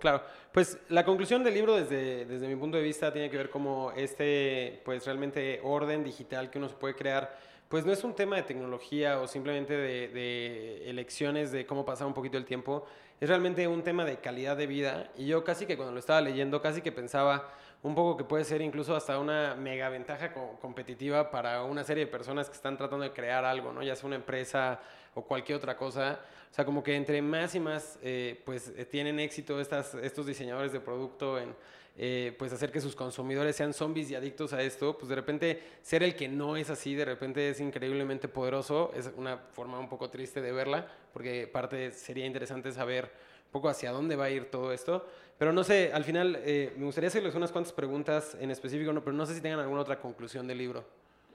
Claro, 0.00 0.22
pues 0.52 0.78
la 0.88 1.04
conclusión 1.04 1.42
del 1.42 1.54
libro 1.54 1.74
desde, 1.74 2.24
desde 2.24 2.46
mi 2.46 2.56
punto 2.56 2.76
de 2.76 2.82
vista 2.82 3.12
tiene 3.12 3.30
que 3.30 3.36
ver 3.36 3.50
como 3.50 3.92
este, 3.92 4.80
pues 4.84 5.04
realmente 5.06 5.60
orden 5.62 6.04
digital 6.04 6.50
que 6.50 6.58
uno 6.58 6.68
se 6.68 6.76
puede 6.76 6.94
crear, 6.94 7.36
pues 7.68 7.84
no 7.84 7.92
es 7.92 8.04
un 8.04 8.14
tema 8.14 8.36
de 8.36 8.42
tecnología 8.42 9.20
o 9.20 9.26
simplemente 9.26 9.76
de, 9.76 10.08
de 10.08 10.88
elecciones 10.88 11.50
de 11.52 11.66
cómo 11.66 11.84
pasar 11.84 12.06
un 12.06 12.14
poquito 12.14 12.38
el 12.38 12.44
tiempo, 12.44 12.86
es 13.20 13.28
realmente 13.28 13.66
un 13.66 13.82
tema 13.82 14.04
de 14.04 14.18
calidad 14.18 14.56
de 14.56 14.66
vida 14.66 15.10
y 15.16 15.26
yo 15.26 15.42
casi 15.42 15.66
que 15.66 15.76
cuando 15.76 15.92
lo 15.92 15.98
estaba 15.98 16.20
leyendo 16.20 16.62
casi 16.62 16.80
que 16.80 16.92
pensaba, 16.92 17.52
un 17.82 17.94
poco 17.94 18.16
que 18.16 18.24
puede 18.24 18.44
ser 18.44 18.60
incluso 18.60 18.96
hasta 18.96 19.18
una 19.18 19.54
mega 19.54 19.88
ventaja 19.88 20.32
competitiva 20.32 21.30
para 21.30 21.62
una 21.62 21.84
serie 21.84 22.06
de 22.06 22.10
personas 22.10 22.48
que 22.48 22.56
están 22.56 22.76
tratando 22.76 23.04
de 23.04 23.12
crear 23.12 23.44
algo, 23.44 23.72
¿no? 23.72 23.82
Ya 23.82 23.94
sea 23.94 24.06
una 24.06 24.16
empresa 24.16 24.80
o 25.14 25.22
cualquier 25.22 25.58
otra 25.58 25.76
cosa. 25.76 26.20
O 26.50 26.54
sea, 26.54 26.64
como 26.64 26.82
que 26.82 26.96
entre 26.96 27.22
más 27.22 27.54
y 27.54 27.60
más 27.60 27.98
eh, 28.02 28.42
pues 28.44 28.72
eh, 28.76 28.84
tienen 28.84 29.20
éxito 29.20 29.60
estas, 29.60 29.94
estos 29.94 30.26
diseñadores 30.26 30.72
de 30.72 30.80
producto 30.80 31.38
en 31.38 31.54
eh, 32.00 32.32
pues 32.38 32.52
hacer 32.52 32.70
que 32.70 32.80
sus 32.80 32.94
consumidores 32.94 33.56
sean 33.56 33.74
zombies 33.74 34.08
y 34.10 34.14
adictos 34.14 34.52
a 34.52 34.62
esto, 34.62 34.96
pues 34.96 35.08
de 35.08 35.16
repente 35.16 35.60
ser 35.82 36.04
el 36.04 36.14
que 36.14 36.28
no 36.28 36.56
es 36.56 36.70
así, 36.70 36.94
de 36.94 37.04
repente 37.04 37.50
es 37.50 37.58
increíblemente 37.58 38.28
poderoso, 38.28 38.92
es 38.94 39.10
una 39.16 39.36
forma 39.36 39.80
un 39.80 39.88
poco 39.88 40.08
triste 40.08 40.40
de 40.40 40.52
verla, 40.52 40.86
porque 41.12 41.48
parte 41.48 41.90
sería 41.90 42.24
interesante 42.24 42.70
saber 42.70 43.10
un 43.46 43.50
poco 43.50 43.68
hacia 43.68 43.90
dónde 43.90 44.14
va 44.14 44.26
a 44.26 44.30
ir 44.30 44.48
todo 44.48 44.72
esto. 44.72 45.08
Pero 45.38 45.52
no 45.52 45.62
sé, 45.62 45.92
al 45.92 46.02
final 46.02 46.36
eh, 46.44 46.72
me 46.76 46.84
gustaría 46.84 47.08
hacerles 47.08 47.34
unas 47.34 47.52
cuantas 47.52 47.72
preguntas 47.72 48.36
en 48.40 48.50
específico, 48.50 48.92
pero 49.00 49.12
no 49.12 49.24
sé 49.24 49.34
si 49.34 49.40
tengan 49.40 49.60
alguna 49.60 49.82
otra 49.82 50.00
conclusión 50.00 50.48
del 50.48 50.58
libro. 50.58 50.84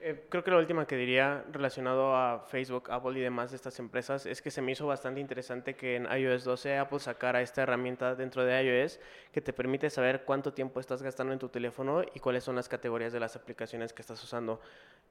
Eh, 0.06 0.26
creo 0.28 0.44
que 0.44 0.50
la 0.50 0.58
última 0.58 0.86
que 0.86 0.96
diría 0.96 1.46
relacionado 1.50 2.14
a 2.14 2.40
Facebook, 2.40 2.90
Apple 2.90 3.18
y 3.18 3.22
demás 3.22 3.52
de 3.52 3.56
estas 3.56 3.78
empresas 3.78 4.26
es 4.26 4.42
que 4.42 4.50
se 4.50 4.60
me 4.60 4.72
hizo 4.72 4.86
bastante 4.86 5.18
interesante 5.18 5.76
que 5.76 5.96
en 5.96 6.04
iOS 6.04 6.44
12 6.44 6.76
Apple 6.76 6.98
sacara 6.98 7.40
esta 7.40 7.62
herramienta 7.62 8.14
dentro 8.14 8.44
de 8.44 8.62
iOS 8.62 9.00
que 9.32 9.40
te 9.40 9.54
permite 9.54 9.88
saber 9.88 10.24
cuánto 10.26 10.52
tiempo 10.52 10.78
estás 10.78 11.02
gastando 11.02 11.32
en 11.32 11.38
tu 11.38 11.48
teléfono 11.48 12.02
y 12.14 12.20
cuáles 12.20 12.44
son 12.44 12.54
las 12.56 12.68
categorías 12.68 13.14
de 13.14 13.20
las 13.20 13.34
aplicaciones 13.34 13.94
que 13.94 14.02
estás 14.02 14.22
usando. 14.22 14.60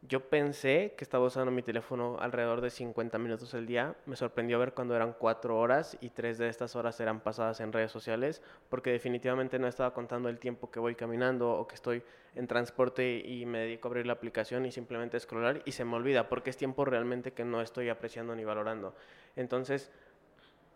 Yo 0.05 0.19
pensé 0.19 0.95
que 0.97 1.05
estaba 1.05 1.25
usando 1.25 1.49
mi 1.49 1.61
teléfono 1.61 2.17
alrededor 2.19 2.59
de 2.59 2.69
50 2.69 3.17
minutos 3.19 3.53
al 3.53 3.65
día. 3.65 3.95
Me 4.05 4.17
sorprendió 4.17 4.59
ver 4.59 4.73
cuando 4.73 4.97
eran 4.97 5.15
4 5.17 5.57
horas 5.57 5.97
y 6.01 6.09
3 6.09 6.37
de 6.39 6.49
estas 6.49 6.75
horas 6.75 6.99
eran 6.99 7.21
pasadas 7.21 7.61
en 7.61 7.71
redes 7.71 7.89
sociales 7.89 8.41
porque 8.67 8.91
definitivamente 8.91 9.59
no 9.59 9.67
estaba 9.67 9.93
contando 9.93 10.27
el 10.27 10.39
tiempo 10.39 10.69
que 10.69 10.81
voy 10.81 10.95
caminando 10.95 11.51
o 11.51 11.67
que 11.69 11.75
estoy 11.75 12.03
en 12.35 12.47
transporte 12.47 13.23
y 13.25 13.45
me 13.45 13.59
dedico 13.59 13.87
a 13.87 13.91
abrir 13.91 14.05
la 14.05 14.11
aplicación 14.11 14.65
y 14.65 14.73
simplemente 14.73 15.17
scrollar 15.17 15.61
y 15.63 15.71
se 15.71 15.85
me 15.85 15.95
olvida 15.95 16.27
porque 16.27 16.49
es 16.49 16.57
tiempo 16.57 16.83
realmente 16.83 17.31
que 17.31 17.45
no 17.45 17.61
estoy 17.61 17.87
apreciando 17.87 18.35
ni 18.35 18.43
valorando. 18.43 18.93
Entonces, 19.37 19.89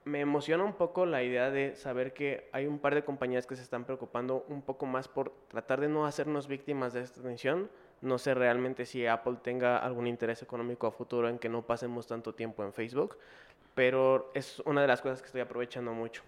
me 0.06 0.22
emociona 0.22 0.64
un 0.64 0.74
poco 0.74 1.06
la 1.06 1.22
idea 1.22 1.52
de 1.52 1.76
saber 1.76 2.14
que 2.14 2.48
hay 2.54 2.66
un 2.66 2.80
par 2.80 2.96
de 2.96 3.04
compañías 3.04 3.46
que 3.46 3.58
se 3.58 3.62
están 3.62 3.84
preocupando 3.84 4.46
un 4.48 4.62
poco 4.62 4.86
más 4.86 5.10
por 5.10 5.34
tratar 5.50 5.82
de 5.82 5.90
no 5.90 6.06
hacernos 6.06 6.48
víctimas 6.48 6.94
de 6.94 7.02
esta 7.02 7.22
tensión. 7.22 7.70
No 8.02 8.18
sé 8.18 8.34
realmente 8.34 8.86
si 8.86 9.06
Apple 9.08 9.38
tenga 9.42 9.78
algún 9.80 10.08
interés 10.08 10.42
económico 10.42 10.88
a 10.88 10.92
futuro 10.92 11.30
en 11.30 11.40
que 11.40 11.50
no 11.50 11.64
pasemos 11.64 12.06
tanto 12.06 12.34
tiempo 12.34 12.64
en 12.64 12.74
Facebook, 12.74 13.18
pero 13.74 14.32
es 14.34 14.60
una 14.66 14.82
de 14.82 14.88
las 14.88 15.02
cosas 15.02 15.22
que 15.22 15.28
estoy 15.28 15.42
aprovechando 15.42 15.94
mucho. 15.94 16.22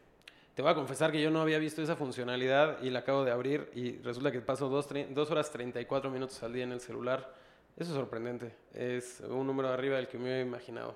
Te 0.60 0.62
voy 0.62 0.72
a 0.72 0.76
confesar 0.76 1.12
que 1.12 1.22
yo 1.22 1.32
no 1.32 1.42
había 1.42 1.58
visto 1.58 1.82
esa 1.82 1.96
funcionalidad 1.96 2.82
y 2.82 2.90
la 2.90 3.00
acabo 3.00 3.24
de 3.24 3.32
abrir 3.32 3.72
y 3.74 3.98
resulta 4.00 4.32
que 4.32 4.42
paso 4.42 4.68
2 4.68 4.90
dos, 5.12 5.32
horas 5.32 5.50
34 5.52 6.12
minutos 6.12 6.44
al 6.44 6.52
día 6.52 6.66
en 6.66 6.74
el 6.74 6.82
celular. 6.82 7.34
Eso 7.78 7.92
es 7.92 7.96
sorprendente. 7.96 8.54
Es 8.74 9.22
un 9.22 9.48
número 9.48 9.70
arriba 9.70 9.96
del 9.96 10.10
que 10.10 10.18
me 10.18 10.32
había 10.32 10.42
imaginado. 10.42 10.96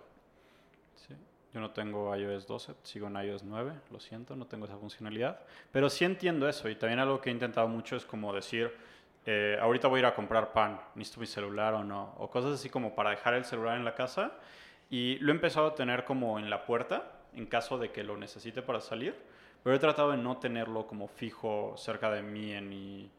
Sí. 0.95 1.15
Yo 1.53 1.61
no 1.61 1.71
tengo 1.71 2.13
iOS 2.13 2.45
12, 2.45 2.73
sigo 2.83 3.07
en 3.07 3.15
iOS 3.15 3.43
9, 3.43 3.71
lo 3.89 4.01
siento, 4.01 4.35
no 4.35 4.47
tengo 4.47 4.65
esa 4.65 4.75
funcionalidad. 4.75 5.39
Pero 5.71 5.89
sí 5.89 6.03
entiendo 6.03 6.49
eso 6.49 6.67
y 6.67 6.75
también 6.75 6.99
algo 6.99 7.21
que 7.21 7.29
he 7.29 7.33
intentado 7.33 7.69
mucho 7.69 7.95
es 7.95 8.03
como 8.03 8.33
decir, 8.33 8.69
eh, 9.25 9.57
ahorita 9.61 9.87
voy 9.87 9.97
a 9.97 9.99
ir 9.99 10.05
a 10.05 10.15
comprar 10.15 10.53
pan, 10.53 10.79
necesito 10.95 11.21
mi 11.21 11.27
celular 11.27 11.73
o 11.73 11.83
no, 11.83 12.13
o 12.17 12.29
cosas 12.29 12.53
así 12.53 12.69
como 12.69 12.95
para 12.95 13.11
dejar 13.11 13.33
el 13.33 13.45
celular 13.45 13.77
en 13.77 13.85
la 13.85 13.95
casa. 13.95 14.33
Y 14.89 15.17
lo 15.19 15.31
he 15.31 15.35
empezado 15.35 15.67
a 15.67 15.75
tener 15.75 16.03
como 16.03 16.39
en 16.39 16.49
la 16.49 16.65
puerta, 16.65 17.11
en 17.33 17.45
caso 17.45 17.77
de 17.77 17.91
que 17.91 18.03
lo 18.03 18.17
necesite 18.17 18.61
para 18.61 18.79
salir 18.81 19.15
pero 19.63 19.77
he 19.77 19.79
tratado 19.79 20.11
de 20.11 20.17
no 20.17 20.37
tenerlo 20.37 20.85
como 20.85 21.07
fijo 21.07 21.73
cerca 21.77 22.11
de 22.11 22.21
mí 22.21 22.51
en 22.51 22.67
mi, 22.67 23.09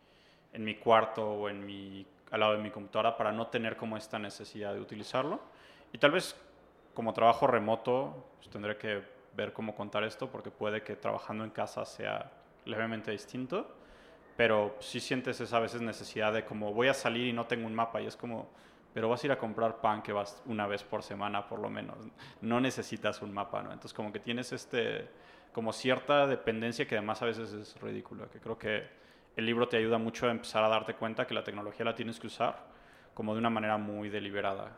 en 0.53 0.63
mi 0.63 0.75
cuarto 0.75 1.27
o 1.27 1.49
en 1.49 1.65
mi, 1.65 2.07
al 2.31 2.41
lado 2.41 2.53
de 2.53 2.59
mi 2.59 2.71
computadora 2.71 3.17
para 3.17 3.33
no 3.33 3.47
tener 3.47 3.77
como 3.77 3.97
esta 3.97 4.19
necesidad 4.19 4.75
de 4.75 4.81
utilizarlo. 4.81 5.41
Y 5.93 5.99
tal 5.99 6.11
vez 6.11 6.37
como 6.93 7.15
trabajo 7.15 7.47
remoto, 7.47 8.27
pues 8.37 8.51
tendré 8.51 8.77
que 8.77 9.03
ver 9.35 9.55
cómo 9.55 9.75
contar 9.75 10.05
esto 10.05 10.31
porque 10.31 10.51
puede 10.51 10.83
que 10.83 10.97
trabajando 10.97 11.45
en 11.45 11.51
casa 11.51 11.85
sea 11.87 12.31
levemente 12.67 13.11
distinto, 13.11 13.75
pero 14.37 14.77
sí 14.81 15.01
sientes 15.01 15.41
esa 15.41 15.59
a 15.59 15.61
veces 15.61 15.81
necesidad 15.81 16.33
de 16.33 16.45
como 16.45 16.73
voy 16.73 16.89
a 16.89 16.95
salir 16.95 17.27
y 17.27 17.33
no 17.33 17.47
tengo 17.47 17.67
un 17.67 17.75
mapa 17.75 18.01
y 18.01 18.07
es 18.07 18.17
como, 18.17 18.49
pero 18.93 19.09
vas 19.09 19.23
a 19.23 19.27
ir 19.27 19.33
a 19.33 19.39
comprar 19.39 19.81
pan 19.81 20.03
que 20.03 20.13
vas 20.13 20.43
una 20.47 20.67
vez 20.67 20.83
por 20.83 21.03
semana 21.03 21.47
por 21.47 21.59
lo 21.59 21.71
menos, 21.71 21.97
no 22.41 22.61
necesitas 22.61 23.23
un 23.23 23.33
mapa, 23.33 23.63
¿no? 23.63 23.73
Entonces 23.73 23.95
como 23.95 24.13
que 24.13 24.21
tienes 24.21 24.53
este 24.53 25.09
como 25.53 25.73
cierta 25.73 26.27
dependencia 26.27 26.87
que 26.87 26.97
además 26.97 27.23
a 27.23 27.27
veces 27.27 27.53
es 27.53 27.81
ridícula, 27.81 28.27
que 28.27 28.41
creo 28.41 28.59
que 28.59 28.83
el 29.37 29.47
libro 29.47 29.69
te 29.69 29.77
ayuda 29.77 29.99
mucho 29.99 30.27
a 30.27 30.31
empezar 30.31 30.65
a 30.65 30.69
darte 30.69 30.95
cuenta 30.95 31.27
que 31.27 31.35
la 31.35 31.45
tecnología 31.45 31.85
la 31.85 31.95
tienes 31.95 32.19
que 32.19 32.27
usar 32.27 32.67
como 33.15 33.35
de 33.35 33.39
una 33.39 33.51
manera 33.51 33.79
muy 33.79 34.11
deliberada. 34.11 34.77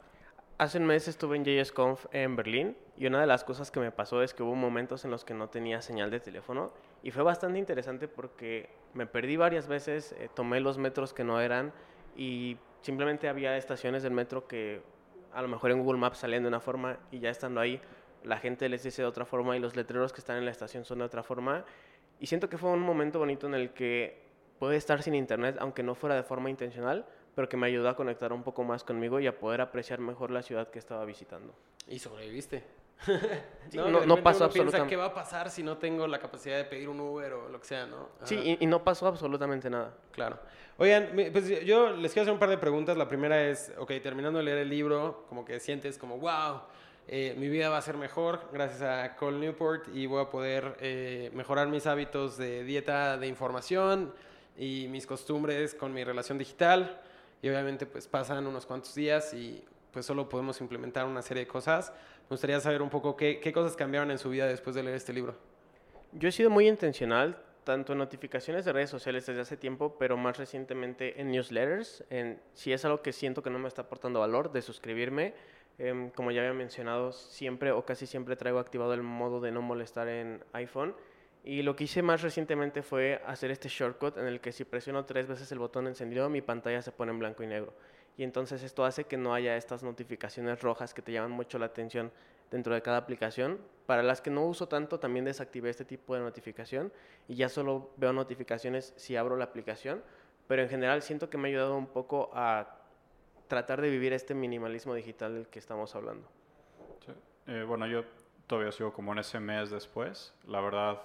Hace 0.59 0.79
un 0.79 0.87
mes 0.87 1.07
estuve 1.09 1.37
en 1.37 1.45
JSConf 1.45 2.07
en 2.13 2.37
Berlín 2.37 2.77
y 2.97 3.07
una 3.07 3.21
de 3.21 3.27
las 3.27 3.45
cosas 3.45 3.71
que 3.71 3.81
me 3.81 3.91
pasó 3.91 4.23
es 4.23 4.33
que 4.33 4.43
hubo 4.43 4.55
momentos 4.55 5.05
en 5.05 5.11
los 5.11 5.25
que 5.25 5.35
no 5.35 5.49
tenía 5.49 5.83
señal 5.83 6.11
de 6.11 6.21
teléfono 6.21 6.73
y 7.03 7.11
fue 7.11 7.23
bastante 7.23 7.59
interesante 7.59 8.09
porque 8.09 8.71
me 8.97 9.07
perdí 9.07 9.37
varias 9.37 9.69
veces, 9.69 10.13
eh, 10.19 10.29
tomé 10.35 10.61
los 10.61 10.79
metros 10.79 11.13
que 11.13 11.23
no 11.23 11.41
eran 11.41 11.73
y 12.17 12.57
simplemente 12.81 13.29
había 13.29 13.57
estaciones 13.57 14.03
del 14.03 14.13
metro 14.13 14.49
que 14.49 14.81
a 15.33 15.43
lo 15.43 15.49
mejor 15.49 15.71
en 15.71 15.83
Google 15.83 16.01
Maps 16.01 16.19
salían 16.19 16.43
de 16.43 16.49
una 16.49 16.61
forma 16.61 16.99
y 17.11 17.21
ya 17.21 17.31
estando 17.31 17.61
ahí 17.61 17.81
la 18.25 18.39
gente 18.39 18.69
les 18.69 18.83
dice 18.83 19.03
de 19.03 19.09
otra 19.09 19.25
forma 19.25 19.57
y 19.57 19.61
los 19.61 19.77
letreros 19.77 20.13
que 20.13 20.21
están 20.21 20.39
en 20.39 20.45
la 20.45 20.51
estación 20.51 20.85
son 20.85 20.99
de 20.99 21.05
otra 21.05 21.23
forma. 21.23 21.65
Y 22.19 22.27
siento 22.27 22.49
que 22.49 22.59
fue 22.59 22.71
un 22.71 22.81
momento 22.81 23.19
bonito 23.19 23.47
en 23.47 23.55
el 23.55 23.71
que 23.71 24.21
pude 24.59 24.77
estar 24.77 25.03
sin 25.03 25.15
internet, 25.15 25.57
aunque 25.61 25.83
no 25.83 25.95
fuera 25.95 26.17
de 26.17 26.23
forma 26.23 26.51
intencional, 26.51 27.05
pero 27.35 27.49
que 27.49 27.57
me 27.57 27.67
ayudó 27.67 27.89
a 27.89 27.95
conectar 27.95 28.33
un 28.33 28.43
poco 28.43 28.65
más 28.65 28.83
conmigo 28.83 29.21
y 29.21 29.27
a 29.27 29.39
poder 29.39 29.61
apreciar 29.61 30.01
mejor 30.01 30.31
la 30.31 30.43
ciudad 30.43 30.71
que 30.71 30.79
estaba 30.79 31.05
visitando. 31.05 31.55
Y 31.87 31.99
sobreviviste. 31.99 32.65
no, 33.75 34.07
no, 34.07 34.23
pasó 34.23 34.45
absolutamente 34.45 34.89
¿Qué 34.89 34.97
va 34.97 35.07
a 35.07 35.15
pasar 35.15 35.51
si 35.51 35.63
no 35.63 35.77
tengo 35.77 36.07
la 36.07 36.19
capacidad 36.19 36.57
de 36.57 36.65
pedir 36.65 36.89
un 36.89 37.01
Uber 37.01 37.33
o 37.35 37.49
lo 37.49 37.61
que 37.61 37.67
sea, 37.67 37.87
no? 37.87 38.09
Sí, 38.25 38.57
y, 38.61 38.67
no 38.67 38.83
pasó 38.83 39.07
absolutamente 39.07 39.69
nada. 39.69 39.95
Claro. 40.13 40.39
Oigan, 40.79 41.11
pues 41.33 41.65
yo 41.65 41.91
les 41.91 42.13
quiero 42.13 42.23
hacer 42.23 42.33
un 42.33 42.39
par 42.39 42.49
de 42.49 42.59
preguntas. 42.59 42.97
La 42.97 43.09
primera 43.09 43.43
es, 43.43 43.73
ok, 43.79 43.93
terminando 44.03 44.39
de 44.39 44.45
leer 44.45 44.59
el 44.59 44.69
libro, 44.69 45.25
como 45.29 45.45
que 45.45 45.61
sientes 45.61 45.99
como, 45.99 46.19
wow, 46.19 46.63
eh, 47.09 47.35
mi 47.39 47.49
vida 47.49 47.69
va 47.69 47.79
a 47.79 47.83
ser 47.83 47.97
mejor 47.97 48.49
gracias 48.53 48.83
a 48.83 49.15
Cole 49.15 49.39
Newport 49.39 49.89
y 49.95 50.07
voy 50.07 50.23
a 50.23 50.29
poder 50.29 50.77
eh, 50.81 51.31
mejorar 51.35 51.69
mis 51.69 51.87
hábitos 51.87 52.37
de 52.37 52.65
dieta 52.65 53.17
de 53.17 53.29
información 53.29 54.13
y 54.59 54.89
mis 54.89 55.07
costumbres 55.07 55.75
con 55.75 55.93
mi 55.93 56.03
relación 56.03 56.39
digital. 56.39 57.01
Y 57.43 57.49
obviamente 57.49 57.87
pues 57.87 58.09
pasan 58.09 58.47
unos 58.47 58.67
cuantos 58.67 58.95
días 58.95 59.33
y 59.35 59.65
pues 59.97 60.05
solo 60.05 60.29
podemos 60.29 60.61
implementar 60.61 61.07
una 61.07 61.23
serie 61.23 61.45
de 61.45 61.49
cosas. 61.49 61.91
Me 62.25 62.35
gustaría 62.35 62.61
saber 62.61 62.83
un 62.83 62.91
poco 62.91 63.17
qué, 63.17 63.41
cosas 63.55 63.77
cambiaron 63.77 64.11
en 64.11 64.19
su 64.19 64.29
vida 64.29 64.47
después 64.47 64.77
de 64.77 64.83
leer 64.83 64.95
este 64.95 65.15
libro. 65.15 65.35
Yo 66.13 66.29
he 66.29 66.33
sido 66.33 66.51
muy 66.51 66.69
intencional, 66.69 67.39
tanto 67.65 67.95
en 67.95 68.01
notificaciones 68.01 68.67
de 68.67 68.75
redes 68.75 68.91
sociales 68.91 69.25
desde 69.25 69.41
hace 69.41 69.57
tiempo, 69.57 69.97
pero 69.99 70.19
más 70.19 70.37
recientemente 70.37 71.19
en 71.19 71.31
newsletters. 71.31 72.05
En, 72.11 72.39
si 72.53 72.75
es 72.75 72.85
algo 72.85 73.01
que 73.01 73.15
siento 73.15 73.43
que 73.43 73.49
no 73.49 73.59
me 73.59 73.69
está 73.69 73.81
aportando 73.81 74.21
valor, 74.21 74.53
de 74.53 74.61
suscribirme. 74.61 75.33
Em, 75.79 76.11
como 76.11 76.31
ya 76.31 76.43
había 76.43 76.53
mencionado, 76.53 77.13
siempre 77.13 77.73
o 77.73 77.87
casi 77.87 78.07
siempre 78.07 78.37
traigo 78.37 78.59
activado 78.59 78.93
el 78.93 79.03
modo 79.03 79.41
de 79.41 79.51
no 79.51 79.63
molestar 79.63 80.09
en 80.09 80.45
iPhone. 80.53 80.95
Y 81.43 81.63
lo 81.63 81.75
que 81.75 81.85
hice 81.85 82.03
más 82.03 82.21
recientemente 82.21 82.83
fue 82.83 83.23
hacer 83.25 83.51
este 83.51 83.71
shortcut 83.71 84.19
en 84.19 84.27
el 84.27 84.43
que 84.43 84.53
si 84.53 84.67
presiono 84.67 85.07
tres 85.07 85.27
veces 85.27 85.51
el 85.53 85.59
botón 85.59 85.87
encendido, 85.87 86.29
mi 86.29 86.43
pantalla 86.43 86.83
se 86.83 86.93
pone 86.93 87.13
en 87.13 87.19
blanco 87.19 87.43
y 87.43 87.47
negro 87.47 87.73
y 88.17 88.23
entonces 88.23 88.63
esto 88.63 88.85
hace 88.85 89.05
que 89.05 89.17
no 89.17 89.35
haya 89.35 89.57
estas 89.57 89.83
notificaciones 89.83 90.63
rojas 90.63 90.95
que 90.95 91.03
te 91.03 91.13
llaman 91.13 91.33
mucho 91.33 91.59
la 91.59 91.67
atención 91.67 92.11
dentro 92.51 92.75
de 92.75 92.83
cada 92.83 92.97
aplicación. 92.97 93.59
Para 93.87 94.03
las 94.03 94.21
que 94.21 94.31
no 94.31 94.45
uso 94.45 94.69
tanto, 94.69 94.99
también 94.99 95.25
desactivé 95.25 95.71
este 95.71 95.85
tipo 95.85 96.15
de 96.15 96.21
notificación 96.21 96.93
y 97.29 97.37
ya 97.37 97.49
solo 97.49 97.91
veo 97.97 98.13
notificaciones 98.13 98.95
si 98.97 99.17
abro 99.17 99.37
la 99.37 99.45
aplicación, 99.45 100.03
pero 100.49 100.63
en 100.63 100.69
general 100.69 101.03
siento 101.03 101.29
que 101.29 101.39
me 101.39 101.49
ha 101.49 101.51
ayudado 101.51 101.77
un 101.77 101.87
poco 101.87 102.31
a 102.33 102.79
tratar 103.49 103.81
de 103.81 103.91
vivir 103.91 104.13
este 104.13 104.35
minimalismo 104.35 104.95
digital 104.95 105.35
del 105.35 105.47
que 105.49 105.59
estamos 105.59 105.95
hablando. 105.95 106.29
Eh, 107.47 107.65
bueno, 107.67 107.87
yo 107.87 108.03
todavía 108.47 108.73
sigo 108.73 108.93
como 108.93 109.13
en 109.13 109.19
ese 109.19 109.39
mes 109.39 109.71
después. 109.71 110.35
La 110.47 110.61
verdad, 110.61 111.01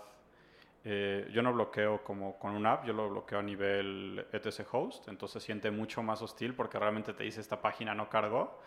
eh, 0.84 1.30
yo 1.32 1.42
no 1.42 1.54
bloqueo 1.54 2.04
como 2.04 2.40
con 2.40 2.56
una 2.56 2.74
app, 2.74 2.86
yo 2.86 2.94
lo 2.94 3.10
bloqueo 3.10 3.40
a 3.40 3.44
nivel 3.44 4.26
etc 4.32 4.68
host, 4.72 5.08
entonces 5.08 5.44
siente 5.44 5.70
mucho 5.70 6.02
más 6.02 6.22
hostil 6.22 6.56
porque 6.56 6.80
realmente 6.80 7.14
te 7.14 7.24
dice 7.24 7.40
esta 7.42 7.62
página 7.62 7.94
no 7.94 8.10
cargó 8.10 8.60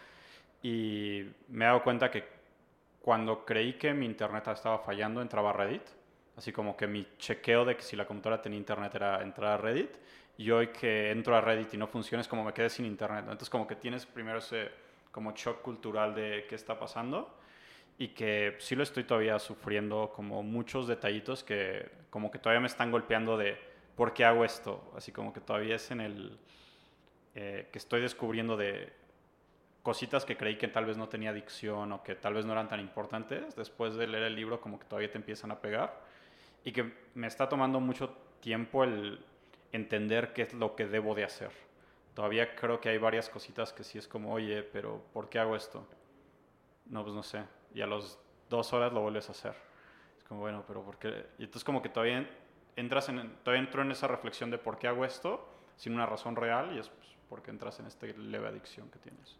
y 0.63 1.25
me 1.49 1.65
he 1.65 1.69
dado 1.69 1.83
cuenta 1.83 2.11
que 2.11 2.25
cuando 3.03 3.45
creí 3.45 3.75
que 3.75 3.93
mi 3.93 4.07
internet 4.07 4.49
estaba 4.49 4.79
fallando 4.79 5.21
entraba 5.21 5.51
a 5.51 5.53
Reddit, 5.53 5.83
así 6.37 6.53
como 6.53 6.77
que 6.77 6.87
mi 6.87 7.07
chequeo 7.19 7.65
de 7.65 7.77
que 7.77 7.83
si 7.83 7.97
la 7.97 8.07
computadora 8.07 8.41
tenía 8.41 8.59
internet 8.59 8.95
era 8.95 9.23
entrar 9.23 9.53
a 9.53 9.57
Reddit. 9.59 9.91
Y 10.39 10.51
hoy 10.51 10.69
que 10.69 11.11
entro 11.11 11.37
a 11.37 11.41
Reddit 11.41 11.75
y 11.75 11.77
no 11.77 11.87
funciona 11.87 12.23
es 12.23 12.29
como 12.29 12.43
me 12.43 12.53
quedé 12.53 12.71
sin 12.71 12.87
internet, 12.87 13.21
entonces 13.25 13.51
como 13.51 13.67
que 13.67 13.77
tienes 13.77 14.07
primero 14.07 14.39
ese 14.39 14.71
como 15.13 15.33
shock 15.33 15.61
cultural 15.61 16.15
de 16.15 16.47
qué 16.49 16.55
está 16.55 16.79
pasando 16.79 17.37
y 17.99 18.09
que 18.09 18.57
sí 18.59 18.75
lo 18.75 18.83
estoy 18.83 19.05
todavía 19.05 19.39
sufriendo 19.39 20.13
como 20.15 20.43
muchos 20.43 20.89
detallitos 20.89 21.45
que 21.45 21.91
como 22.11 22.31
que 22.31 22.39
todavía 22.39 22.61
me 22.61 22.67
están 22.67 22.91
golpeando 22.91 23.37
de 23.37 23.57
por 23.97 24.13
qué 24.13 24.25
hago 24.25 24.45
esto, 24.45 24.93
así 24.97 25.13
como 25.13 25.33
que 25.33 25.41
todavía 25.41 25.77
es 25.77 25.91
en 25.91 26.01
el 26.01 26.39
eh, 27.35 27.69
que 27.73 27.79
estoy 27.79 28.01
descubriendo 28.01 28.57
de 28.57 28.93
cositas 29.83 30.25
que 30.25 30.37
creí 30.37 30.57
que 30.57 30.69
tal 30.69 30.87
vez 30.87 30.97
no 30.97 31.09
tenía 31.09 31.31
adicción 31.31 31.93
o 31.93 32.03
que 32.03 32.15
tal 32.15 32.35
vez 32.35 32.45
no 32.45 32.53
eran 32.53 32.69
tan 32.69 32.81
importantes, 32.81 33.55
después 33.55 33.95
de 33.95 34.07
leer 34.07 34.25
el 34.25 34.35
libro 34.35 34.61
como 34.61 34.79
que 34.79 34.87
todavía 34.87 35.11
te 35.11 35.19
empiezan 35.19 35.51
a 35.51 35.61
pegar 35.61 36.01
y 36.65 36.73
que 36.73 36.93
me 37.15 37.27
está 37.27 37.49
tomando 37.49 37.81
mucho 37.81 38.17
tiempo 38.41 38.83
el 38.83 39.25
entender 39.73 40.33
qué 40.33 40.43
es 40.43 40.55
lo 40.55 40.75
que 40.75 40.87
debo 40.87 41.15
de 41.15 41.25
hacer. 41.25 41.51
Todavía 42.15 42.55
creo 42.55 42.81
que 42.81 42.89
hay 42.89 42.99
varias 42.99 43.29
cositas 43.29 43.73
que 43.73 43.85
sí 43.85 43.99
es 43.99 44.09
como, 44.09 44.33
oye, 44.33 44.63
pero 44.63 45.03
¿por 45.13 45.29
qué 45.29 45.39
hago 45.39 45.57
esto? 45.57 45.87
No, 46.87 47.03
pues 47.03 47.15
no 47.15 47.23
sé 47.23 47.43
y 47.75 47.83
a 47.83 47.87
las 47.87 48.19
dos 48.49 48.73
horas 48.73 48.93
lo 48.93 49.03
vuelves 49.03 49.29
a 49.29 49.33
hacer. 49.33 49.55
Es 50.17 50.25
como, 50.25 50.41
bueno, 50.41 50.65
pero 50.67 50.83
¿por 50.83 50.97
qué? 50.97 51.27
Y 51.39 51.45
entonces 51.45 51.65
como 51.65 51.83
que 51.83 51.89
todavía 51.89 52.27
entras 52.77 53.09
en, 53.09 53.37
todavía 53.43 53.65
entro 53.65 53.83
en 53.83 53.91
esa 53.91 54.09
reflexión 54.09 54.51
de 54.51 54.59
por 54.59 54.79
qué 54.79 54.89
hago 54.89 55.05
esto 55.05 55.47
sin 55.77 55.95
una 55.95 56.07
razón 56.07 56.37
real 56.37 56.75
y 56.75 56.79
es 56.79 56.89
pues, 56.89 57.09
porque 57.29 57.51
entras 57.51 57.79
en 57.81 57.87
esta 57.87 58.07
leve 58.07 58.49
adicción 58.49 58.89
que 58.91 58.99
tienes. 58.99 59.37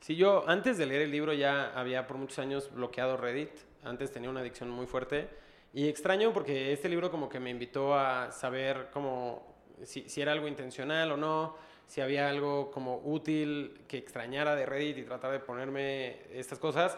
Sí, 0.00 0.14
yo 0.14 0.48
antes 0.48 0.78
de 0.78 0.86
leer 0.86 1.02
el 1.02 1.10
libro 1.10 1.32
ya 1.32 1.72
había 1.74 2.06
por 2.06 2.18
muchos 2.18 2.38
años 2.38 2.72
bloqueado 2.72 3.16
Reddit. 3.16 3.50
Antes 3.82 4.12
tenía 4.12 4.30
una 4.30 4.40
adicción 4.40 4.70
muy 4.70 4.86
fuerte. 4.86 5.28
Y 5.72 5.88
extraño 5.88 6.32
porque 6.32 6.72
este 6.72 6.88
libro 6.88 7.10
como 7.10 7.28
que 7.28 7.40
me 7.40 7.50
invitó 7.50 7.98
a 7.98 8.30
saber 8.30 8.88
cómo, 8.92 9.56
si, 9.82 10.08
si, 10.08 10.22
era 10.22 10.32
algo 10.32 10.48
intencional 10.48 11.12
o 11.12 11.16
no, 11.16 11.56
si 11.86 12.00
había 12.00 12.28
algo 12.28 12.70
como 12.70 13.00
útil 13.04 13.82
que 13.88 13.98
extrañara 13.98 14.54
de 14.54 14.66
Reddit 14.66 14.98
y 14.98 15.02
tratar 15.02 15.32
de 15.32 15.40
ponerme 15.40 16.20
estas 16.32 16.58
cosas 16.58 16.96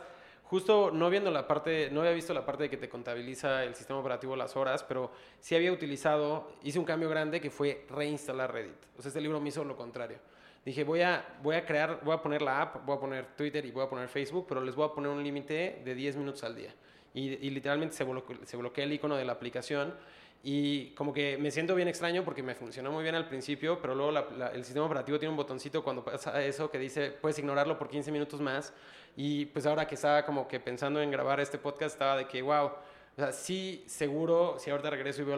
justo 0.50 0.90
no 0.90 1.08
viendo 1.10 1.30
la 1.30 1.46
parte, 1.46 1.90
no 1.92 2.00
había 2.00 2.12
visto 2.12 2.34
la 2.34 2.44
parte 2.44 2.64
de 2.64 2.70
que 2.70 2.76
te 2.76 2.88
contabiliza 2.88 3.62
el 3.62 3.76
sistema 3.76 4.00
operativo 4.00 4.34
las 4.34 4.56
horas, 4.56 4.82
pero 4.82 5.12
sí 5.38 5.54
había 5.54 5.72
utilizado, 5.72 6.50
hice 6.64 6.80
un 6.80 6.84
cambio 6.84 7.08
grande 7.08 7.40
que 7.40 7.50
fue 7.50 7.86
reinstalar 7.88 8.52
Reddit. 8.52 8.74
O 8.98 9.00
sea, 9.00 9.10
este 9.10 9.20
libro 9.20 9.40
me 9.40 9.50
hizo 9.50 9.62
lo 9.62 9.76
contrario. 9.76 10.18
Dije, 10.64 10.82
voy 10.82 11.02
a, 11.02 11.38
voy 11.40 11.54
a 11.54 11.64
crear, 11.64 12.00
voy 12.02 12.14
a 12.14 12.20
poner 12.20 12.42
la 12.42 12.62
app, 12.62 12.84
voy 12.84 12.96
a 12.96 13.00
poner 13.00 13.26
Twitter 13.36 13.64
y 13.64 13.70
voy 13.70 13.84
a 13.84 13.88
poner 13.88 14.08
Facebook, 14.08 14.46
pero 14.48 14.60
les 14.60 14.74
voy 14.74 14.88
a 14.88 14.92
poner 14.92 15.12
un 15.12 15.22
límite 15.22 15.82
de 15.84 15.94
10 15.94 16.16
minutos 16.16 16.42
al 16.42 16.56
día. 16.56 16.74
Y, 17.14 17.48
literalmente 17.48 17.94
se 17.94 18.02
bloquea, 18.02 18.36
se 18.42 18.56
bloquea 18.56 18.84
el 18.84 18.92
icono 18.92 19.14
de 19.14 19.24
la 19.24 19.32
aplicación 19.32 19.94
y 20.42 20.90
como 20.92 21.12
que 21.12 21.36
me 21.36 21.50
siento 21.50 21.74
bien 21.74 21.88
extraño 21.88 22.24
porque 22.24 22.42
me 22.42 22.54
funcionó 22.54 22.90
muy 22.90 23.02
bien 23.02 23.14
al 23.14 23.28
principio, 23.28 23.78
pero 23.80 23.94
luego 23.94 24.18
el 24.54 24.64
sistema 24.64 24.86
operativo 24.86 25.18
tiene 25.18 25.30
un 25.30 25.36
botoncito 25.36 25.84
cuando 25.84 26.02
pasa 26.02 26.42
eso 26.42 26.70
que 26.70 26.78
dice 26.78 27.10
puedes 27.10 27.38
ignorarlo 27.38 27.78
por 27.78 27.88
15 27.88 28.10
minutos 28.10 28.40
más. 28.40 28.72
Y 29.16 29.46
pues 29.46 29.66
ahora 29.66 29.86
que 29.86 29.96
estaba 29.96 30.24
como 30.24 30.48
que 30.48 30.58
pensando 30.58 31.02
en 31.02 31.10
grabar 31.10 31.40
este 31.40 31.58
podcast, 31.58 31.94
estaba 31.94 32.16
de 32.16 32.26
que, 32.26 32.40
wow, 32.40 32.66
o 32.66 33.16
sea, 33.16 33.32
sí, 33.32 33.84
seguro, 33.86 34.56
si 34.58 34.70
ahorita 34.70 34.88
regreso 34.88 35.20
y 35.20 35.24
veo 35.24 35.36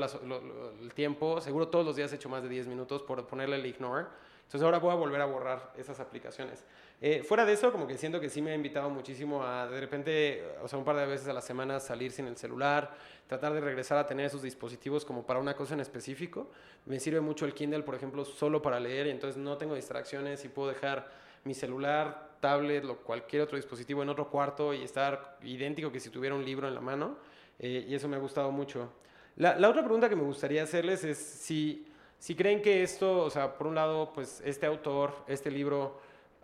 el 0.80 0.94
tiempo, 0.94 1.40
seguro 1.40 1.66
todos 1.66 1.84
los 1.84 1.96
días 1.96 2.12
he 2.12 2.16
hecho 2.16 2.28
más 2.28 2.42
de 2.42 2.48
10 2.48 2.68
minutos 2.68 3.02
por 3.02 3.26
ponerle 3.26 3.56
el 3.56 3.66
ignore. 3.66 4.06
Entonces 4.52 4.66
ahora 4.66 4.80
voy 4.80 4.90
a 4.92 4.96
volver 4.96 5.18
a 5.22 5.24
borrar 5.24 5.72
esas 5.78 5.98
aplicaciones. 5.98 6.62
Eh, 7.00 7.22
fuera 7.22 7.46
de 7.46 7.54
eso, 7.54 7.72
como 7.72 7.86
que 7.86 7.96
siento 7.96 8.20
que 8.20 8.28
sí 8.28 8.42
me 8.42 8.50
ha 8.50 8.54
invitado 8.54 8.90
muchísimo 8.90 9.42
a 9.42 9.66
de 9.66 9.80
repente, 9.80 10.44
o 10.62 10.68
sea, 10.68 10.78
un 10.78 10.84
par 10.84 10.94
de 10.96 11.06
veces 11.06 11.26
a 11.26 11.32
la 11.32 11.40
semana 11.40 11.80
salir 11.80 12.12
sin 12.12 12.26
el 12.26 12.36
celular, 12.36 12.94
tratar 13.26 13.54
de 13.54 13.62
regresar 13.62 13.96
a 13.96 14.04
tener 14.04 14.26
esos 14.26 14.42
dispositivos 14.42 15.06
como 15.06 15.24
para 15.24 15.40
una 15.40 15.56
cosa 15.56 15.72
en 15.72 15.80
específico. 15.80 16.50
Me 16.84 17.00
sirve 17.00 17.22
mucho 17.22 17.46
el 17.46 17.54
Kindle, 17.54 17.82
por 17.82 17.94
ejemplo, 17.94 18.26
solo 18.26 18.60
para 18.60 18.78
leer 18.78 19.06
y 19.06 19.10
entonces 19.10 19.38
no 19.38 19.56
tengo 19.56 19.74
distracciones 19.74 20.44
y 20.44 20.50
puedo 20.50 20.68
dejar 20.68 21.08
mi 21.44 21.54
celular, 21.54 22.32
tablet 22.40 22.84
o 22.84 22.98
cualquier 22.98 23.40
otro 23.40 23.56
dispositivo 23.56 24.02
en 24.02 24.10
otro 24.10 24.28
cuarto 24.28 24.74
y 24.74 24.82
estar 24.82 25.38
idéntico 25.40 25.90
que 25.90 25.98
si 25.98 26.10
tuviera 26.10 26.34
un 26.34 26.44
libro 26.44 26.68
en 26.68 26.74
la 26.74 26.82
mano. 26.82 27.16
Eh, 27.58 27.86
y 27.88 27.94
eso 27.94 28.06
me 28.06 28.16
ha 28.16 28.20
gustado 28.20 28.52
mucho. 28.52 28.92
La 29.36 29.66
otra 29.66 29.82
pregunta 29.82 30.10
que 30.10 30.16
me 30.16 30.24
gustaría 30.24 30.62
hacerles 30.62 31.04
es 31.04 31.16
si 31.16 31.86
si 32.22 32.36
creen 32.36 32.62
que 32.62 32.84
esto, 32.84 33.24
o 33.24 33.30
sea, 33.30 33.58
por 33.58 33.66
un 33.66 33.74
lado, 33.74 34.12
pues 34.14 34.40
este 34.44 34.64
autor, 34.64 35.12
este 35.26 35.50
libro, 35.50 35.98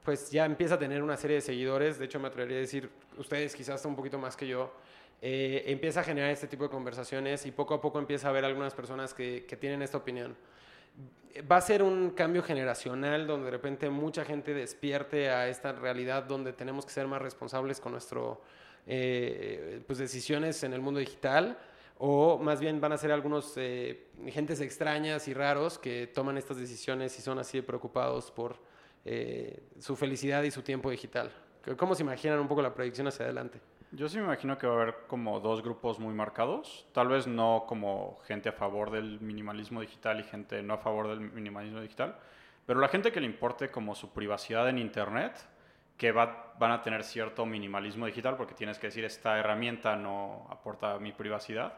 pues 0.04 0.28
ya 0.28 0.44
empieza 0.44 0.74
a 0.74 0.78
tener 0.80 1.04
una 1.04 1.16
serie 1.16 1.36
de 1.36 1.40
seguidores, 1.40 2.00
de 2.00 2.06
hecho 2.06 2.18
me 2.18 2.26
atrevería 2.26 2.56
a 2.56 2.60
decir, 2.62 2.90
ustedes 3.16 3.54
quizás 3.54 3.84
un 3.84 3.94
poquito 3.94 4.18
más 4.18 4.36
que 4.36 4.48
yo, 4.48 4.72
eh, 5.22 5.62
empieza 5.68 6.00
a 6.00 6.02
generar 6.02 6.32
este 6.32 6.48
tipo 6.48 6.64
de 6.64 6.70
conversaciones 6.70 7.46
y 7.46 7.52
poco 7.52 7.74
a 7.74 7.80
poco 7.80 8.00
empieza 8.00 8.26
a 8.26 8.30
haber 8.30 8.44
algunas 8.44 8.74
personas 8.74 9.14
que, 9.14 9.46
que, 9.46 9.56
tienen 9.56 9.80
esta 9.82 9.98
opinión. 9.98 10.34
Va 11.48 11.58
a 11.58 11.60
ser 11.60 11.84
un 11.84 12.10
cambio 12.10 12.42
generacional 12.42 13.28
donde 13.28 13.44
de 13.44 13.52
repente 13.52 13.88
mucha 13.88 14.24
gente 14.24 14.54
despierte 14.54 15.30
a 15.30 15.46
esta 15.46 15.70
realidad 15.70 16.24
donde 16.24 16.52
tenemos 16.52 16.86
que 16.86 16.90
ser 16.90 17.06
más 17.06 17.22
responsables 17.22 17.78
con 17.78 17.92
nuestras 17.92 18.36
eh, 18.88 19.80
pues 19.86 20.00
decisiones 20.00 20.64
en 20.64 20.72
el 20.72 20.80
mundo 20.80 20.98
digital 20.98 21.56
o 21.98 22.38
más 22.38 22.60
bien 22.60 22.80
van 22.80 22.92
a 22.92 22.96
ser 22.96 23.12
algunos 23.12 23.52
eh, 23.56 24.08
gentes 24.28 24.60
extrañas 24.60 25.26
y 25.28 25.34
raros 25.34 25.78
que 25.78 26.06
toman 26.06 26.38
estas 26.38 26.56
decisiones 26.56 27.18
y 27.18 27.22
son 27.22 27.38
así 27.38 27.60
preocupados 27.60 28.30
por 28.30 28.56
eh, 29.04 29.62
su 29.78 29.96
felicidad 29.96 30.42
y 30.44 30.50
su 30.50 30.62
tiempo 30.62 30.90
digital. 30.90 31.32
¿Cómo 31.76 31.94
se 31.94 32.02
imaginan 32.02 32.38
un 32.38 32.48
poco 32.48 32.62
la 32.62 32.72
proyección 32.72 33.08
hacia 33.08 33.24
adelante? 33.24 33.60
Yo 33.90 34.08
sí 34.08 34.18
me 34.18 34.24
imagino 34.24 34.58
que 34.58 34.66
va 34.66 34.74
a 34.74 34.82
haber 34.82 34.94
como 35.06 35.40
dos 35.40 35.62
grupos 35.62 35.98
muy 35.98 36.14
marcados, 36.14 36.86
tal 36.92 37.08
vez 37.08 37.26
no 37.26 37.64
como 37.66 38.18
gente 38.26 38.50
a 38.50 38.52
favor 38.52 38.90
del 38.90 39.18
minimalismo 39.20 39.80
digital 39.80 40.20
y 40.20 40.24
gente 40.24 40.62
no 40.62 40.74
a 40.74 40.78
favor 40.78 41.08
del 41.08 41.20
minimalismo 41.20 41.80
digital, 41.80 42.18
pero 42.66 42.80
la 42.80 42.88
gente 42.88 43.10
que 43.10 43.20
le 43.20 43.26
importe 43.26 43.70
como 43.70 43.94
su 43.94 44.12
privacidad 44.12 44.68
en 44.68 44.76
Internet, 44.78 45.48
que 45.98 46.12
va, 46.12 46.54
van 46.58 46.70
a 46.70 46.80
tener 46.80 47.02
cierto 47.02 47.44
minimalismo 47.44 48.06
digital 48.06 48.36
porque 48.36 48.54
tienes 48.54 48.78
que 48.78 48.86
decir 48.86 49.04
esta 49.04 49.38
herramienta 49.38 49.96
no 49.96 50.46
aporta 50.48 50.98
mi 50.98 51.12
privacidad, 51.12 51.74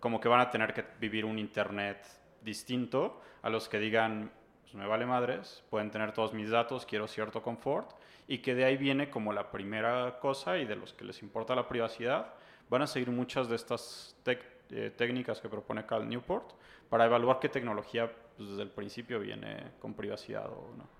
como 0.00 0.20
que 0.20 0.28
van 0.28 0.40
a 0.40 0.50
tener 0.50 0.72
que 0.72 0.84
vivir 1.00 1.24
un 1.24 1.38
Internet 1.38 2.06
distinto 2.40 3.20
a 3.42 3.50
los 3.50 3.68
que 3.68 3.80
digan, 3.80 4.30
pues 4.62 4.74
me 4.74 4.86
vale 4.86 5.06
madres, 5.06 5.64
pueden 5.70 5.90
tener 5.90 6.12
todos 6.12 6.32
mis 6.32 6.50
datos, 6.50 6.86
quiero 6.86 7.08
cierto 7.08 7.42
confort, 7.42 7.90
y 8.28 8.38
que 8.38 8.54
de 8.54 8.64
ahí 8.64 8.76
viene 8.76 9.10
como 9.10 9.32
la 9.32 9.50
primera 9.50 10.20
cosa 10.20 10.56
y 10.58 10.64
de 10.64 10.76
los 10.76 10.92
que 10.92 11.04
les 11.04 11.20
importa 11.22 11.56
la 11.56 11.66
privacidad, 11.66 12.34
van 12.70 12.82
a 12.82 12.86
seguir 12.86 13.10
muchas 13.10 13.48
de 13.48 13.56
estas 13.56 14.16
eh, 14.26 14.92
técnicas 14.96 15.40
que 15.40 15.48
propone 15.48 15.84
Cal 15.84 16.08
Newport 16.08 16.52
para 16.88 17.06
evaluar 17.06 17.40
qué 17.40 17.48
tecnología 17.48 18.10
pues, 18.36 18.50
desde 18.50 18.62
el 18.62 18.70
principio 18.70 19.18
viene 19.18 19.72
con 19.80 19.94
privacidad 19.94 20.46
o 20.46 20.70
no. 20.76 20.97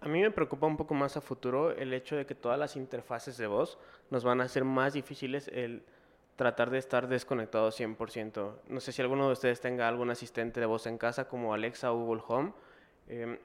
A 0.00 0.08
mí 0.08 0.20
me 0.20 0.30
preocupa 0.30 0.66
un 0.66 0.76
poco 0.76 0.94
más 0.94 1.16
a 1.16 1.20
futuro 1.20 1.70
el 1.70 1.92
hecho 1.92 2.16
de 2.16 2.26
que 2.26 2.34
todas 2.34 2.58
las 2.58 2.76
interfaces 2.76 3.36
de 3.36 3.46
voz 3.46 3.78
nos 4.10 4.24
van 4.24 4.40
a 4.40 4.44
hacer 4.44 4.64
más 4.64 4.92
difíciles 4.92 5.48
el 5.48 5.82
tratar 6.36 6.70
de 6.70 6.78
estar 6.78 7.08
desconectados 7.08 7.80
100%. 7.80 8.52
No 8.68 8.80
sé 8.80 8.92
si 8.92 9.02
alguno 9.02 9.26
de 9.26 9.32
ustedes 9.32 9.60
tenga 9.60 9.88
algún 9.88 10.10
asistente 10.10 10.60
de 10.60 10.66
voz 10.66 10.86
en 10.86 10.98
casa 10.98 11.28
como 11.28 11.54
Alexa 11.54 11.92
o 11.92 11.96
Google 11.96 12.22
Home. 12.28 12.52
Em, 13.08 13.38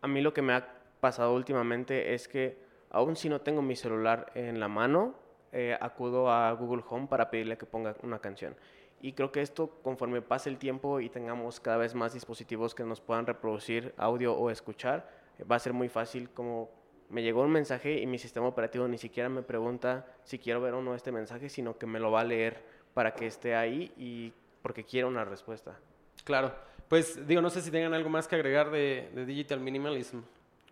a 0.00 0.08
mí 0.08 0.20
lo 0.20 0.32
que 0.32 0.42
me 0.42 0.54
ha 0.54 0.72
pasado 1.00 1.34
últimamente 1.34 2.14
es 2.14 2.28
que 2.28 2.58
aun 2.90 3.16
si 3.16 3.28
no 3.28 3.40
tengo 3.40 3.60
mi 3.60 3.76
celular 3.76 4.30
en 4.34 4.60
la 4.60 4.68
mano, 4.68 5.14
eh, 5.52 5.76
acudo 5.80 6.30
a 6.30 6.52
Google 6.52 6.84
Home 6.88 7.06
para 7.06 7.30
pedirle 7.30 7.58
que 7.58 7.66
ponga 7.66 7.96
una 8.02 8.20
canción. 8.20 8.54
Y 9.00 9.12
creo 9.12 9.30
que 9.30 9.40
esto, 9.40 9.70
conforme 9.82 10.22
pase 10.22 10.50
el 10.50 10.58
tiempo 10.58 11.00
y 11.00 11.08
tengamos 11.08 11.60
cada 11.60 11.76
vez 11.76 11.94
más 11.94 12.14
dispositivos 12.14 12.74
que 12.74 12.84
nos 12.84 13.00
puedan 13.00 13.26
reproducir 13.26 13.94
audio 13.96 14.34
o 14.34 14.50
escuchar, 14.50 15.08
va 15.44 15.56
a 15.56 15.58
ser 15.58 15.72
muy 15.72 15.88
fácil 15.88 16.30
como 16.30 16.70
me 17.10 17.22
llegó 17.22 17.42
un 17.42 17.50
mensaje 17.50 18.00
y 18.00 18.06
mi 18.06 18.18
sistema 18.18 18.46
operativo 18.46 18.86
ni 18.86 18.98
siquiera 18.98 19.28
me 19.28 19.42
pregunta 19.42 20.06
si 20.24 20.38
quiero 20.38 20.60
ver 20.60 20.74
o 20.74 20.82
no 20.82 20.94
este 20.94 21.12
mensaje, 21.12 21.48
sino 21.48 21.78
que 21.78 21.86
me 21.86 22.00
lo 22.00 22.10
va 22.10 22.20
a 22.20 22.24
leer 22.24 22.62
para 22.94 23.14
que 23.14 23.26
esté 23.26 23.54
ahí 23.54 23.92
y 23.96 24.32
porque 24.62 24.84
quiero 24.84 25.08
una 25.08 25.24
respuesta. 25.24 25.78
Claro. 26.24 26.52
Pues 26.88 27.26
digo, 27.26 27.40
no 27.40 27.50
sé 27.50 27.62
si 27.62 27.70
tengan 27.70 27.94
algo 27.94 28.08
más 28.08 28.26
que 28.28 28.34
agregar 28.34 28.70
de, 28.70 29.10
Digital 29.26 29.60
Minimalism. 29.60 30.20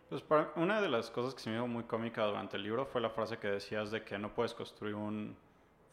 Pues 0.09 0.25
una 0.57 0.81
de 0.81 0.89
las 0.89 1.11
cosas 1.11 1.35
que 1.35 1.41
se 1.41 1.51
me 1.51 1.57
dio 1.57 1.67
muy 1.67 1.85
cómica 1.85 2.25
durante 2.25 2.57
el 2.57 2.63
libro 2.63 2.87
fue 2.87 3.01
la 3.01 3.11
frase 3.11 3.39
que 3.39 3.49
decías 3.49 3.91
de 3.91 4.03
que 4.03 4.19
no 4.19 4.33
puedes 4.35 4.55
construir 4.55 4.95
un 4.95 5.37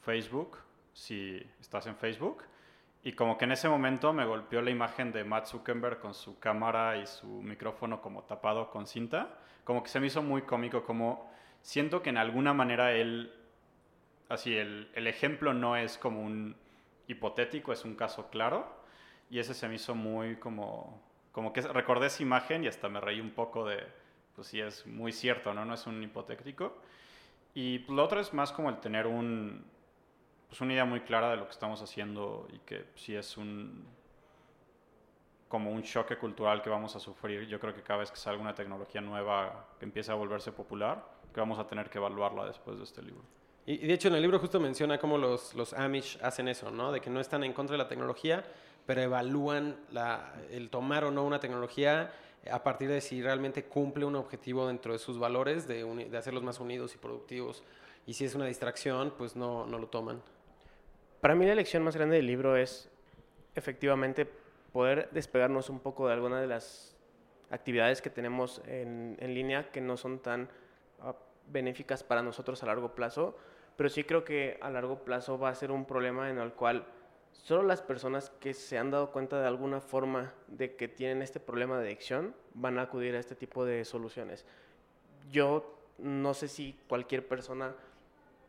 Facebook 0.01 0.57
si 0.93 1.41
estás 1.59 1.87
en 1.87 1.95
Facebook. 1.95 2.43
Y 3.03 3.13
como 3.13 3.37
que 3.37 3.45
en 3.45 3.51
ese 3.51 3.67
momento 3.67 4.13
me 4.13 4.25
golpeó 4.25 4.61
la 4.61 4.71
imagen 4.71 5.11
de 5.11 5.25
Matt 5.25 5.47
Zuckerberg 5.47 5.99
con 5.99 6.13
su 6.13 6.39
cámara 6.39 6.97
y 6.97 7.05
su 7.05 7.27
micrófono 7.27 8.01
como 8.01 8.23
tapado 8.23 8.69
con 8.69 8.87
cinta. 8.87 9.37
Como 9.65 9.83
que 9.83 9.89
se 9.89 9.99
me 9.99 10.07
hizo 10.07 10.21
muy 10.21 10.43
cómico, 10.43 10.83
como 10.83 11.29
siento 11.61 12.01
que 12.01 12.09
en 12.11 12.17
alguna 12.17 12.53
manera 12.53 12.93
él, 12.93 13.33
así, 14.29 14.55
el, 14.55 14.89
el 14.93 15.07
ejemplo 15.07 15.53
no 15.53 15.75
es 15.75 15.97
como 15.97 16.21
un 16.21 16.55
hipotético, 17.07 17.73
es 17.73 17.83
un 17.83 17.95
caso 17.95 18.29
claro. 18.29 18.65
Y 19.29 19.39
ese 19.39 19.53
se 19.53 19.67
me 19.67 19.75
hizo 19.75 19.95
muy 19.95 20.37
como, 20.37 21.01
como 21.31 21.51
que 21.51 21.61
recordé 21.61 22.07
esa 22.07 22.23
imagen 22.23 22.63
y 22.63 22.67
hasta 22.67 22.87
me 22.87 23.01
reí 23.01 23.19
un 23.19 23.31
poco 23.31 23.65
de, 23.65 23.83
pues 24.35 24.47
sí, 24.47 24.61
es 24.61 24.85
muy 24.87 25.11
cierto, 25.11 25.53
¿no? 25.53 25.65
No 25.65 25.73
es 25.73 25.85
un 25.87 26.01
hipotético. 26.01 26.77
Y 27.53 27.79
lo 27.91 28.03
otro 28.03 28.19
es 28.21 28.33
más 28.33 28.51
como 28.51 28.69
el 28.69 28.79
tener 28.79 29.07
un, 29.07 29.65
pues 30.53 30.61
una 30.61 30.73
idea 30.73 30.85
muy 30.85 30.99
clara 30.99 31.31
de 31.31 31.37
lo 31.37 31.45
que 31.45 31.51
estamos 31.51 31.81
haciendo 31.81 32.47
y 32.53 32.59
que 32.59 32.85
si 32.93 33.15
es 33.15 33.37
un 33.37 33.87
como 35.47 35.71
un 35.71 35.81
choque 35.81 36.15
cultural 36.15 36.61
que 36.61 36.69
vamos 36.69 36.95
a 36.95 36.99
sufrir. 36.99 37.47
Yo 37.47 37.59
creo 37.59 37.73
que 37.73 37.81
cada 37.81 38.01
vez 38.01 38.11
que 38.11 38.17
salga 38.17 38.39
una 38.39 38.53
tecnología 38.53 39.01
nueva 39.01 39.69
que 39.79 39.85
empiece 39.85 40.11
a 40.11 40.13
volverse 40.13 40.51
popular, 40.51 41.03
que 41.33 41.39
vamos 41.39 41.57
a 41.57 41.65
tener 41.65 41.89
que 41.89 41.97
evaluarla 41.97 42.45
después 42.45 42.77
de 42.77 42.83
este 42.83 43.01
libro. 43.01 43.23
Y, 43.65 43.77
de 43.77 43.93
hecho 43.95 44.09
en 44.09 44.13
el 44.13 44.21
libro 44.21 44.37
justo 44.37 44.59
menciona 44.59 44.99
cómo 44.99 45.17
los, 45.17 45.55
los 45.55 45.73
Amish 45.73 46.19
hacen 46.21 46.47
eso, 46.47 46.69
¿no? 46.69 46.91
De 46.91 47.01
que 47.01 47.09
no 47.09 47.19
están 47.19 47.43
en 47.43 47.53
contra 47.53 47.73
de 47.73 47.79
la 47.79 47.87
tecnología, 47.87 48.43
pero 48.85 49.01
evalúan 49.01 49.75
la, 49.89 50.35
el 50.51 50.69
tomar 50.69 51.03
o 51.05 51.09
no 51.09 51.23
una 51.23 51.39
tecnología 51.39 52.13
a 52.51 52.61
partir 52.61 52.89
de 52.89 53.01
si 53.01 53.23
realmente 53.23 53.65
cumple 53.65 54.05
un 54.05 54.15
objetivo 54.15 54.67
dentro 54.67 54.93
de 54.93 54.99
sus 54.99 55.17
valores, 55.17 55.67
de, 55.67 55.83
de 56.11 56.15
hacerlos 56.15 56.43
más 56.43 56.59
unidos 56.59 56.93
y 56.93 56.99
productivos. 56.99 57.63
Y 58.05 58.13
si 58.13 58.25
es 58.25 58.35
una 58.35 58.45
distracción, 58.45 59.15
pues 59.17 59.35
no, 59.35 59.65
no 59.65 59.79
lo 59.79 59.87
toman. 59.87 60.21
Para 61.23 61.35
mí 61.35 61.45
la 61.45 61.55
lección 61.55 61.83
más 61.83 61.95
grande 61.95 62.17
del 62.17 62.27
libro 62.27 62.57
es 62.57 62.91
efectivamente 63.55 64.29
poder 64.73 65.07
despegarnos 65.11 65.69
un 65.69 65.79
poco 65.79 66.07
de 66.07 66.13
alguna 66.13 66.41
de 66.41 66.47
las 66.47 66.97
actividades 67.49 68.01
que 68.01 68.09
tenemos 68.09 68.61
en, 68.67 69.15
línea 69.21 69.71
que 69.71 69.79
no 69.79 69.95
son 69.95 70.19
tan 70.19 70.49
ah, 70.99 71.15
benéficas 71.47 72.03
para 72.03 72.21
nosotros 72.21 72.61
a 72.61 72.65
largo 72.65 72.93
plazo, 72.93 73.37
pero 73.77 73.87
sí 73.87 74.03
creo 74.03 74.25
que 74.25 74.59
a 74.61 74.69
largo 74.69 75.05
plazo 75.05 75.39
va 75.39 75.47
a 75.47 75.55
ser 75.55 75.71
un 75.71 75.85
problema 75.85 76.29
en 76.29 76.39
el 76.39 76.51
cual 76.51 76.83
solo 77.31 77.63
las 77.63 77.81
personas 77.81 78.29
que 78.41 78.53
se 78.53 78.77
han 78.77 78.91
dado 78.91 79.13
cuenta 79.13 79.39
de 79.39 79.47
alguna 79.47 79.79
forma 79.79 80.33
de 80.47 80.75
que 80.75 80.89
tienen 80.89 81.21
este 81.21 81.39
problema 81.39 81.79
de 81.79 81.85
adicción 81.85 82.35
van 82.53 82.77
a 82.79 82.81
acudir 82.81 83.15
a 83.15 83.19
este 83.19 83.35
tipo 83.35 83.63
de 83.63 83.85
soluciones. 83.85 84.45
Yo 85.31 85.73
no 85.99 86.33
sé 86.33 86.49
si 86.49 86.77
cualquier 86.89 87.25
persona 87.25 87.73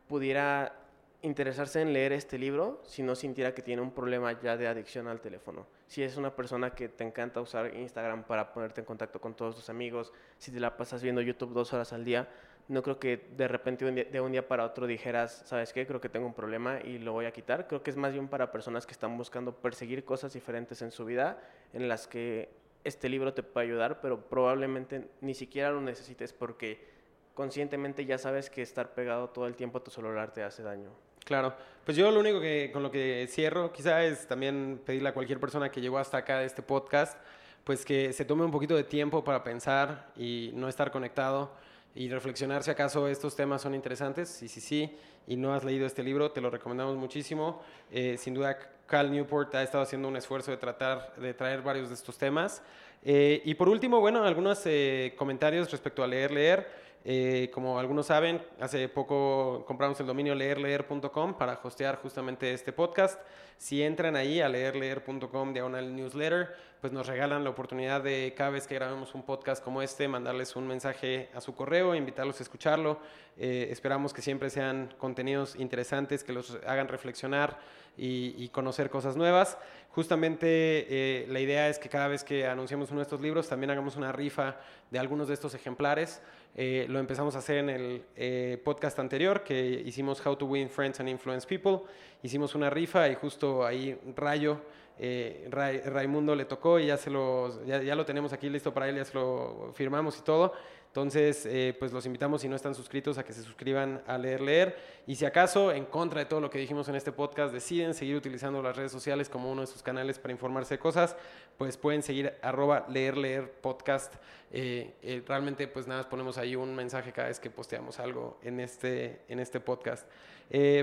pudiera 0.08 0.80
interesarse 1.24 1.80
en 1.80 1.94
leer 1.94 2.12
este 2.12 2.38
libro 2.38 2.82
si 2.84 3.02
no 3.02 3.14
sintiera 3.14 3.54
que 3.54 3.62
tiene 3.62 3.80
un 3.80 3.92
problema 3.92 4.38
ya 4.40 4.58
de 4.58 4.68
adicción 4.68 5.08
al 5.08 5.22
teléfono. 5.22 5.66
Si 5.86 6.02
es 6.02 6.18
una 6.18 6.36
persona 6.36 6.74
que 6.74 6.90
te 6.90 7.02
encanta 7.02 7.40
usar 7.40 7.74
Instagram 7.74 8.24
para 8.24 8.52
ponerte 8.52 8.82
en 8.82 8.84
contacto 8.84 9.20
con 9.20 9.34
todos 9.34 9.56
tus 9.56 9.70
amigos, 9.70 10.12
si 10.36 10.52
te 10.52 10.60
la 10.60 10.76
pasas 10.76 11.02
viendo 11.02 11.22
YouTube 11.22 11.54
dos 11.54 11.72
horas 11.72 11.94
al 11.94 12.04
día, 12.04 12.28
no 12.68 12.82
creo 12.82 12.98
que 12.98 13.16
de 13.36 13.48
repente 13.48 13.90
de 13.90 14.20
un 14.20 14.32
día 14.32 14.46
para 14.46 14.66
otro 14.66 14.86
dijeras, 14.86 15.42
¿sabes 15.46 15.72
qué? 15.72 15.86
Creo 15.86 16.00
que 16.00 16.10
tengo 16.10 16.26
un 16.26 16.34
problema 16.34 16.80
y 16.82 16.98
lo 16.98 17.12
voy 17.12 17.24
a 17.24 17.32
quitar. 17.32 17.66
Creo 17.68 17.82
que 17.82 17.90
es 17.90 17.96
más 17.96 18.12
bien 18.12 18.28
para 18.28 18.52
personas 18.52 18.86
que 18.86 18.92
están 18.92 19.16
buscando 19.16 19.54
perseguir 19.54 20.04
cosas 20.04 20.34
diferentes 20.34 20.82
en 20.82 20.90
su 20.90 21.06
vida, 21.06 21.38
en 21.72 21.88
las 21.88 22.06
que 22.06 22.50
este 22.84 23.08
libro 23.08 23.32
te 23.32 23.42
puede 23.42 23.66
ayudar, 23.66 24.02
pero 24.02 24.28
probablemente 24.28 25.08
ni 25.22 25.32
siquiera 25.32 25.70
lo 25.70 25.80
necesites 25.80 26.34
porque 26.34 26.86
conscientemente 27.32 28.04
ya 28.04 28.18
sabes 28.18 28.50
que 28.50 28.60
estar 28.60 28.92
pegado 28.92 29.30
todo 29.30 29.46
el 29.46 29.56
tiempo 29.56 29.78
a 29.78 29.84
tu 29.84 29.90
celular 29.90 30.32
te 30.32 30.42
hace 30.42 30.62
daño. 30.62 31.03
Claro, 31.24 31.54
pues 31.84 31.96
yo 31.96 32.10
lo 32.10 32.20
único 32.20 32.40
que 32.40 32.70
con 32.72 32.82
lo 32.82 32.90
que 32.90 33.26
cierro 33.30 33.72
quizá 33.72 34.04
es 34.04 34.26
también 34.26 34.80
pedirle 34.84 35.08
a 35.08 35.14
cualquier 35.14 35.40
persona 35.40 35.70
que 35.70 35.80
llegó 35.80 35.98
hasta 35.98 36.18
acá 36.18 36.38
de 36.38 36.46
este 36.46 36.62
podcast, 36.62 37.18
pues 37.64 37.84
que 37.84 38.12
se 38.12 38.24
tome 38.24 38.44
un 38.44 38.50
poquito 38.50 38.76
de 38.76 38.84
tiempo 38.84 39.24
para 39.24 39.42
pensar 39.42 40.10
y 40.16 40.50
no 40.54 40.68
estar 40.68 40.90
conectado 40.90 41.50
y 41.94 42.08
reflexionar 42.08 42.62
si 42.62 42.70
acaso 42.70 43.08
estos 43.08 43.36
temas 43.36 43.62
son 43.62 43.74
interesantes. 43.74 44.28
Sí, 44.28 44.48
sí, 44.48 44.60
sí, 44.60 44.96
y 45.26 45.36
no 45.36 45.54
has 45.54 45.64
leído 45.64 45.86
este 45.86 46.02
libro, 46.02 46.30
te 46.30 46.40
lo 46.40 46.50
recomendamos 46.50 46.96
muchísimo. 46.96 47.62
Eh, 47.90 48.16
sin 48.18 48.34
duda, 48.34 48.58
Cal 48.86 49.10
Newport 49.10 49.54
ha 49.54 49.62
estado 49.62 49.82
haciendo 49.82 50.08
un 50.08 50.16
esfuerzo 50.16 50.50
de 50.50 50.56
tratar 50.56 51.14
de 51.16 51.32
traer 51.32 51.62
varios 51.62 51.88
de 51.88 51.94
estos 51.94 52.18
temas. 52.18 52.62
Eh, 53.04 53.42
y 53.44 53.54
por 53.54 53.68
último, 53.68 54.00
bueno, 54.00 54.24
algunos 54.24 54.62
eh, 54.64 55.14
comentarios 55.16 55.70
respecto 55.70 56.02
a 56.02 56.06
leer, 56.06 56.30
leer. 56.30 56.83
Eh, 57.06 57.50
como 57.52 57.78
algunos 57.78 58.06
saben, 58.06 58.42
hace 58.60 58.88
poco 58.88 59.64
compramos 59.66 60.00
el 60.00 60.06
dominio 60.06 60.34
leerleer.com 60.34 61.34
para 61.34 61.60
hostear 61.62 61.96
justamente 61.96 62.52
este 62.52 62.72
podcast. 62.72 63.20
Si 63.58 63.82
entran 63.82 64.16
ahí 64.16 64.40
a 64.40 64.48
leerleer.com 64.48 65.52
diagonal 65.52 65.94
newsletter, 65.94 66.54
pues 66.84 66.92
nos 66.92 67.06
regalan 67.06 67.44
la 67.44 67.48
oportunidad 67.48 68.02
de 68.02 68.34
cada 68.36 68.50
vez 68.50 68.66
que 68.66 68.74
grabemos 68.74 69.14
un 69.14 69.22
podcast 69.22 69.64
como 69.64 69.80
este, 69.80 70.06
mandarles 70.06 70.54
un 70.54 70.66
mensaje 70.66 71.30
a 71.32 71.40
su 71.40 71.54
correo, 71.54 71.94
invitarlos 71.94 72.40
a 72.40 72.42
escucharlo. 72.42 72.98
Eh, 73.38 73.68
esperamos 73.70 74.12
que 74.12 74.20
siempre 74.20 74.50
sean 74.50 74.92
contenidos 74.98 75.56
interesantes, 75.56 76.22
que 76.22 76.34
los 76.34 76.58
hagan 76.66 76.88
reflexionar 76.88 77.58
y, 77.96 78.50
conocer 78.50 78.90
cosas 78.90 79.16
nuevas. 79.16 79.56
Justamente 79.92 80.46
eh, 80.46 81.26
la 81.30 81.40
idea 81.40 81.70
es 81.70 81.78
que 81.78 81.88
cada 81.88 82.06
vez 82.06 82.22
que 82.22 82.46
anunciamos 82.46 82.90
uno 82.90 83.00
de 83.00 83.04
estos 83.04 83.22
libros, 83.22 83.48
también 83.48 83.70
hagamos 83.70 83.96
una 83.96 84.12
rifa 84.12 84.58
de 84.90 84.98
algunos 84.98 85.28
de 85.28 85.32
estos 85.32 85.54
ejemplares. 85.54 86.20
Eh, 86.54 86.84
lo 86.90 86.98
empezamos 86.98 87.34
a 87.34 87.38
hacer 87.38 87.56
en 87.66 87.70
el 87.70 88.58
podcast 88.58 88.98
anterior 88.98 89.42
que 89.42 89.82
hicimos 89.86 90.24
How 90.24 90.36
to 90.36 90.44
Win 90.44 90.68
Friends 90.68 91.00
and 91.00 91.08
Influence 91.08 91.46
People. 91.46 91.88
Hicimos 92.22 92.54
una 92.54 92.68
rifa 92.68 93.08
y 93.08 93.14
justo 93.14 93.64
ahí 93.64 93.98
Rayo, 94.14 94.60
eh, 94.98 95.48
Raimundo 95.50 96.34
le 96.34 96.44
tocó 96.44 96.78
y 96.78 96.86
ya, 96.86 96.96
se 96.96 97.10
lo, 97.10 97.64
ya, 97.64 97.82
ya, 97.82 97.94
lo 97.94 98.04
tenemos 98.04 98.32
aquí 98.32 98.48
listo 98.48 98.72
para 98.72 98.88
él, 98.88 98.96
ya 98.96 99.04
se 99.04 99.14
lo 99.14 99.72
firmamos 99.74 100.18
y 100.18 100.22
todo. 100.22 100.52
Entonces, 100.94 101.44
eh, 101.46 101.74
pues 101.76 101.92
los 101.92 102.06
invitamos, 102.06 102.42
si 102.42 102.48
no 102.48 102.54
están 102.54 102.72
suscritos, 102.72 103.18
a 103.18 103.24
que 103.24 103.32
se 103.32 103.42
suscriban 103.42 104.00
a 104.06 104.16
Leer 104.16 104.40
Leer. 104.40 104.76
Y 105.08 105.16
si 105.16 105.24
acaso, 105.24 105.72
en 105.72 105.86
contra 105.86 106.20
de 106.20 106.26
todo 106.26 106.40
lo 106.40 106.50
que 106.50 106.60
dijimos 106.60 106.88
en 106.88 106.94
este 106.94 107.10
podcast, 107.10 107.52
deciden 107.52 107.94
seguir 107.94 108.14
utilizando 108.14 108.62
las 108.62 108.76
redes 108.76 108.92
sociales 108.92 109.28
como 109.28 109.50
uno 109.50 109.62
de 109.62 109.66
sus 109.66 109.82
canales 109.82 110.20
para 110.20 110.30
informarse 110.30 110.74
de 110.74 110.78
cosas, 110.78 111.16
pues 111.58 111.76
pueden 111.76 112.04
seguir 112.04 112.34
arroba 112.42 112.86
Leer 112.88 113.16
Leer 113.16 113.50
Podcast. 113.50 114.14
Eh, 114.52 114.94
eh, 115.02 115.20
realmente, 115.26 115.66
pues 115.66 115.88
nada, 115.88 116.08
ponemos 116.08 116.38
ahí 116.38 116.54
un 116.54 116.72
mensaje 116.76 117.10
cada 117.10 117.26
vez 117.26 117.40
que 117.40 117.50
posteamos 117.50 117.98
algo 117.98 118.38
en 118.44 118.60
este, 118.60 119.22
en 119.26 119.40
este 119.40 119.58
podcast. 119.58 120.06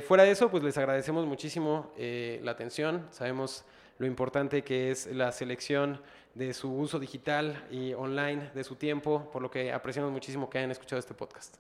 fuera 0.06 0.24
de 0.26 0.32
eso, 0.32 0.52
pues 0.52 0.62
les 0.62 0.78
agradecemos 0.78 1.26
muchísimo 1.26 1.94
la 1.98 2.52
atención. 2.52 3.08
Sabemos 3.12 3.64
lo 4.02 4.08
importante 4.08 4.64
que 4.64 4.90
es 4.90 5.06
la 5.06 5.32
selección 5.32 6.02
de 6.34 6.56
su 6.56 6.74
uso 6.74 6.98
digital 6.98 7.68
y 7.70 7.94
online 7.94 8.50
de 8.56 8.64
su 8.64 8.76
tiempo, 8.76 9.30
por 9.32 9.44
lo 9.44 9.52
que 9.52 9.72
apreciamos 9.72 10.12
muchísimo 10.12 10.50
que 10.50 10.58
hayan 10.58 10.72
escuchado 10.72 11.00
este 11.00 11.14
podcast. 11.14 11.58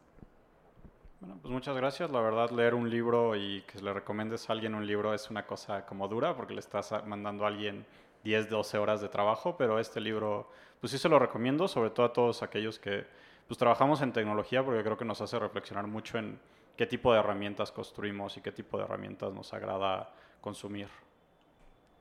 Bueno, 1.20 1.38
pues 1.40 1.54
muchas 1.54 1.76
gracias. 1.76 2.10
La 2.10 2.20
verdad, 2.20 2.50
leer 2.50 2.74
un 2.74 2.90
libro 2.90 3.36
y 3.36 3.62
que 3.62 3.80
le 3.80 3.94
recomiendes 3.94 4.50
a 4.50 4.54
alguien 4.54 4.74
un 4.74 4.88
libro 4.88 5.14
es 5.14 5.30
una 5.30 5.46
cosa 5.46 5.86
como 5.86 6.08
dura 6.08 6.36
porque 6.36 6.56
le 6.56 6.62
estás 6.62 6.92
mandando 7.06 7.46
a 7.46 7.50
alguien 7.50 7.86
10, 8.24 8.50
12 8.50 8.80
horas 8.80 9.02
de 9.02 9.10
trabajo, 9.10 9.56
pero 9.56 9.78
este 9.78 10.02
libro, 10.02 10.50
pues 10.80 10.90
sí 10.90 10.98
se 10.98 11.10
lo 11.10 11.20
recomiendo, 11.20 11.68
sobre 11.68 11.92
todo 11.92 12.08
a 12.08 12.14
todos 12.14 12.42
aquellos 12.42 12.80
que 12.80 13.06
pues 13.48 13.60
trabajamos 13.60 14.02
en 14.02 14.14
tecnología 14.14 14.66
porque 14.66 14.82
creo 14.82 14.98
que 14.98 15.06
nos 15.06 15.22
hace 15.22 15.38
reflexionar 15.38 15.86
mucho 15.86 16.18
en 16.18 16.40
qué 16.76 16.88
tipo 16.88 17.14
de 17.14 17.20
herramientas 17.20 17.72
construimos 17.72 18.36
y 18.38 18.42
qué 18.42 18.52
tipo 18.52 18.80
de 18.80 18.86
herramientas 18.86 19.32
nos 19.32 19.54
agrada 19.54 20.12
consumir. 20.42 20.88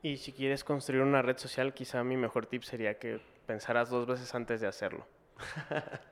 Y 0.03 0.17
si 0.17 0.31
quieres 0.31 0.63
construir 0.63 1.03
una 1.03 1.21
red 1.21 1.37
social, 1.37 1.73
quizá 1.73 2.03
mi 2.03 2.17
mejor 2.17 2.47
tip 2.47 2.63
sería 2.63 2.97
que 2.97 3.19
pensaras 3.45 3.89
dos 3.89 4.07
veces 4.07 4.33
antes 4.33 4.59
de 4.61 4.67
hacerlo. 4.67 5.05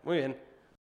Muy 0.03 0.17
bien. 0.17 0.48